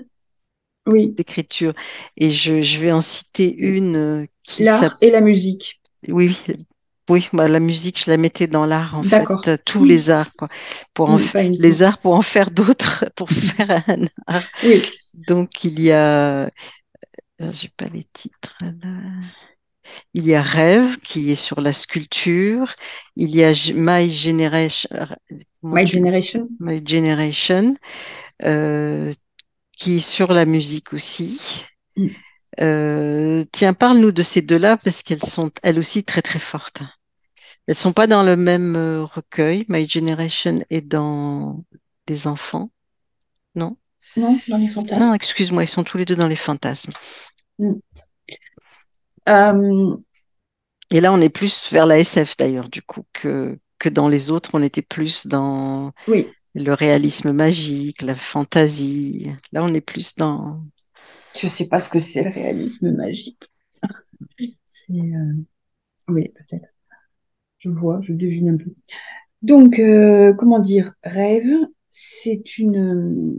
Oui, 0.88 1.15
d'écriture. 1.17 1.73
Et 2.17 2.31
je, 2.31 2.61
je 2.61 2.79
vais 2.79 2.91
en 2.91 3.01
citer 3.01 3.55
une 3.57 3.95
euh, 3.95 4.25
qui 4.43 4.63
l'art 4.63 4.95
et 5.01 5.11
la 5.11 5.21
musique. 5.21 5.81
Oui, 6.07 6.38
oui, 7.09 7.27
bah, 7.33 7.47
la 7.47 7.59
musique, 7.59 8.03
je 8.03 8.09
la 8.11 8.17
mettais 8.17 8.47
dans 8.47 8.65
l'art, 8.65 8.95
en 8.97 9.03
fait. 9.03 9.27
Euh, 9.47 9.57
Tous 9.65 9.83
les 9.83 10.09
arts, 10.09 10.31
quoi. 10.38 10.47
Pour 10.93 11.09
en 11.09 11.17
f- 11.17 11.31
Pas 11.33 11.43
uniquement. 11.43 11.63
Les 11.67 11.83
arts 11.83 11.97
pour 11.99 12.13
en 12.15 12.21
faire 12.21 12.51
d'autres, 12.51 13.05
pour 13.15 13.29
faire 13.29 13.83
un 13.88 14.05
art. 14.27 14.43
Oui, 14.63 14.81
Donc, 15.13 15.63
il 15.63 15.79
y 15.81 15.91
a... 15.91 16.45
euh, 16.45 16.49
J'ai 17.53 17.69
pas 17.69 17.86
les 17.86 18.05
titres, 18.13 18.57
là. 18.61 18.89
Il 20.13 20.27
y 20.27 20.33
a 20.36 20.41
Rêve, 20.41 20.97
qui 20.99 21.31
est 21.31 21.36
sur 21.36 21.61
la 21.61 21.73
sculpture. 21.73 22.73
Il 23.15 23.36
y 23.36 23.43
a 23.43 23.51
My 23.75 24.09
Generation... 24.11 24.89
My. 25.61 25.86
Generation. 25.86 26.47
My 26.59 26.81
Generation, 26.86 27.75
euh, 28.43 29.11
qui 29.76 29.97
est 29.97 29.99
sur 29.99 30.34
la 30.34 30.45
musique 30.45 30.93
aussi. 30.93 31.65
Mm. 31.97 32.15
Euh, 32.61 33.43
tiens, 33.51 33.73
parle-nous 33.73 34.11
de 34.11 34.21
ces 34.21 34.41
deux-là 34.41 34.78
parce 34.78 35.03
qu'elles 35.03 35.23
sont 35.23 35.51
elles 35.63 35.80
aussi 35.80 36.03
très 36.03 36.21
très 36.21 36.39
fortes. 36.39 36.84
Elles 37.67 37.76
sont 37.76 37.93
pas 37.93 38.07
dans 38.07 38.23
le 38.23 38.38
même 38.38 38.76
euh, 38.76 39.05
recueil. 39.05 39.65
My 39.69 39.88
Generation 39.89 40.59
est 40.71 40.82
dans 40.82 41.65
des 42.07 42.28
enfants. 42.28 42.71
Non? 43.55 43.78
Non, 44.17 44.41
dans 44.47 44.57
les 44.57 44.67
Non, 44.93 45.13
fantasmes. 45.13 45.13
excuse-moi, 45.13 45.63
ils 45.63 45.67
sont 45.67 45.84
tous 45.84 45.97
les 45.99 46.05
deux 46.05 46.15
dans 46.15 46.28
les 46.28 46.36
fantasmes. 46.36 46.91
Mm. 47.59 47.80
Euh, 49.30 49.97
Et 50.91 51.01
là, 51.01 51.11
on 51.13 51.21
est 51.21 51.30
plus 51.30 51.71
vers 51.71 51.86
la 51.86 51.99
SF 51.99 52.38
d'ailleurs, 52.38 52.69
du 52.69 52.82
coup, 52.82 53.05
que, 53.13 53.59
que 53.80 53.89
dans 53.89 54.07
les 54.07 54.30
autres, 54.32 54.51
on 54.53 54.61
était 54.63 54.82
plus 54.82 55.28
dans 55.28 55.93
oui, 56.07 56.36
le 56.56 56.74
réalisme 56.74 57.34
magique, 57.34 58.01
la 58.01 58.16
fantaisie. 58.16 59.30
Là, 59.51 59.64
on 59.64 59.74
est 59.74 59.82
plus 59.82 60.16
dans. 60.16 60.64
je 61.39 61.47
sais 61.47 61.68
pas 61.68 61.80
ce 61.80 61.89
que 61.89 61.99
c'est 61.99 62.24
le 62.24 62.32
réalisme 62.32 62.91
magique. 62.91 63.43
C'est 64.66 64.93
euh, 64.93 65.34
oui, 66.08 66.30
peut-être. 66.30 66.70
Je 67.60 67.70
vois, 67.70 67.99
je 68.01 68.14
devine 68.14 68.49
un 68.51 68.58
peu. 68.58 68.74
Donc, 69.41 69.80
euh, 69.80 70.34
comment 70.34 70.60
dire, 70.60 70.93
rêve, 71.03 71.51
c'est 71.89 72.58
une 72.58 73.36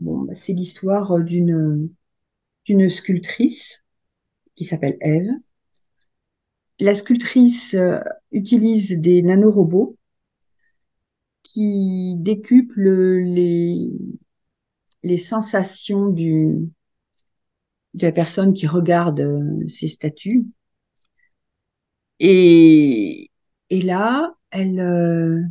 bon, 0.00 0.22
bah, 0.22 0.34
c'est 0.34 0.52
l'histoire 0.52 1.20
d'une 1.20 1.90
d'une 2.66 2.88
sculptrice 2.88 3.84
qui 4.54 4.64
s'appelle 4.64 4.96
Ève. 5.00 5.28
La 6.80 6.94
sculptrice 6.94 7.74
euh, 7.74 7.98
utilise 8.34 9.00
des 9.00 9.22
nanorobots 9.22 9.96
qui 11.42 12.16
décuplent 12.18 13.18
les 13.20 13.92
les 15.02 15.18
sensations 15.18 16.08
du 16.08 16.70
de 17.94 18.06
la 18.06 18.12
personne 18.12 18.52
qui 18.52 18.66
regarde 18.66 19.20
euh, 19.20 19.66
ces 19.68 19.88
statues. 19.88 20.46
Et, 22.20 23.30
là, 23.70 24.34
elle, 24.50 24.80
euh, 24.80 25.42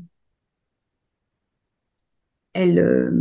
elle, 2.53 2.79
euh, 2.79 3.11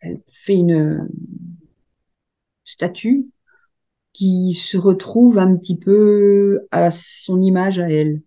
elle 0.00 0.20
fait 0.26 0.56
une 0.56 1.08
statue 2.64 3.26
qui 4.18 4.54
se 4.54 4.76
retrouve 4.76 5.38
un 5.38 5.56
petit 5.56 5.78
peu 5.78 6.66
à 6.72 6.90
son 6.90 7.40
image 7.40 7.78
à 7.78 7.88
elle. 7.90 8.22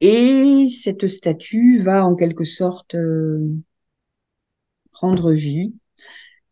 Et 0.00 0.66
cette 0.68 1.06
statue 1.06 1.78
va 1.78 2.04
en 2.04 2.16
quelque 2.16 2.42
sorte 2.42 2.96
euh, 2.96 3.48
prendre 4.92 5.32
vie. 5.32 5.74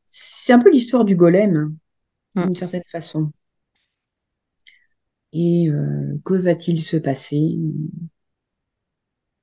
C'est 0.06 0.52
un 0.54 0.58
peu 0.60 0.70
l'histoire 0.70 1.04
du 1.06 1.16
golem, 1.16 1.76
Hmm. 2.34 2.46
d'une 2.46 2.56
certaine 2.56 2.84
façon. 2.90 3.32
Et 5.32 5.68
euh, 5.70 6.18
que 6.24 6.34
va-t-il 6.34 6.82
se 6.82 6.96
passer? 6.96 7.58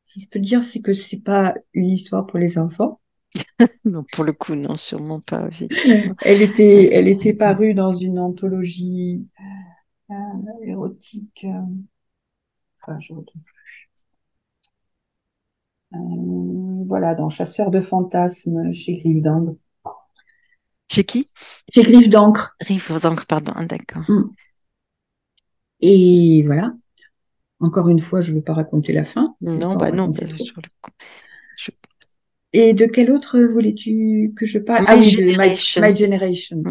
Si 0.06 0.22
je 0.22 0.30
peux 0.30 0.40
dire, 0.40 0.64
c'est 0.64 0.80
que 0.82 0.94
c'est 0.94 1.20
pas 1.20 1.56
une 1.74 1.90
histoire 1.90 2.26
pour 2.26 2.40
les 2.40 2.58
enfants. 2.58 3.02
Non, 3.86 4.04
pour 4.12 4.24
le 4.24 4.34
coup, 4.34 4.56
non, 4.56 4.76
sûrement 4.78 5.20
pas. 5.20 5.48
Elle 6.26 6.42
était, 6.42 6.90
elle 6.94 7.08
était 7.08 7.34
parue 7.34 7.74
dans 7.74 7.94
une 7.94 8.20
anthologie 8.20 9.28
euh, 10.10 10.14
érotique. 10.66 11.46
euh, 11.46 11.62
enfin, 12.82 13.00
je. 13.00 13.14
Euh, 15.94 15.98
voilà, 16.88 17.16
dans 17.16 17.30
Chasseur 17.30 17.72
de 17.72 17.82
fantasmes 17.82 18.74
chez 18.74 18.98
Griffe 18.98 19.22
d'encre. 19.22 19.56
Chez 20.92 21.04
qui? 21.04 21.30
Chez 21.74 21.84
Griffe 21.84 22.10
d'encre. 22.10 22.56
Rive 22.62 23.00
donc, 23.02 23.26
pardon, 23.26 23.52
ah, 23.56 23.66
d'accord. 23.66 24.04
Mm. 24.08 24.30
Et 25.82 26.44
voilà. 26.46 26.74
Encore 27.60 27.90
une 27.90 28.00
fois, 28.00 28.22
je 28.22 28.32
ne 28.32 28.38
veux 28.38 28.44
pas 28.44 28.54
raconter 28.54 28.94
la 28.94 29.04
fin. 29.04 29.36
Non, 29.42 29.76
bah 29.76 29.92
non, 29.92 30.10
bah, 30.10 30.28
sur 30.28 30.62
le 30.62 30.70
coup. 30.82 30.92
Je- 31.58 31.72
Et 32.54 32.74
de 32.74 32.86
quel 32.86 33.12
autre 33.12 33.40
voulais-tu 33.40 34.34
que 34.36 34.46
je 34.46 34.60
parle? 34.60 34.86
Ah 34.88 34.96
My 34.96 35.16
de 35.16 35.22
My, 35.24 35.56
Generation. 35.56 35.82
My 35.82 35.98
Generation. 35.98 36.64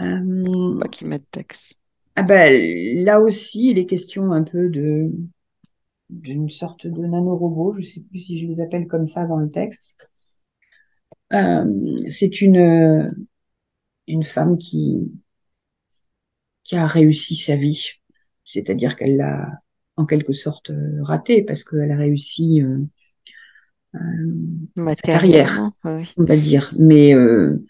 Euh, 0.00 0.88
qui 0.88 1.04
ah 2.16 2.22
ben, 2.22 3.04
là 3.04 3.20
aussi, 3.20 3.70
il 3.70 3.78
est 3.78 3.86
question 3.86 4.32
un 4.32 4.44
peu 4.44 4.68
de 4.68 5.10
d'une 6.10 6.48
sorte 6.48 6.86
de 6.86 7.06
nanorobot. 7.06 7.72
Je 7.72 7.80
ne 7.80 7.84
sais 7.84 8.00
plus 8.00 8.20
si 8.20 8.38
je 8.38 8.46
les 8.46 8.60
appelle 8.60 8.86
comme 8.86 9.06
ça 9.06 9.26
dans 9.26 9.38
le 9.38 9.50
texte. 9.50 10.10
Euh, 11.32 11.96
c'est 12.08 12.40
une, 12.40 13.08
une 14.06 14.22
femme 14.22 14.58
qui, 14.58 15.10
qui 16.62 16.76
a 16.76 16.86
réussi 16.86 17.34
sa 17.34 17.56
vie. 17.56 17.90
C'est-à-dire 18.44 18.96
qu'elle 18.96 19.16
l'a 19.16 19.50
en 19.96 20.06
quelque 20.06 20.32
sorte 20.32 20.70
ratée 21.00 21.42
parce 21.42 21.64
qu'elle 21.64 21.90
a 21.90 21.96
réussi 21.96 22.62
euh, 22.62 22.78
carrière, 25.02 25.62
Matériellement, 25.62 25.72
oui. 25.84 26.14
on 26.16 26.24
va 26.24 26.36
dire. 26.36 26.72
Mais 26.78 27.14
euh, 27.14 27.64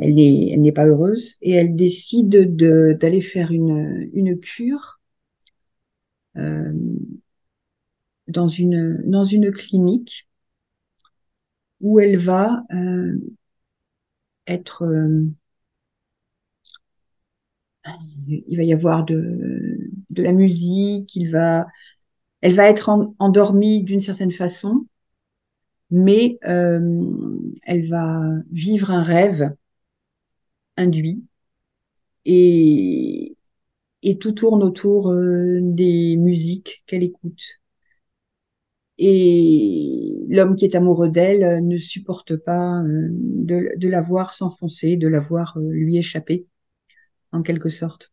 elle 0.00 0.18
est, 0.18 0.50
elle 0.52 0.62
n'est 0.62 0.72
pas 0.72 0.86
heureuse 0.86 1.36
et 1.42 1.52
elle 1.52 1.76
décide 1.76 2.56
de, 2.56 2.96
d'aller 2.98 3.20
faire 3.20 3.50
une, 3.52 4.08
une 4.14 4.38
cure 4.40 5.00
euh, 6.36 6.72
dans 8.28 8.46
une, 8.46 9.02
dans 9.10 9.24
une 9.24 9.50
clinique 9.50 10.28
où 11.80 12.00
elle 12.00 12.16
va 12.18 12.62
euh, 12.72 13.18
être, 14.46 14.82
euh, 14.84 15.30
il 18.28 18.56
va 18.56 18.62
y 18.64 18.72
avoir 18.72 19.04
de, 19.04 19.78
de 20.10 20.22
la 20.22 20.32
musique, 20.32 21.14
il 21.16 21.30
va, 21.30 21.66
elle 22.42 22.54
va 22.54 22.68
être 22.68 22.90
en- 22.90 23.14
endormie 23.20 23.84
d'une 23.84 24.00
certaine 24.00 24.32
façon, 24.32 24.86
mais 25.90 26.38
euh, 26.46 26.80
elle 27.64 27.86
va 27.88 28.20
vivre 28.50 28.90
un 28.90 29.02
rêve 29.02 29.54
induit 30.76 31.24
et, 32.24 33.36
tout 34.20 34.32
tourne 34.32 34.62
autour 34.62 35.10
euh, 35.10 35.60
des 35.62 36.16
musiques 36.16 36.82
qu'elle 36.86 37.02
écoute. 37.02 37.42
Et 38.98 40.24
l'homme 40.28 40.56
qui 40.56 40.64
est 40.64 40.74
amoureux 40.74 41.10
d'elle 41.10 41.44
euh, 41.44 41.60
ne 41.60 41.76
supporte 41.76 42.36
pas 42.36 42.82
de, 42.84 43.88
la 43.88 44.00
voir 44.00 44.32
s'enfoncer, 44.32 44.96
de 44.96 45.08
la 45.08 45.20
voir 45.20 45.58
lui 45.58 45.96
échapper, 45.98 46.46
en 47.32 47.42
quelque 47.42 47.68
sorte. 47.68 48.12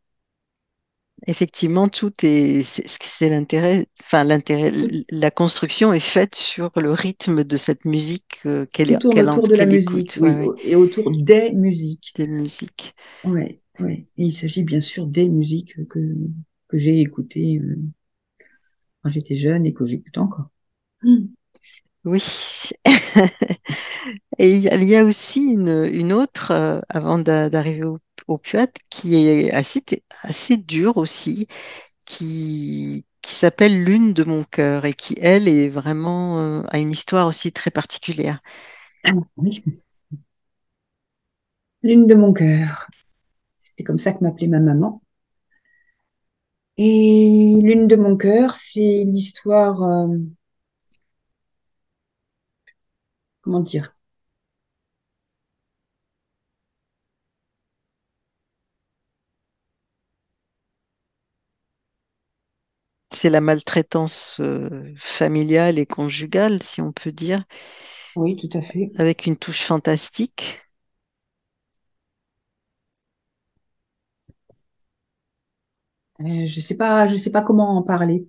Effectivement, 1.25 1.87
tout 1.87 2.11
est, 2.23 2.63
c'est 2.63 2.83
c'est 3.01 3.29
l'intérêt, 3.29 3.87
enfin 4.03 4.25
l'intérêt, 4.25 4.73
la 5.09 5.31
construction 5.31 5.93
est 5.93 5.99
faite 6.01 6.35
sur 6.35 6.71
le 6.75 6.91
rythme 6.91 7.45
de 7.45 7.55
cette 7.57 7.85
musique 7.85 8.41
euh, 8.45 8.65
qu'elle 8.65 8.97
en- 9.05 9.13
autour 9.15 9.47
de 9.47 9.55
la 9.55 9.65
musique, 9.65 10.15
écoute, 10.15 10.17
oui, 10.21 10.31
ouais, 10.31 10.53
et 10.63 10.75
autour 10.75 11.11
des 11.11 11.51
musiques. 11.53 12.15
des 12.15 12.27
musiques. 12.27 12.93
Ouais, 13.23 13.61
ouais. 13.79 14.07
Et 14.17 14.25
il 14.25 14.33
s'agit 14.33 14.63
bien 14.63 14.79
sûr 14.81 15.05
des 15.07 15.27
musiques 15.29 15.87
que, 15.89 15.99
que 16.69 16.77
j'ai 16.77 16.99
écoutées 17.01 17.59
euh, 17.59 17.75
quand 19.01 19.09
j'étais 19.09 19.35
jeune 19.35 19.65
et 19.65 19.73
que 19.73 19.85
j'écoute 19.85 20.17
encore. 20.17 20.49
Mm. 21.03 21.27
Oui. 22.05 22.21
Et 24.39 24.51
il 24.57 24.83
y 24.83 24.95
a 24.95 25.03
aussi 25.03 25.41
une, 25.41 25.69
une 25.91 26.13
autre, 26.13 26.51
euh, 26.51 26.81
avant 26.89 27.19
d'a- 27.19 27.49
d'arriver 27.49 27.83
au, 27.85 27.99
Puat, 28.37 28.67
qui 28.89 29.15
est 29.15 29.51
assez, 29.51 29.83
assez 30.21 30.57
dure 30.57 30.97
aussi, 30.97 31.47
qui, 32.05 33.05
qui 33.21 33.33
s'appelle 33.33 33.83
Lune 33.83 34.13
de 34.13 34.23
mon 34.23 34.43
cœur 34.43 34.85
et 34.85 34.93
qui, 34.93 35.15
elle, 35.21 35.47
est 35.47 35.69
vraiment, 35.69 36.39
euh, 36.39 36.63
a 36.69 36.79
une 36.79 36.91
histoire 36.91 37.27
aussi 37.27 37.51
très 37.51 37.71
particulière. 37.71 38.41
Ah. 39.05 39.11
Lune 41.83 42.07
de 42.07 42.15
mon 42.15 42.33
cœur. 42.33 42.87
C'était 43.59 43.83
comme 43.83 43.99
ça 43.99 44.13
que 44.13 44.23
m'appelait 44.23 44.47
ma 44.47 44.59
maman. 44.59 45.01
Et 46.77 47.59
Lune 47.63 47.87
de 47.87 47.95
mon 47.95 48.17
cœur, 48.17 48.55
c'est 48.55 49.03
l'histoire, 49.05 49.83
euh, 49.83 50.17
comment 53.41 53.59
dire, 53.61 53.95
C'est 63.13 63.29
la 63.29 63.41
maltraitance 63.41 64.37
euh, 64.41 64.93
familiale 64.97 65.79
et 65.79 65.85
conjugale, 65.85 66.61
si 66.63 66.81
on 66.81 66.91
peut 66.91 67.11
dire, 67.11 67.43
oui, 68.15 68.35
tout 68.37 68.49
à 68.57 68.61
fait. 68.61 68.91
avec 68.95 69.27
une 69.27 69.37
touche 69.37 69.61
fantastique. 69.61 70.63
Euh, 76.21 76.45
je 76.47 76.59
sais 76.59 76.75
pas, 76.77 77.07
je 77.07 77.15
sais 77.17 77.31
pas 77.31 77.41
comment 77.43 77.77
en 77.77 77.83
parler. 77.83 78.27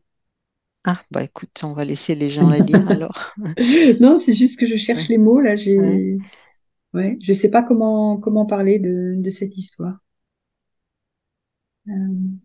Ah, 0.86 1.02
bah 1.10 1.22
écoute, 1.22 1.62
on 1.64 1.72
va 1.74 1.84
laisser 1.84 2.14
les 2.14 2.28
gens 2.30 2.48
la 2.48 2.58
lire 2.60 2.88
alors. 2.88 3.36
Non, 4.00 4.18
c'est 4.18 4.32
juste 4.32 4.58
que 4.58 4.66
je 4.66 4.76
cherche 4.76 5.08
les 5.08 5.18
mots 5.18 5.40
là. 5.40 5.56
ouais. 5.76 6.04
J'ai, 6.04 6.22
ouais, 6.94 7.18
je 7.22 7.32
sais 7.34 7.50
pas 7.50 7.62
comment 7.62 8.18
comment 8.18 8.46
parler 8.46 8.78
de, 8.80 9.14
de 9.18 9.30
cette 9.30 9.56
histoire. 9.58 9.98
Euh, 11.88 12.43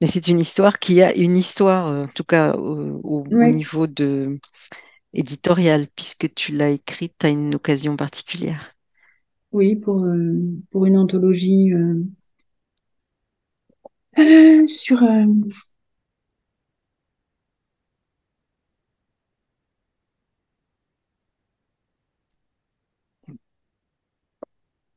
Mais 0.00 0.06
c'est 0.08 0.28
une 0.28 0.40
histoire 0.40 0.78
qui 0.80 1.02
a 1.02 1.14
une 1.16 1.36
histoire, 1.36 1.86
euh, 1.88 2.02
en 2.04 2.08
tout 2.08 2.24
cas 2.24 2.54
au, 2.56 3.00
au- 3.04 3.26
au 3.40 3.46
ouais, 3.50 3.52
niveau 3.52 3.86
de 3.86 4.38
éditorial, 5.14 5.88
puisque 5.96 6.32
tu 6.34 6.52
l'as 6.52 6.70
écrite 6.70 7.24
à 7.24 7.30
une 7.30 7.54
occasion 7.56 7.96
particulière. 7.96 8.74
oui, 9.52 9.76
pour 9.76 10.04
euh, 10.04 10.34
pour 10.70 10.86
une 10.86 10.96
anthologie 10.96 11.72
euh, 11.74 12.02
euh, 14.18 14.66
sur 14.66 15.02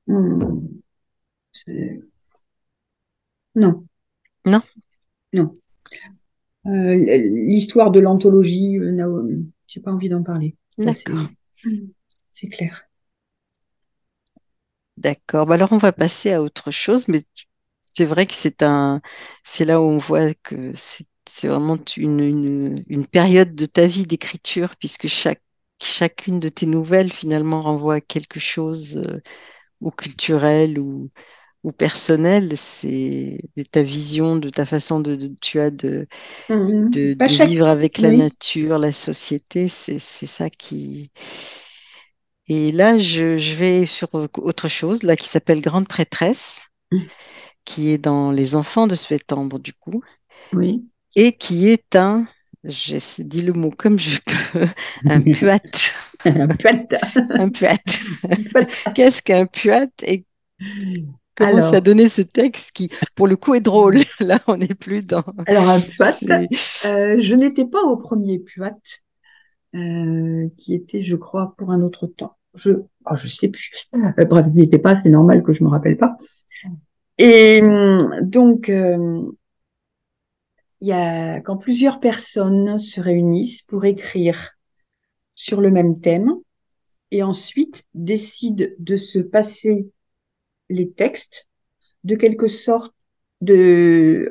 hmm, 0.07 0.81
c'est- 1.53 2.01
non, 3.55 3.87
Non? 4.45 4.61
Non. 5.33 5.57
Euh, 6.67 6.95
l'histoire 7.47 7.91
de 7.91 7.99
l'anthologie, 7.99 8.77
euh, 8.77 9.41
j'ai 9.67 9.81
pas 9.81 9.91
envie 9.91 10.09
d'en 10.09 10.23
parler. 10.23 10.55
D'accord. 10.77 11.25
c'est 12.31 12.47
clair. 12.47 12.83
D'accord. 14.97 15.45
Bah 15.47 15.55
alors 15.55 15.71
on 15.71 15.77
va 15.77 15.91
passer 15.91 16.31
à 16.31 16.41
autre 16.41 16.69
chose, 16.69 17.07
mais 17.07 17.23
c'est 17.93 18.05
vrai 18.05 18.25
que 18.25 18.33
c'est 18.33 18.61
un, 18.61 19.01
c'est 19.43 19.65
là 19.65 19.81
où 19.81 19.85
on 19.85 19.97
voit 19.97 20.33
que 20.33 20.71
c'est 20.75 21.07
c'est 21.27 21.47
vraiment 21.47 21.77
une, 21.97 22.19
une, 22.19 22.83
une 22.87 23.07
période 23.07 23.55
de 23.55 23.65
ta 23.65 23.87
vie 23.87 24.05
d'écriture, 24.05 24.75
puisque 24.77 25.07
chaque, 25.07 25.41
chacune 25.81 26.39
de 26.39 26.49
tes 26.49 26.65
nouvelles 26.65 27.11
finalement 27.11 27.61
renvoie 27.61 27.95
à 27.95 28.01
quelque 28.01 28.39
chose 28.39 28.97
euh, 28.97 29.21
ou 29.81 29.91
culturel 29.91 30.79
ou, 30.79 31.11
ou 31.63 31.71
personnel. 31.71 32.57
C'est 32.57 33.39
ta 33.71 33.83
vision, 33.83 34.35
de 34.37 34.49
ta 34.49 34.65
façon 34.65 34.99
de, 34.99 35.15
de- 35.15 35.35
tu 35.41 35.59
as 35.59 35.71
de, 35.71 36.07
de 36.49 37.15
chaque, 37.27 37.47
vivre 37.47 37.67
avec 37.67 37.97
la 37.99 38.09
oui, 38.09 38.17
nature, 38.17 38.77
la 38.77 38.91
société. 38.91 39.67
C'est, 39.67 39.99
ça 39.99 40.49
qui. 40.49 41.11
Et 42.47 42.71
là, 42.71 42.97
je, 42.97 43.37
je 43.37 43.55
vais 43.55 43.85
sur 43.85 44.09
autre 44.13 44.67
chose, 44.67 45.03
là, 45.03 45.15
qui 45.15 45.27
s'appelle 45.27 45.61
Grande 45.61 45.87
Prêtresse. 45.87 46.67
qui 47.65 47.89
est 47.89 47.97
dans 47.97 48.31
Les 48.31 48.55
Enfants 48.55 48.87
de 48.87 48.95
Septembre, 48.95 49.59
du 49.59 49.73
coup, 49.73 50.03
oui. 50.53 50.83
et 51.15 51.33
qui 51.33 51.69
est 51.69 51.95
un, 51.95 52.27
j'ai 52.63 52.99
dit 53.19 53.41
le 53.41 53.53
mot 53.53 53.71
comme 53.71 53.99
je 53.99 54.19
peux, 54.53 54.67
un 55.07 55.21
puat. 55.31 55.59
Un 56.25 56.47
puat. 56.47 56.87
Puette. 57.53 57.99
Qu'est-ce 58.95 59.21
qu'un 59.21 59.45
puat 59.45 59.87
et 60.03 60.25
comment 61.45 61.61
ça 61.61 61.69
Alors, 61.69 61.81
donné 61.81 62.07
ce 62.07 62.21
texte 62.21 62.71
qui, 62.71 62.89
pour 63.15 63.27
le 63.27 63.35
coup, 63.35 63.55
est 63.55 63.61
drôle. 63.61 63.97
Là, 64.19 64.39
on 64.47 64.57
n'est 64.57 64.75
plus 64.75 65.03
dans. 65.03 65.23
alors 65.47 65.69
un 65.69 65.79
C'est 66.11 66.47
euh, 66.85 67.19
je 67.19 67.35
n'étais 67.35 67.65
pas 67.65 67.83
au 67.83 67.97
premier 67.97 68.39
puette, 68.39 69.01
euh, 69.75 70.47
qui 70.57 70.73
était, 70.73 71.01
je 71.01 71.15
crois, 71.15 71.53
pour 71.57 71.71
un 71.71 71.81
autre 71.81 72.07
temps. 72.07 72.37
Je, 72.55 72.71
oh, 72.71 73.15
je 73.15 73.27
sais 73.27 73.49
plus. 73.49 73.87
Euh, 73.95 74.25
bref, 74.25 74.45
je 74.47 74.57
n'y 74.57 74.63
étais 74.63 74.79
pas, 74.79 74.97
c'est 74.99 75.09
normal 75.09 75.43
que 75.43 75.53
je 75.53 75.63
me 75.63 75.69
rappelle 75.69 75.97
pas. 75.97 76.15
Et 77.17 77.61
donc, 78.21 78.69
euh, 78.69 79.23
il 80.81 80.87
y 80.87 80.91
a 80.91 81.39
quand 81.41 81.57
plusieurs 81.57 81.99
personnes 81.99 82.79
se 82.79 82.99
réunissent 82.99 83.61
pour 83.61 83.85
écrire 83.85 84.51
sur 85.35 85.61
le 85.61 85.71
même 85.71 85.99
thème 85.99 86.33
et 87.11 87.23
ensuite 87.23 87.83
décident 87.93 88.65
de 88.79 88.95
se 88.95 89.19
passer 89.19 89.87
les 90.71 90.91
textes 90.91 91.47
de 92.03 92.15
quelque 92.15 92.47
sorte, 92.47 92.95
de, 93.41 94.29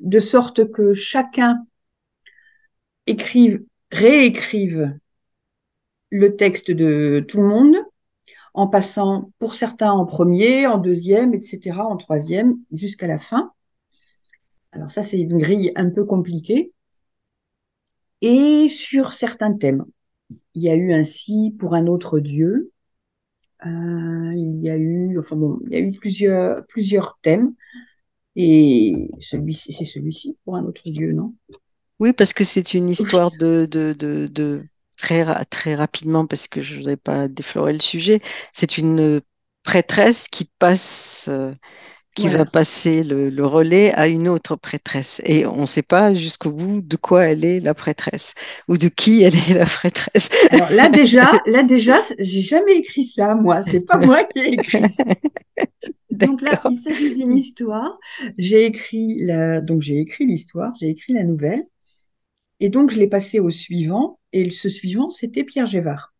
de 0.00 0.18
sorte 0.18 0.70
que 0.72 0.94
chacun 0.94 1.66
écrive, 3.06 3.62
réécrive 3.90 4.98
le 6.10 6.36
texte 6.36 6.70
de 6.70 7.24
tout 7.26 7.38
le 7.38 7.48
monde 7.48 7.76
en 8.54 8.68
passant 8.68 9.32
pour 9.38 9.54
certains 9.54 9.90
en 9.90 10.06
premier, 10.06 10.66
en 10.66 10.78
deuxième, 10.78 11.34
etc., 11.34 11.80
en 11.80 11.96
troisième, 11.96 12.56
jusqu'à 12.70 13.08
la 13.08 13.18
fin. 13.18 13.52
Alors 14.72 14.90
ça, 14.90 15.02
c'est 15.02 15.20
une 15.20 15.38
grille 15.38 15.72
un 15.74 15.90
peu 15.90 16.04
compliquée. 16.04 16.72
Et 18.20 18.68
sur 18.68 19.12
certains 19.12 19.54
thèmes, 19.54 19.84
il 20.54 20.62
y 20.62 20.70
a 20.70 20.74
eu 20.74 20.92
ainsi 20.92 21.54
pour 21.58 21.74
un 21.74 21.86
autre 21.86 22.20
Dieu, 22.20 22.72
il 23.64 24.60
y 24.62 24.70
a 24.70 24.76
eu, 24.76 25.18
enfin 25.18 25.36
bon, 25.36 25.58
il 25.66 25.72
y 25.72 25.76
a 25.76 25.80
eu 25.80 25.92
plusieurs, 25.92 26.66
plusieurs 26.66 27.18
thèmes. 27.22 27.54
Et 28.36 29.10
celui-ci, 29.20 29.72
c'est 29.72 29.84
celui-ci 29.86 30.38
pour 30.44 30.56
un 30.56 30.64
autre 30.64 30.82
Dieu, 30.86 31.12
non? 31.12 31.34
Oui, 32.00 32.12
parce 32.12 32.32
que 32.32 32.44
c'est 32.44 32.74
une 32.74 32.88
histoire 32.90 33.30
de, 33.30 33.66
de, 33.70 33.92
de, 33.92 34.26
de- 34.26 34.66
très, 34.98 35.24
très 35.46 35.74
rapidement, 35.74 36.26
parce 36.26 36.48
que 36.48 36.62
je 36.62 36.74
ne 36.74 36.78
voudrais 36.78 36.96
pas 36.96 37.28
déflorer 37.28 37.72
le 37.72 37.80
sujet. 37.80 38.20
C'est 38.52 38.78
une 38.78 39.20
prêtresse 39.62 40.28
qui 40.28 40.44
passe. 40.58 41.30
Qui 42.14 42.28
va 42.28 42.44
passer 42.44 43.02
le, 43.02 43.28
le 43.28 43.46
relais 43.46 43.92
à 43.94 44.06
une 44.08 44.28
autre 44.28 44.56
prêtresse. 44.56 45.20
Et 45.24 45.46
on 45.46 45.62
ne 45.62 45.66
sait 45.66 45.82
pas 45.82 46.14
jusqu'au 46.14 46.50
bout 46.50 46.80
de 46.80 46.96
quoi 46.96 47.24
elle 47.26 47.44
est 47.44 47.60
la 47.60 47.74
prêtresse 47.74 48.34
ou 48.68 48.78
de 48.78 48.88
qui 48.88 49.22
elle 49.22 49.34
est 49.34 49.54
la 49.54 49.66
prêtresse. 49.66 50.30
Alors 50.50 50.70
là 50.70 50.88
déjà, 50.88 51.30
là 51.46 51.62
déjà, 51.62 52.00
j'ai 52.18 52.42
jamais 52.42 52.76
écrit 52.76 53.04
ça, 53.04 53.34
moi. 53.34 53.62
C'est 53.62 53.80
pas 53.80 53.98
moi 53.98 54.24
qui 54.24 54.38
ai 54.40 54.52
écrit 54.54 54.82
ça. 54.90 55.04
Donc 56.10 56.42
là, 56.42 56.60
il 56.70 56.76
s'agit 56.76 57.16
d'une 57.16 57.34
histoire. 57.34 57.98
J'ai 58.38 58.66
écrit 58.66 59.18
la, 59.24 59.60
donc 59.60 59.82
j'ai 59.82 59.98
écrit 59.98 60.26
l'histoire, 60.26 60.72
j'ai 60.78 60.88
écrit 60.88 61.12
la 61.12 61.24
nouvelle, 61.24 61.64
et 62.60 62.68
donc 62.68 62.92
je 62.92 62.98
l'ai 62.98 63.08
passé 63.08 63.40
au 63.40 63.50
suivant. 63.50 64.20
Et 64.32 64.48
ce 64.50 64.68
suivant, 64.68 65.10
c'était 65.10 65.42
Pierre 65.42 65.66
Gévard, 65.66 66.14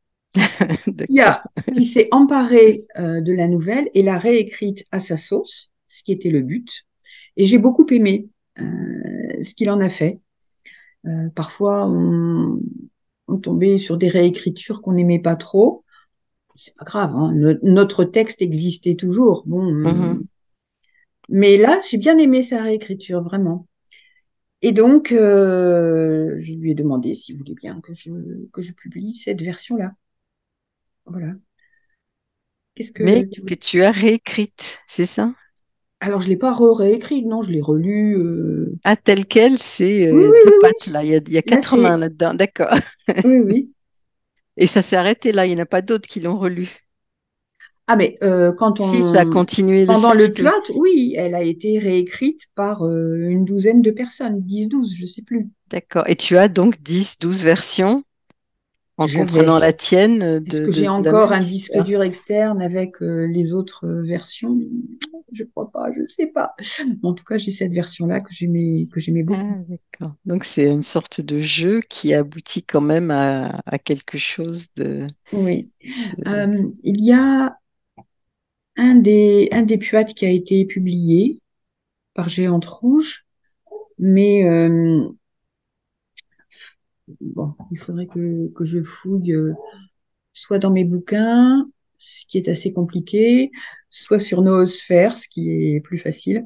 qui 1.75 1.85
s'est 1.85 2.09
emparé 2.11 2.81
euh, 2.99 3.21
de 3.21 3.33
la 3.33 3.47
nouvelle 3.47 3.89
et 3.95 4.03
l'a 4.03 4.19
réécrite 4.19 4.85
à 4.91 4.99
sa 4.99 5.17
sauce, 5.17 5.71
ce 5.99 6.03
qui 6.05 6.13
était 6.13 6.31
le 6.31 6.43
but. 6.43 6.85
Et 7.37 7.47
j'ai 7.47 7.59
beaucoup 7.59 7.87
aimé 7.93 8.29
euh, 8.61 9.43
ce 9.43 9.55
qu'il 9.55 9.71
en 9.71 9.81
a 9.81 9.89
fait. 9.89 10.21
Euh, 11.07 11.31
parfois, 11.35 11.87
on, 11.89 12.61
on 13.29 13.39
tombait 13.39 13.79
sur 13.79 13.97
des 13.99 14.09
réécritures 14.09 14.83
qu'on 14.83 14.93
n'aimait 14.95 15.21
pas 15.21 15.37
trop. 15.37 15.85
C'est 16.57 16.77
pas 16.77 16.85
grave, 16.85 17.15
hein. 17.17 17.33
No- 17.35 17.59
notre 17.63 18.05
texte 18.05 18.43
existait 18.43 18.97
toujours. 18.97 19.45
Bon, 19.47 19.61
Mhm. 19.85 20.19
hum, 20.19 20.27
mais 21.29 21.57
là, 21.57 21.81
j'ai 21.91 21.99
bien 21.99 22.19
aimé 22.19 22.43
sa 22.43 22.63
réécriture, 22.63 23.23
vraiment. 23.23 23.67
Et 24.63 24.73
donc, 24.73 25.13
euh, 25.13 26.37
je 26.41 26.55
lui 26.55 26.73
ai 26.73 26.75
demandé 26.75 27.15
s'il 27.15 27.39
voulait 27.39 27.55
bien 27.55 27.81
que 27.83 27.95
je, 27.95 28.11
que 28.53 28.63
je 28.63 28.73
publie 28.73 29.15
cette 29.15 29.43
version-là. 29.43 29.93
Voilà. 31.07 31.35
Qu'est-ce 32.77 32.93
Mais 32.99 33.23
que 33.23 33.25
tu 33.25 33.43
que 33.47 33.55
tu 33.55 33.85
as 33.85 33.93
réécrite, 33.93 34.81
c'est 34.89 35.07
ça? 35.07 35.33
Alors, 36.05 36.21
je 36.21 36.29
l'ai 36.29 36.37
pas 36.37 36.53
re-réécrit, 36.53 37.25
non, 37.25 37.43
je 37.43 37.51
l'ai 37.51 37.61
relu. 37.61 38.17
euh. 38.19 38.77
Ah, 38.85 38.97
tel 38.97 39.27
quel, 39.27 39.59
c'est 39.59 40.09
euh, 40.09 40.13
oui, 40.13 40.39
deux 40.43 40.53
oui, 40.53 40.59
pattes 40.61 40.87
oui. 40.87 40.93
là. 40.93 41.03
Il 41.05 41.11
y 41.11 41.15
a, 41.15 41.19
il 41.27 41.33
y 41.33 41.39
a 41.39 41.43
Là, 41.45 41.63
quatre 41.63 41.77
mains 41.77 41.97
c'est... 41.97 41.99
là-dedans. 41.99 42.35
D'accord. 42.35 42.69
Oui, 43.25 43.41
oui. 43.41 43.73
Et 44.57 44.67
ça 44.67 44.83
s'est 44.83 44.97
arrêté 44.97 45.33
là. 45.33 45.47
Il 45.47 45.51
n'y 45.51 45.61
en 45.61 45.63
a 45.63 45.67
pas 45.67 45.83
d'autres 45.83 46.09
qui 46.09 46.21
l'ont 46.21 46.39
relu. 46.39 46.69
Ah, 47.87 47.97
mais 47.97 48.17
euh, 48.23 48.53
quand 48.53 48.79
Si, 48.79 49.03
ça 49.03 49.23
a 49.23 49.25
on, 49.25 49.27
continué 49.27 49.85
le 49.85 49.95
pendant 49.95 50.13
le 50.15 50.29
cercle. 50.29 50.35
plot, 50.35 50.51
oui, 50.75 51.15
elle 51.17 51.35
a 51.35 51.43
été 51.43 51.79
réécrite 51.79 52.43
par 52.55 52.85
euh, 52.87 53.27
une 53.29 53.45
douzaine 53.45 53.83
de 53.83 53.91
personnes, 53.91 54.41
dix, 54.43 54.69
douze, 54.69 54.95
je 54.95 55.07
sais 55.07 55.23
plus. 55.23 55.51
D'accord. 55.69 56.09
Et 56.09 56.17
tu 56.17 56.39
as 56.39 56.49
donc 56.49 56.81
10, 56.83 57.19
12 57.19 57.43
versions 57.45 58.03
en 58.97 59.09
comprenant 59.09 59.59
la 59.59 59.73
tienne 59.73 60.41
Est-ce 60.47 60.61
de, 60.61 60.67
que 60.67 60.73
j'ai 60.73 60.89
encore 60.89 61.33
un 61.33 61.41
disque 61.41 61.79
dur 61.79 62.03
externe 62.03 62.61
avec 62.63 63.03
euh, 63.03 63.27
les 63.27 63.55
autres 63.55 63.87
euh, 63.87 64.03
versions? 64.03 64.59
Je 65.33 65.45
crois 65.45 65.71
pas, 65.71 65.91
je 65.93 66.05
sais 66.07 66.27
pas. 66.29 66.55
En 67.03 67.15
tout 67.15 67.25
cas, 67.25 67.39
j'ai 67.39 67.51
cette 67.51 67.73
version-là 67.73 68.21
que 68.21 68.33
j'aimais, 68.33 68.87
que 68.93 69.01
j'aimais 69.01 69.23
beaucoup. 69.23 69.43
Ah, 69.43 69.57
d'accord. 69.69 70.15
Donc 70.25 70.45
c'est 70.45 70.71
une 70.71 70.83
sorte 70.83 71.21
de 71.21 71.41
jeu 71.41 71.81
qui 71.81 72.15
aboutit 72.15 72.63
quand 72.65 72.81
même 72.81 73.11
à, 73.11 73.61
à 73.67 73.79
quelque 73.79 74.19
chose 74.19 74.73
de, 74.75 75.07
Oui. 75.33 75.71
de- 76.13 76.25
Euh, 76.29 76.71
il 76.85 77.01
y 77.05 77.13
a 77.13 77.59
un 78.77 78.97
des, 78.97 79.49
un 79.53 79.63
des 79.63 79.79
qui 79.79 80.27
a 80.27 80.31
été 80.31 80.65
publié 80.65 81.41
par 82.15 82.29
Géante 82.31 82.67
Rouge, 82.67 83.27
mais 83.99 84.45
euh, 84.49 85.09
bon, 87.21 87.55
il 87.71 87.79
faudrait 87.79 88.07
que, 88.07 88.49
que 88.55 88.65
je 88.65 88.83
fouille 88.83 89.33
euh, 89.35 89.55
soit 90.35 90.59
dans 90.59 90.71
mes 90.73 90.85
bouquins, 90.85 91.69
ce 91.99 92.27
qui 92.27 92.39
est 92.39 92.49
assez 92.49 92.73
compliqué, 92.73 93.51
soit 93.91 94.19
sur 94.21 94.43
Noosphère, 94.43 95.17
ce 95.17 95.29
qui 95.29 95.75
est 95.77 95.81
plus 95.83 95.99
facile. 95.99 96.45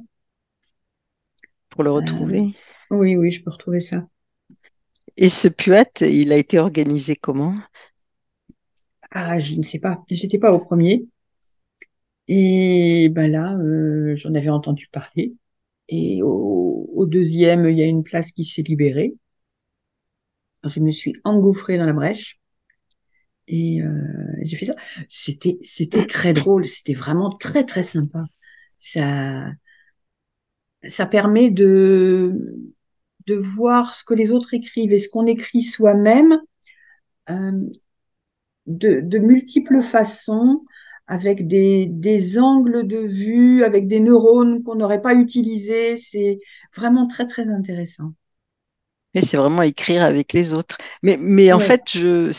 pour 1.71 1.83
le 1.83 1.91
Euh, 1.99 2.03
retrouver. 2.03 2.55
oui, 2.91 3.17
oui, 3.17 3.31
je 3.31 3.43
peux 3.43 3.51
retrouver 3.51 3.81
ça. 3.81 4.07
Et 5.19 5.29
ce 5.29 5.49
puat, 5.49 5.85
il 6.01 6.33
a 6.33 6.37
été 6.39 6.59
organisé 6.59 7.15
comment? 7.15 7.55
Ah, 9.11 9.39
je 9.39 9.55
ne 9.57 9.63
sais 9.63 9.79
pas. 9.81 10.03
J'étais 10.11 10.39
pas 10.39 10.53
au 10.53 10.61
premier. 10.61 11.07
Et 12.29 13.09
ben 13.11 13.31
là, 13.31 13.55
euh, 13.59 14.15
j'en 14.17 14.35
avais 14.35 14.51
entendu 14.51 14.89
parler. 14.93 15.35
Et 15.89 16.23
au, 16.23 16.91
au 16.95 17.07
deuxième, 17.07 17.67
il 17.69 17.79
y 17.79 17.83
a 17.83 17.87
une 17.87 18.05
place 18.05 18.33
qui 18.33 18.45
s'est 18.45 18.63
libérée. 18.63 19.15
Je 20.65 20.81
me 20.81 20.91
suis 20.91 21.15
engouffrée 21.25 21.79
dans 21.79 21.87
la 21.87 21.93
brèche 21.93 22.39
et 23.49 23.83
euh, 23.83 23.89
j'ai 24.43 24.57
fait 24.57 24.67
ça. 24.67 24.75
C'était, 25.09 25.59
très 26.07 26.33
drôle. 26.35 26.67
C'était 26.67 26.95
vraiment 26.95 27.31
très, 27.31 27.65
très 27.65 27.83
sympa. 27.83 28.25
Ça, 28.79 29.53
permet 31.11 31.51
de, 31.51 32.73
voir 33.29 33.95
ce 33.95 34.05
que 34.05 34.15
les 34.15 34.31
autres 34.31 34.55
écrivent 34.55 34.93
et 34.93 34.99
ce 34.99 35.09
qu'on 35.09 35.27
écrit 35.27 35.63
soi-même 35.63 36.39
euh, 37.31 37.53
de, 38.67 39.01
de 39.01 39.19
multiples 39.19 39.83
façons, 39.83 40.65
avec 41.07 41.47
des 41.47 42.39
angles 42.39 42.87
de 42.87 42.99
vue, 42.99 43.65
avec 43.65 43.87
des 43.87 44.01
neurones 44.01 44.63
qu'on 44.63 44.77
n'aurait 44.77 45.03
pas 45.03 45.15
utilisés. 45.15 45.97
C'est 45.97 46.39
vraiment 46.75 47.07
très, 47.07 47.27
très 47.27 47.51
intéressant. 47.51 48.13
Oui, 49.15 49.23
c'est 49.23 49.37
vraiment 49.39 49.63
écrire 49.63 50.05
avec 50.05 50.33
les 50.35 50.53
autres. 50.55 50.77
Mais, 51.03 51.17
mais 51.21 51.53
en 51.53 51.61
fait, 51.61 51.83
je, 51.93 52.31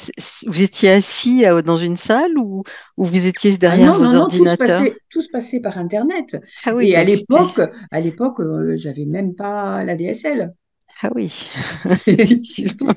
vous 0.48 0.62
étiez 0.62 0.92
assis 0.92 1.46
euh, 1.46 1.62
dans 1.64 1.78
une 1.78 1.98
salle 1.98 2.38
ou, 2.38 2.64
ou 2.98 3.06
vous 3.06 3.26
étiez 3.26 3.58
Ah 3.66 3.78
derrière 3.78 3.78
non, 3.78 3.98
vos 3.98 4.14
non, 4.14 4.26
tout 4.28 4.48
se 4.48 4.56
ordinateurs? 4.56 4.58
passait, 4.58 5.02
tout 5.10 5.22
se 5.22 5.30
passait 5.30 5.60
par 5.62 5.78
Internet. 5.78 6.36
Ah 6.64 6.74
oui, 6.76 6.88
Et 6.88 6.96
à 6.96 7.04
l'époque, 7.04 7.62
à 7.92 8.00
l'époque, 8.02 8.40
euh, 8.42 8.76
j'avais 8.76 9.06
même 9.06 9.36
pas 9.36 9.84
la 9.84 9.96
DSL. 9.96 10.54
Ah 11.02 11.10
oui, 11.16 11.50
effectivement. 12.08 12.94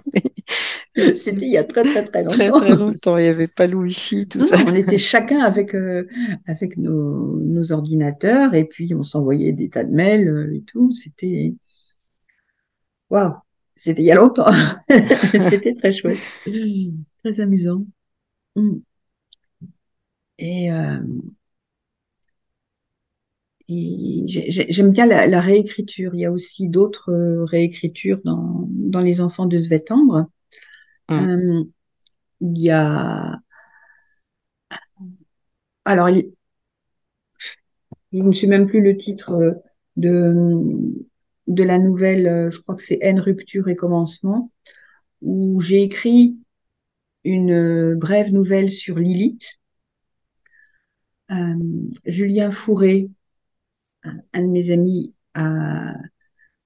C'était 1.17 1.47
il 1.47 1.53
y 1.53 1.57
a 1.59 1.65
très, 1.65 1.85
très, 1.85 2.05
très 2.05 2.23
très 2.29 2.49
longtemps. 2.49 2.61
très 2.61 2.75
longtemps. 2.75 3.17
Il 3.19 3.23
n'y 3.25 3.29
avait 3.29 3.49
pas 3.49 3.67
le 3.67 3.77
wifi, 3.77 4.27
tout 4.29 4.41
Non, 4.41 4.47
ça. 4.49 4.59
on 4.67 4.75
était 4.75 4.99
chacun 4.99 5.41
avec, 5.41 5.75
euh, 5.75 6.07
avec 6.47 6.77
nos, 6.77 7.39
nos 7.41 7.73
ordinateurs 7.73 8.55
et 8.55 8.65
puis 8.65 8.95
on 8.95 9.03
s'envoyait 9.03 9.53
des 9.53 9.69
tas 9.71 9.85
de 9.85 9.93
mails 9.93 10.51
et 10.55 10.63
tout. 10.63 10.91
C'était, 10.93 11.55
waouh, 13.11 13.33
c'était 13.83 14.03
il 14.03 14.07
y 14.07 14.13
a 14.13 14.15
longtemps. 14.15 14.51
C'était 15.51 15.75
très 15.75 15.93
chouette, 15.93 16.19
très 17.23 17.41
amusant. 17.41 17.85
Mm. 18.57 18.79
Et, 20.39 20.71
euh, 20.71 20.99
et 23.69 24.23
j'ai- 24.27 24.51
j'ai- 24.51 24.67
j'aime 24.71 24.91
bien 24.91 25.07
la, 25.07 25.27
la 25.27 25.41
réécriture. 25.41 26.15
Il 26.15 26.21
y 26.21 26.27
a 26.27 26.33
aussi 26.33 26.69
d'autres 26.69 27.11
euh, 27.13 27.45
réécritures 27.45 28.21
dans, 28.25 28.67
dans 28.69 29.01
Les 29.01 29.21
Enfants 29.21 29.47
de 29.47 29.59
Svetambre. 29.59 30.27
Hum. 31.09 31.29
Euh, 31.29 31.65
il 32.41 32.59
y 32.59 32.71
a, 32.71 33.41
alors, 35.85 36.09
il- 36.11 36.33
je 38.13 38.19
ne 38.23 38.33
sais 38.33 38.47
même 38.47 38.67
plus 38.67 38.81
le 38.83 38.97
titre 38.97 39.33
euh, 39.33 39.53
de, 39.97 40.35
de 41.47 41.63
la 41.63 41.79
nouvelle, 41.79 42.27
euh, 42.27 42.51
je 42.51 42.61
crois 42.61 42.75
que 42.77 42.83
c'est 42.83 42.99
Haine, 43.03 43.21
rupture 43.21 43.69
et 43.69 43.77
commencement, 43.77 44.51
où 45.23 45.61
j'ai 45.61 45.83
écrit 45.83 46.39
une 47.25 47.53
euh, 47.53 47.97
brève 47.97 48.33
nouvelle 48.33 48.73
sur 48.73 48.99
Lilith. 48.99 49.59
Euh, 51.31 51.55
Julien 52.05 52.51
Fourré, 52.51 53.09
un 54.33 54.43
de 54.43 54.49
mes 54.49 54.71
amis, 54.71 55.15
a, 55.35 55.95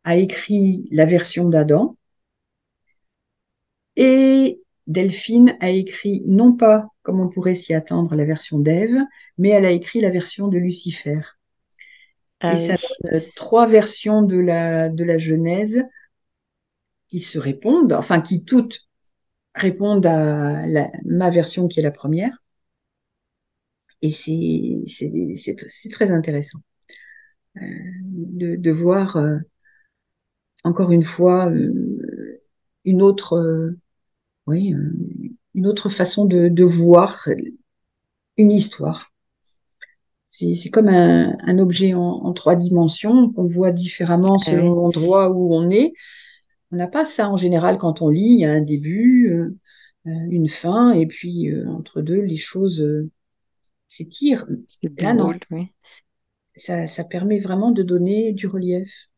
a 0.04 0.16
écrit 0.16 0.88
la 0.92 1.06
version 1.06 1.48
d'Adam 1.48 1.96
et 3.96 4.60
Delphine 4.86 5.56
a 5.60 5.68
écrit 5.70 6.22
non 6.26 6.52
pas, 6.54 6.88
comme 7.02 7.20
on 7.20 7.28
pourrait 7.28 7.54
s'y 7.54 7.74
attendre, 7.74 8.14
la 8.14 8.24
version 8.24 8.58
d'Ève, 8.58 8.96
mais 9.38 9.50
elle 9.50 9.66
a 9.66 9.70
écrit 9.72 10.00
la 10.00 10.10
version 10.10 10.48
de 10.48 10.58
Lucifer. 10.58 11.20
Et 12.48 12.56
ça 12.56 12.74
oui, 12.74 12.88
donne 13.02 13.14
euh, 13.14 13.20
trois 13.36 13.66
versions 13.66 14.22
de 14.22 14.36
la, 14.38 14.88
de 14.88 15.04
la 15.04 15.18
Genèse 15.18 15.84
qui 17.08 17.18
se 17.20 17.38
répondent, 17.38 17.92
enfin 17.92 18.20
qui 18.20 18.44
toutes 18.44 18.86
répondent 19.54 20.06
à 20.06 20.66
la- 20.66 20.90
ma 21.04 21.30
version 21.30 21.68
qui 21.68 21.80
est 21.80 21.84
la 21.84 21.92
première. 21.92 22.42
Et 24.02 24.10
c'est 24.10 25.90
très 25.90 26.10
intéressant 26.12 26.60
euh, 27.58 27.60
de, 28.04 28.56
de 28.56 28.70
voir 28.70 29.16
euh, 29.16 29.38
encore 30.64 30.92
une 30.92 31.02
fois 31.04 31.50
euh, 31.50 32.42
une 32.84 33.02
autre 33.02 33.34
euh, 33.34 33.78
oui 34.46 34.74
euh, 34.74 34.92
une 35.54 35.66
autre 35.68 35.88
façon 35.90 36.24
de, 36.26 36.48
de 36.48 36.64
voir 36.64 37.28
une 38.38 38.50
histoire. 38.50 39.12
C'est 40.26 40.54
c'est 40.54 40.70
comme 40.70 40.88
un, 40.88 41.36
un 41.40 41.58
objet 41.58 41.94
en, 41.94 42.00
en 42.02 42.32
trois 42.32 42.56
dimensions 42.56 43.30
qu'on 43.32 43.46
voit 43.46 43.72
différemment 43.72 44.36
ah 44.40 44.44
selon 44.44 44.74
l'endroit 44.74 45.30
où 45.30 45.54
on 45.54 45.70
est. 45.70 45.92
On 46.72 46.76
n'a 46.76 46.88
pas 46.88 47.04
ça 47.04 47.30
en 47.30 47.36
général 47.36 47.78
quand 47.78 48.02
on 48.02 48.08
lit. 48.08 48.34
Il 48.34 48.40
y 48.40 48.44
a 48.44 48.50
un 48.50 48.60
début, 48.60 49.30
euh, 49.30 49.56
euh, 50.08 50.26
une 50.30 50.48
fin, 50.48 50.92
et 50.92 51.06
puis 51.06 51.48
euh, 51.50 51.68
entre 51.68 52.02
deux, 52.02 52.20
les 52.20 52.36
choses 52.36 52.80
euh, 52.80 53.10
s'étirent. 53.86 54.46
Là, 54.98 55.14
non. 55.14 55.32
oui. 55.52 55.72
Ça, 56.56 56.86
ça 56.86 57.04
permet 57.04 57.38
vraiment 57.38 57.70
de 57.70 57.82
donner 57.82 58.32
du 58.32 58.46
relief. 58.46 59.08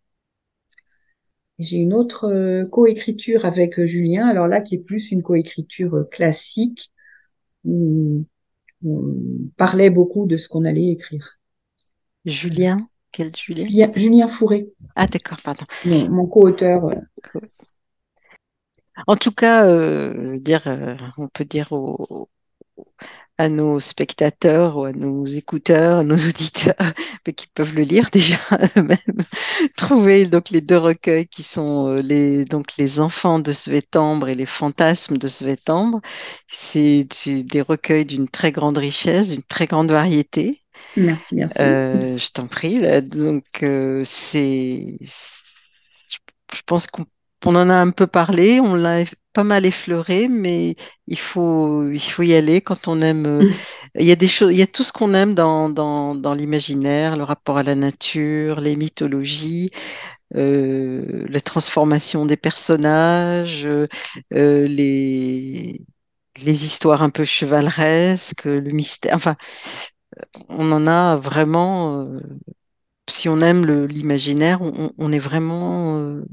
J'ai 1.58 1.78
une 1.78 1.94
autre 1.94 2.64
coécriture 2.70 3.44
avec 3.44 3.80
Julien, 3.84 4.28
alors 4.28 4.46
là, 4.46 4.60
qui 4.60 4.74
est 4.74 4.78
plus 4.78 5.10
une 5.10 5.22
coécriture 5.22 6.06
classique, 6.10 6.92
où 7.64 8.24
on 8.84 9.14
parlait 9.56 9.90
beaucoup 9.90 10.26
de 10.26 10.36
ce 10.36 10.48
qu'on 10.48 10.64
allait 10.64 10.86
écrire. 10.86 11.38
Julien, 12.24 12.88
quel 13.12 13.34
Julien? 13.34 13.66
Julien, 13.66 13.92
Julien 13.94 14.28
Fourré, 14.28 14.68
Ah 14.94 15.06
d'accord, 15.06 15.38
pardon. 15.42 15.64
mon, 15.84 16.08
mon 16.08 16.26
co-auteur. 16.26 16.90
En 19.06 19.16
tout 19.16 19.32
cas, 19.32 19.66
euh, 19.66 20.38
dire, 20.38 20.66
euh, 20.66 20.96
on 21.16 21.28
peut 21.28 21.44
dire 21.44 21.72
aux, 21.72 22.28
à 23.38 23.48
nos 23.48 23.78
spectateurs 23.80 24.76
ou 24.76 24.84
à 24.84 24.92
nos 24.92 25.24
écouteurs, 25.24 26.00
à 26.00 26.02
nos 26.02 26.16
auditeurs, 26.28 26.74
mais 27.26 27.32
qui 27.32 27.46
peuvent 27.46 27.74
le 27.74 27.82
lire 27.82 28.10
déjà 28.12 28.38
eux-mêmes, 28.76 29.24
trouver 29.76 30.26
donc 30.26 30.50
les 30.50 30.60
deux 30.60 30.76
recueils 30.76 31.28
qui 31.28 31.42
sont 31.42 31.88
euh, 31.88 32.02
les, 32.02 32.44
donc 32.44 32.76
les 32.76 33.00
enfants 33.00 33.38
de 33.38 33.52
Svétambre 33.52 34.28
et 34.28 34.34
les 34.34 34.46
fantasmes 34.46 35.18
de 35.18 35.28
Svétambre. 35.28 36.00
C'est 36.48 37.06
des 37.26 37.62
recueils 37.62 38.06
d'une 38.06 38.28
très 38.28 38.52
grande 38.52 38.78
richesse, 38.78 39.30
d'une 39.30 39.42
très 39.42 39.66
grande 39.66 39.90
variété. 39.90 40.62
Merci, 40.96 41.36
merci. 41.36 41.60
Euh, 41.60 42.18
je 42.18 42.30
t'en 42.30 42.46
prie. 42.46 42.80
là. 42.80 43.00
Donc, 43.00 43.62
euh, 43.62 44.02
c'est, 44.04 44.96
je 45.00 46.62
pense 46.66 46.86
qu'on 46.86 47.04
on 47.46 47.54
en 47.56 47.70
a 47.70 47.76
un 47.76 47.90
peu 47.90 48.06
parlé, 48.06 48.60
on 48.60 48.74
l'a 48.74 49.04
pas 49.32 49.44
mal 49.44 49.64
effleuré, 49.66 50.28
mais 50.28 50.74
il 51.06 51.18
faut, 51.18 51.88
il 51.90 52.00
faut 52.00 52.22
y 52.22 52.34
aller 52.34 52.60
quand 52.60 52.88
on 52.88 53.00
aime. 53.00 53.26
euh, 53.26 53.44
Il 53.96 54.06
y 54.06 54.12
a 54.12 54.16
des 54.16 54.28
choses, 54.28 54.52
il 54.52 54.58
y 54.58 54.62
a 54.62 54.66
tout 54.66 54.82
ce 54.84 54.92
qu'on 54.92 55.14
aime 55.14 55.34
dans, 55.34 55.68
dans, 55.68 56.14
dans 56.14 56.34
l'imaginaire, 56.34 57.16
le 57.16 57.24
rapport 57.24 57.58
à 57.58 57.62
la 57.62 57.74
nature, 57.74 58.60
les 58.60 58.76
mythologies, 58.76 59.70
euh, 60.36 61.26
la 61.28 61.40
transformation 61.40 62.26
des 62.26 62.36
personnages, 62.36 63.66
euh, 63.66 63.86
les, 64.32 65.80
les 66.38 66.64
histoires 66.64 67.02
un 67.02 67.10
peu 67.10 67.24
chevaleresques, 67.24 68.44
le 68.44 68.70
mystère. 68.72 69.14
Enfin, 69.16 69.36
on 70.48 70.72
en 70.72 70.86
a 70.86 71.16
vraiment, 71.16 72.02
euh, 72.02 72.20
si 73.08 73.28
on 73.28 73.40
aime 73.40 73.66
l'imaginaire, 73.86 74.62
on, 74.62 74.92
on 74.98 75.12
est 75.12 75.18
vraiment 75.18 75.96
euh, 75.98 76.24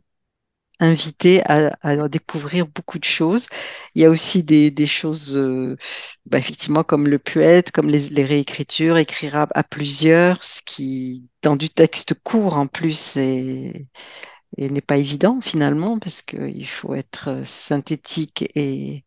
invité 0.80 1.42
à, 1.46 1.72
à 1.82 2.08
découvrir 2.10 2.68
beaucoup 2.68 3.00
de 3.00 3.04
choses. 3.06 3.48
Il 3.96 4.02
y 4.02 4.06
a 4.06 4.10
aussi 4.10 4.44
des, 4.44 4.72
des 4.72 4.88
choses, 4.88 5.36
euh, 5.38 5.78
bah, 6.26 6.38
effectivement, 6.38 6.84
comme 6.84 7.08
le 7.08 7.20
poète, 7.20 7.72
comme 7.72 7.88
les, 7.90 8.10
les 8.10 8.26
réécritures, 8.26 8.98
écrire 8.98 9.36
à, 9.38 9.64
plusieurs, 9.64 10.44
ce 10.44 10.62
qui, 10.66 11.26
dans 11.42 11.56
du 11.56 11.70
texte 11.70 12.16
court 12.24 12.58
en 12.58 12.68
plus, 12.68 13.18
est- 13.18 13.88
et 14.58 14.70
n'est 14.70 14.82
pas 14.82 14.98
évident 14.98 15.42
finalement, 15.42 16.00
parce 16.00 16.22
qu'il 16.22 16.68
faut 16.68 16.96
être 16.96 17.46
synthétique 17.46 18.46
et, 18.56 19.06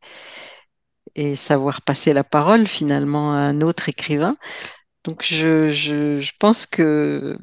et 1.14 1.36
savoir 1.36 1.82
passer 1.82 2.12
la 2.12 2.24
parole 2.24 2.66
finalement 2.66 3.32
à 3.34 3.38
un 3.38 3.60
autre 3.60 3.88
écrivain. 3.88 4.36
Donc 5.04 5.24
je, 5.24 5.70
je, 5.70 6.20
je 6.20 6.32
pense 6.38 6.66
que 6.66 7.38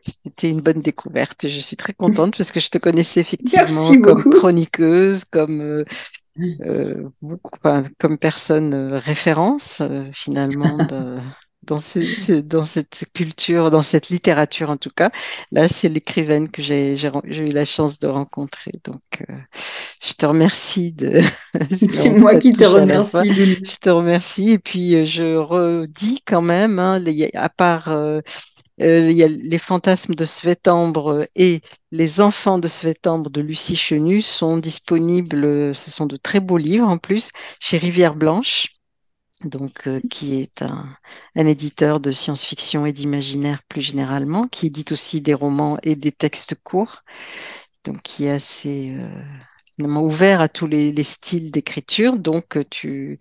c'était 0.00 0.50
une 0.50 0.60
bonne 0.60 0.80
découverte. 0.80 1.48
Je 1.48 1.60
suis 1.60 1.76
très 1.76 1.92
contente 1.94 2.36
parce 2.36 2.52
que 2.52 2.60
je 2.60 2.70
te 2.70 2.78
connaissais 2.78 3.20
effectivement 3.20 3.96
comme 3.96 4.24
chroniqueuse, 4.24 5.24
comme, 5.24 5.60
euh, 5.60 5.84
euh, 6.62 7.08
beaucoup, 7.22 7.50
enfin, 7.62 7.82
comme 7.98 8.18
personne 8.18 8.74
euh, 8.74 8.98
référence 8.98 9.80
euh, 9.80 10.10
finalement 10.12 10.78
de- 10.80 11.18
dans 11.62 11.78
ce, 11.78 12.02
ce- 12.12 12.32
dans 12.40 12.64
cette 12.64 13.04
culture, 13.14 13.70
dans 13.70 13.82
cette 13.82 14.08
littérature 14.10 14.70
en 14.70 14.76
tout 14.78 14.90
cas. 14.94 15.10
Là, 15.52 15.68
c'est 15.68 15.88
l'écrivaine 15.90 16.50
que 16.50 16.62
j'ai 16.62 16.94
eu 16.94 17.52
la 17.52 17.64
chance 17.66 17.98
de 17.98 18.08
rencontrer. 18.08 18.72
Donc, 18.84 19.02
euh, 19.30 19.34
je 20.02 20.12
te 20.14 20.26
remercie 20.26 20.92
de. 20.92 21.20
C'est 21.92 22.10
moi 22.10 22.36
qui 22.36 22.52
te 22.52 22.64
remercie. 22.64 23.34
Je 23.64 23.76
te 23.76 23.90
remercie. 23.90 24.50
Et 24.52 24.58
puis, 24.58 25.06
je 25.06 25.36
redis 25.36 26.22
quand 26.26 26.42
même, 26.42 26.78
hein, 26.78 26.98
les- 26.98 27.30
à 27.34 27.48
part 27.48 27.88
il 28.80 29.16
y 29.16 29.22
a 29.24 29.28
Les 29.28 29.58
fantasmes 29.58 30.14
de 30.14 30.24
Svetambre 30.24 31.26
et 31.36 31.60
Les 31.92 32.20
enfants 32.20 32.58
de 32.58 32.68
Svetambre 32.68 33.30
de 33.30 33.40
Lucie 33.40 33.76
Chenu 33.76 34.22
sont 34.22 34.56
disponibles. 34.58 35.44
euh, 35.44 35.74
Ce 35.74 35.90
sont 35.90 36.06
de 36.06 36.16
très 36.16 36.40
beaux 36.40 36.56
livres 36.58 36.88
en 36.88 36.98
plus 36.98 37.30
chez 37.60 37.78
Rivière 37.78 38.14
Blanche. 38.14 38.68
Donc, 39.44 39.86
euh, 39.88 40.00
qui 40.10 40.40
est 40.40 40.62
un, 40.62 40.86
un 41.36 41.46
éditeur 41.46 42.00
de 42.00 42.12
science-fiction 42.12 42.86
et 42.86 42.92
d'imaginaire 42.92 43.62
plus 43.68 43.80
généralement, 43.82 44.48
qui 44.48 44.66
édite 44.66 44.92
aussi 44.92 45.22
des 45.22 45.34
romans 45.34 45.78
et 45.82 45.96
des 45.96 46.12
textes 46.12 46.56
courts, 46.62 47.02
donc 47.84 48.02
qui 48.02 48.26
est 48.26 48.30
assez 48.30 48.94
euh, 48.96 49.86
ouvert 50.00 50.40
à 50.42 50.48
tous 50.48 50.66
les, 50.66 50.92
les 50.92 51.04
styles 51.04 51.50
d'écriture. 51.50 52.18
Donc, 52.18 52.56
euh, 52.58 52.64
tu, 52.70 53.18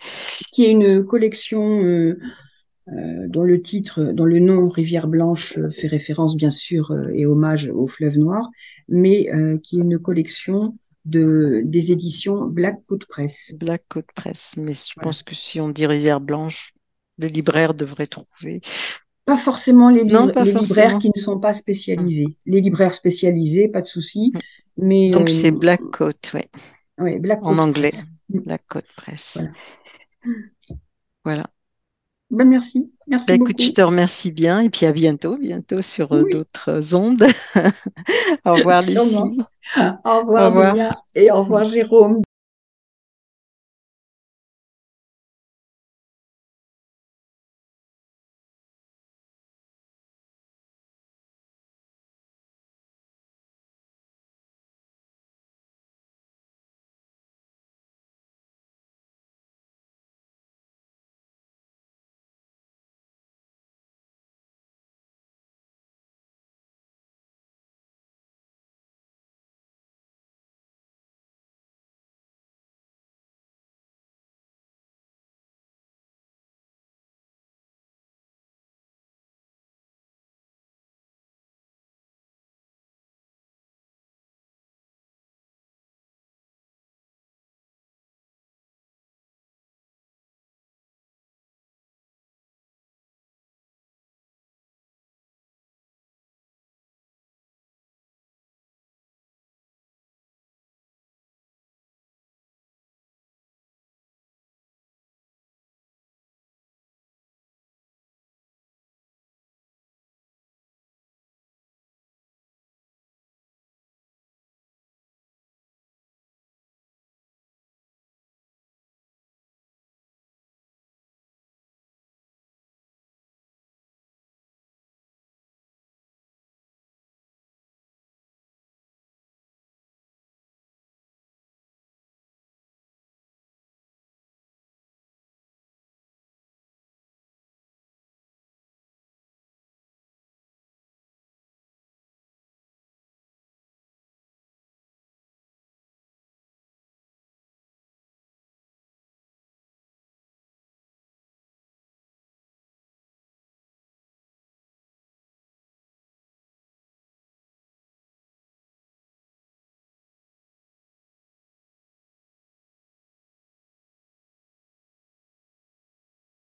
Qui 0.51 0.65
est 0.65 0.71
une 0.71 1.05
collection 1.05 1.81
euh, 1.83 2.19
euh, 2.19 2.19
dont 3.27 3.43
le 3.43 3.61
titre, 3.61 4.11
dont 4.13 4.25
le 4.25 4.39
nom 4.39 4.69
Rivière 4.69 5.07
Blanche 5.07 5.57
euh, 5.57 5.69
fait 5.69 5.87
référence 5.87 6.35
bien 6.35 6.49
sûr 6.49 6.91
euh, 6.91 7.09
et 7.13 7.25
hommage 7.25 7.69
au 7.69 7.87
fleuve 7.87 8.17
Noir, 8.17 8.49
mais 8.87 9.29
euh, 9.33 9.57
qui 9.61 9.77
est 9.77 9.83
une 9.83 9.99
collection 9.99 10.77
de, 11.05 11.61
des 11.65 11.91
éditions 11.91 12.45
Black 12.45 12.83
Coat 12.87 12.99
Press. 13.07 13.53
Black 13.59 13.83
Coat 13.89 14.03
Press, 14.15 14.55
mais 14.57 14.73
je 14.73 14.93
Voilà. 14.95 15.09
pense 15.09 15.23
que 15.23 15.35
si 15.35 15.59
on 15.59 15.69
dit 15.69 15.85
Rivière 15.85 16.19
Blanche, 16.21 16.73
le 17.17 17.27
libraire 17.27 17.73
devrait 17.73 18.07
trouver. 18.07 18.61
Pas 19.25 19.37
forcément 19.37 19.89
les, 19.89 20.03
Non, 20.03 20.21
livres, 20.21 20.33
pas 20.33 20.43
les 20.43 20.53
libraires 20.53 20.97
qui 20.99 21.11
ne 21.15 21.19
sont 21.19 21.39
pas 21.39 21.51
Mm. 21.51 21.53
spécialisés. 21.53 22.37
Les 22.45 22.61
libraires 22.61 22.93
spécialisés, 22.93 23.67
pas 23.67 23.81
de 23.81 23.87
souci, 23.87 24.33
mais 24.77 25.11
Donc, 25.13 25.29
c'est 25.29 25.49
euh, 25.49 25.51
Black 25.51 25.81
Coat, 25.91 26.13
ouais, 26.33 27.19
Black 27.19 27.41
en 27.43 27.57
anglais. 27.59 27.91
Mm, 28.29 28.39
Black 28.39 28.63
Coat 28.67 28.81
Press. 28.95 29.37
Voilà. 29.37 29.51
Voilà. 31.23 31.49
Ben, 32.31 32.47
merci, 32.47 32.91
merci 33.07 33.33
écoute, 33.33 33.61
je 33.61 33.71
beaucoup. 33.71 33.73
te 33.73 33.81
remercie 33.81 34.31
bien 34.31 34.61
et 34.61 34.69
puis 34.69 34.85
à 34.85 34.91
bientôt, 34.91 35.37
bientôt 35.37 35.81
sur 35.81 36.13
euh, 36.13 36.23
Oui, 36.23 36.31
d'autres 36.31 36.95
ondes. 36.95 37.23
Au 38.45 38.55
revoir. 38.55 38.81
Lucie. 38.83 39.15
Au 39.77 39.81
Au 40.05 40.19
revoir, 40.19 40.47
revoir. 40.47 40.73
Delia, 40.73 41.01
et 41.15 41.31
au 41.31 41.41
revoir, 41.41 41.65
Jérôme. 41.65 42.21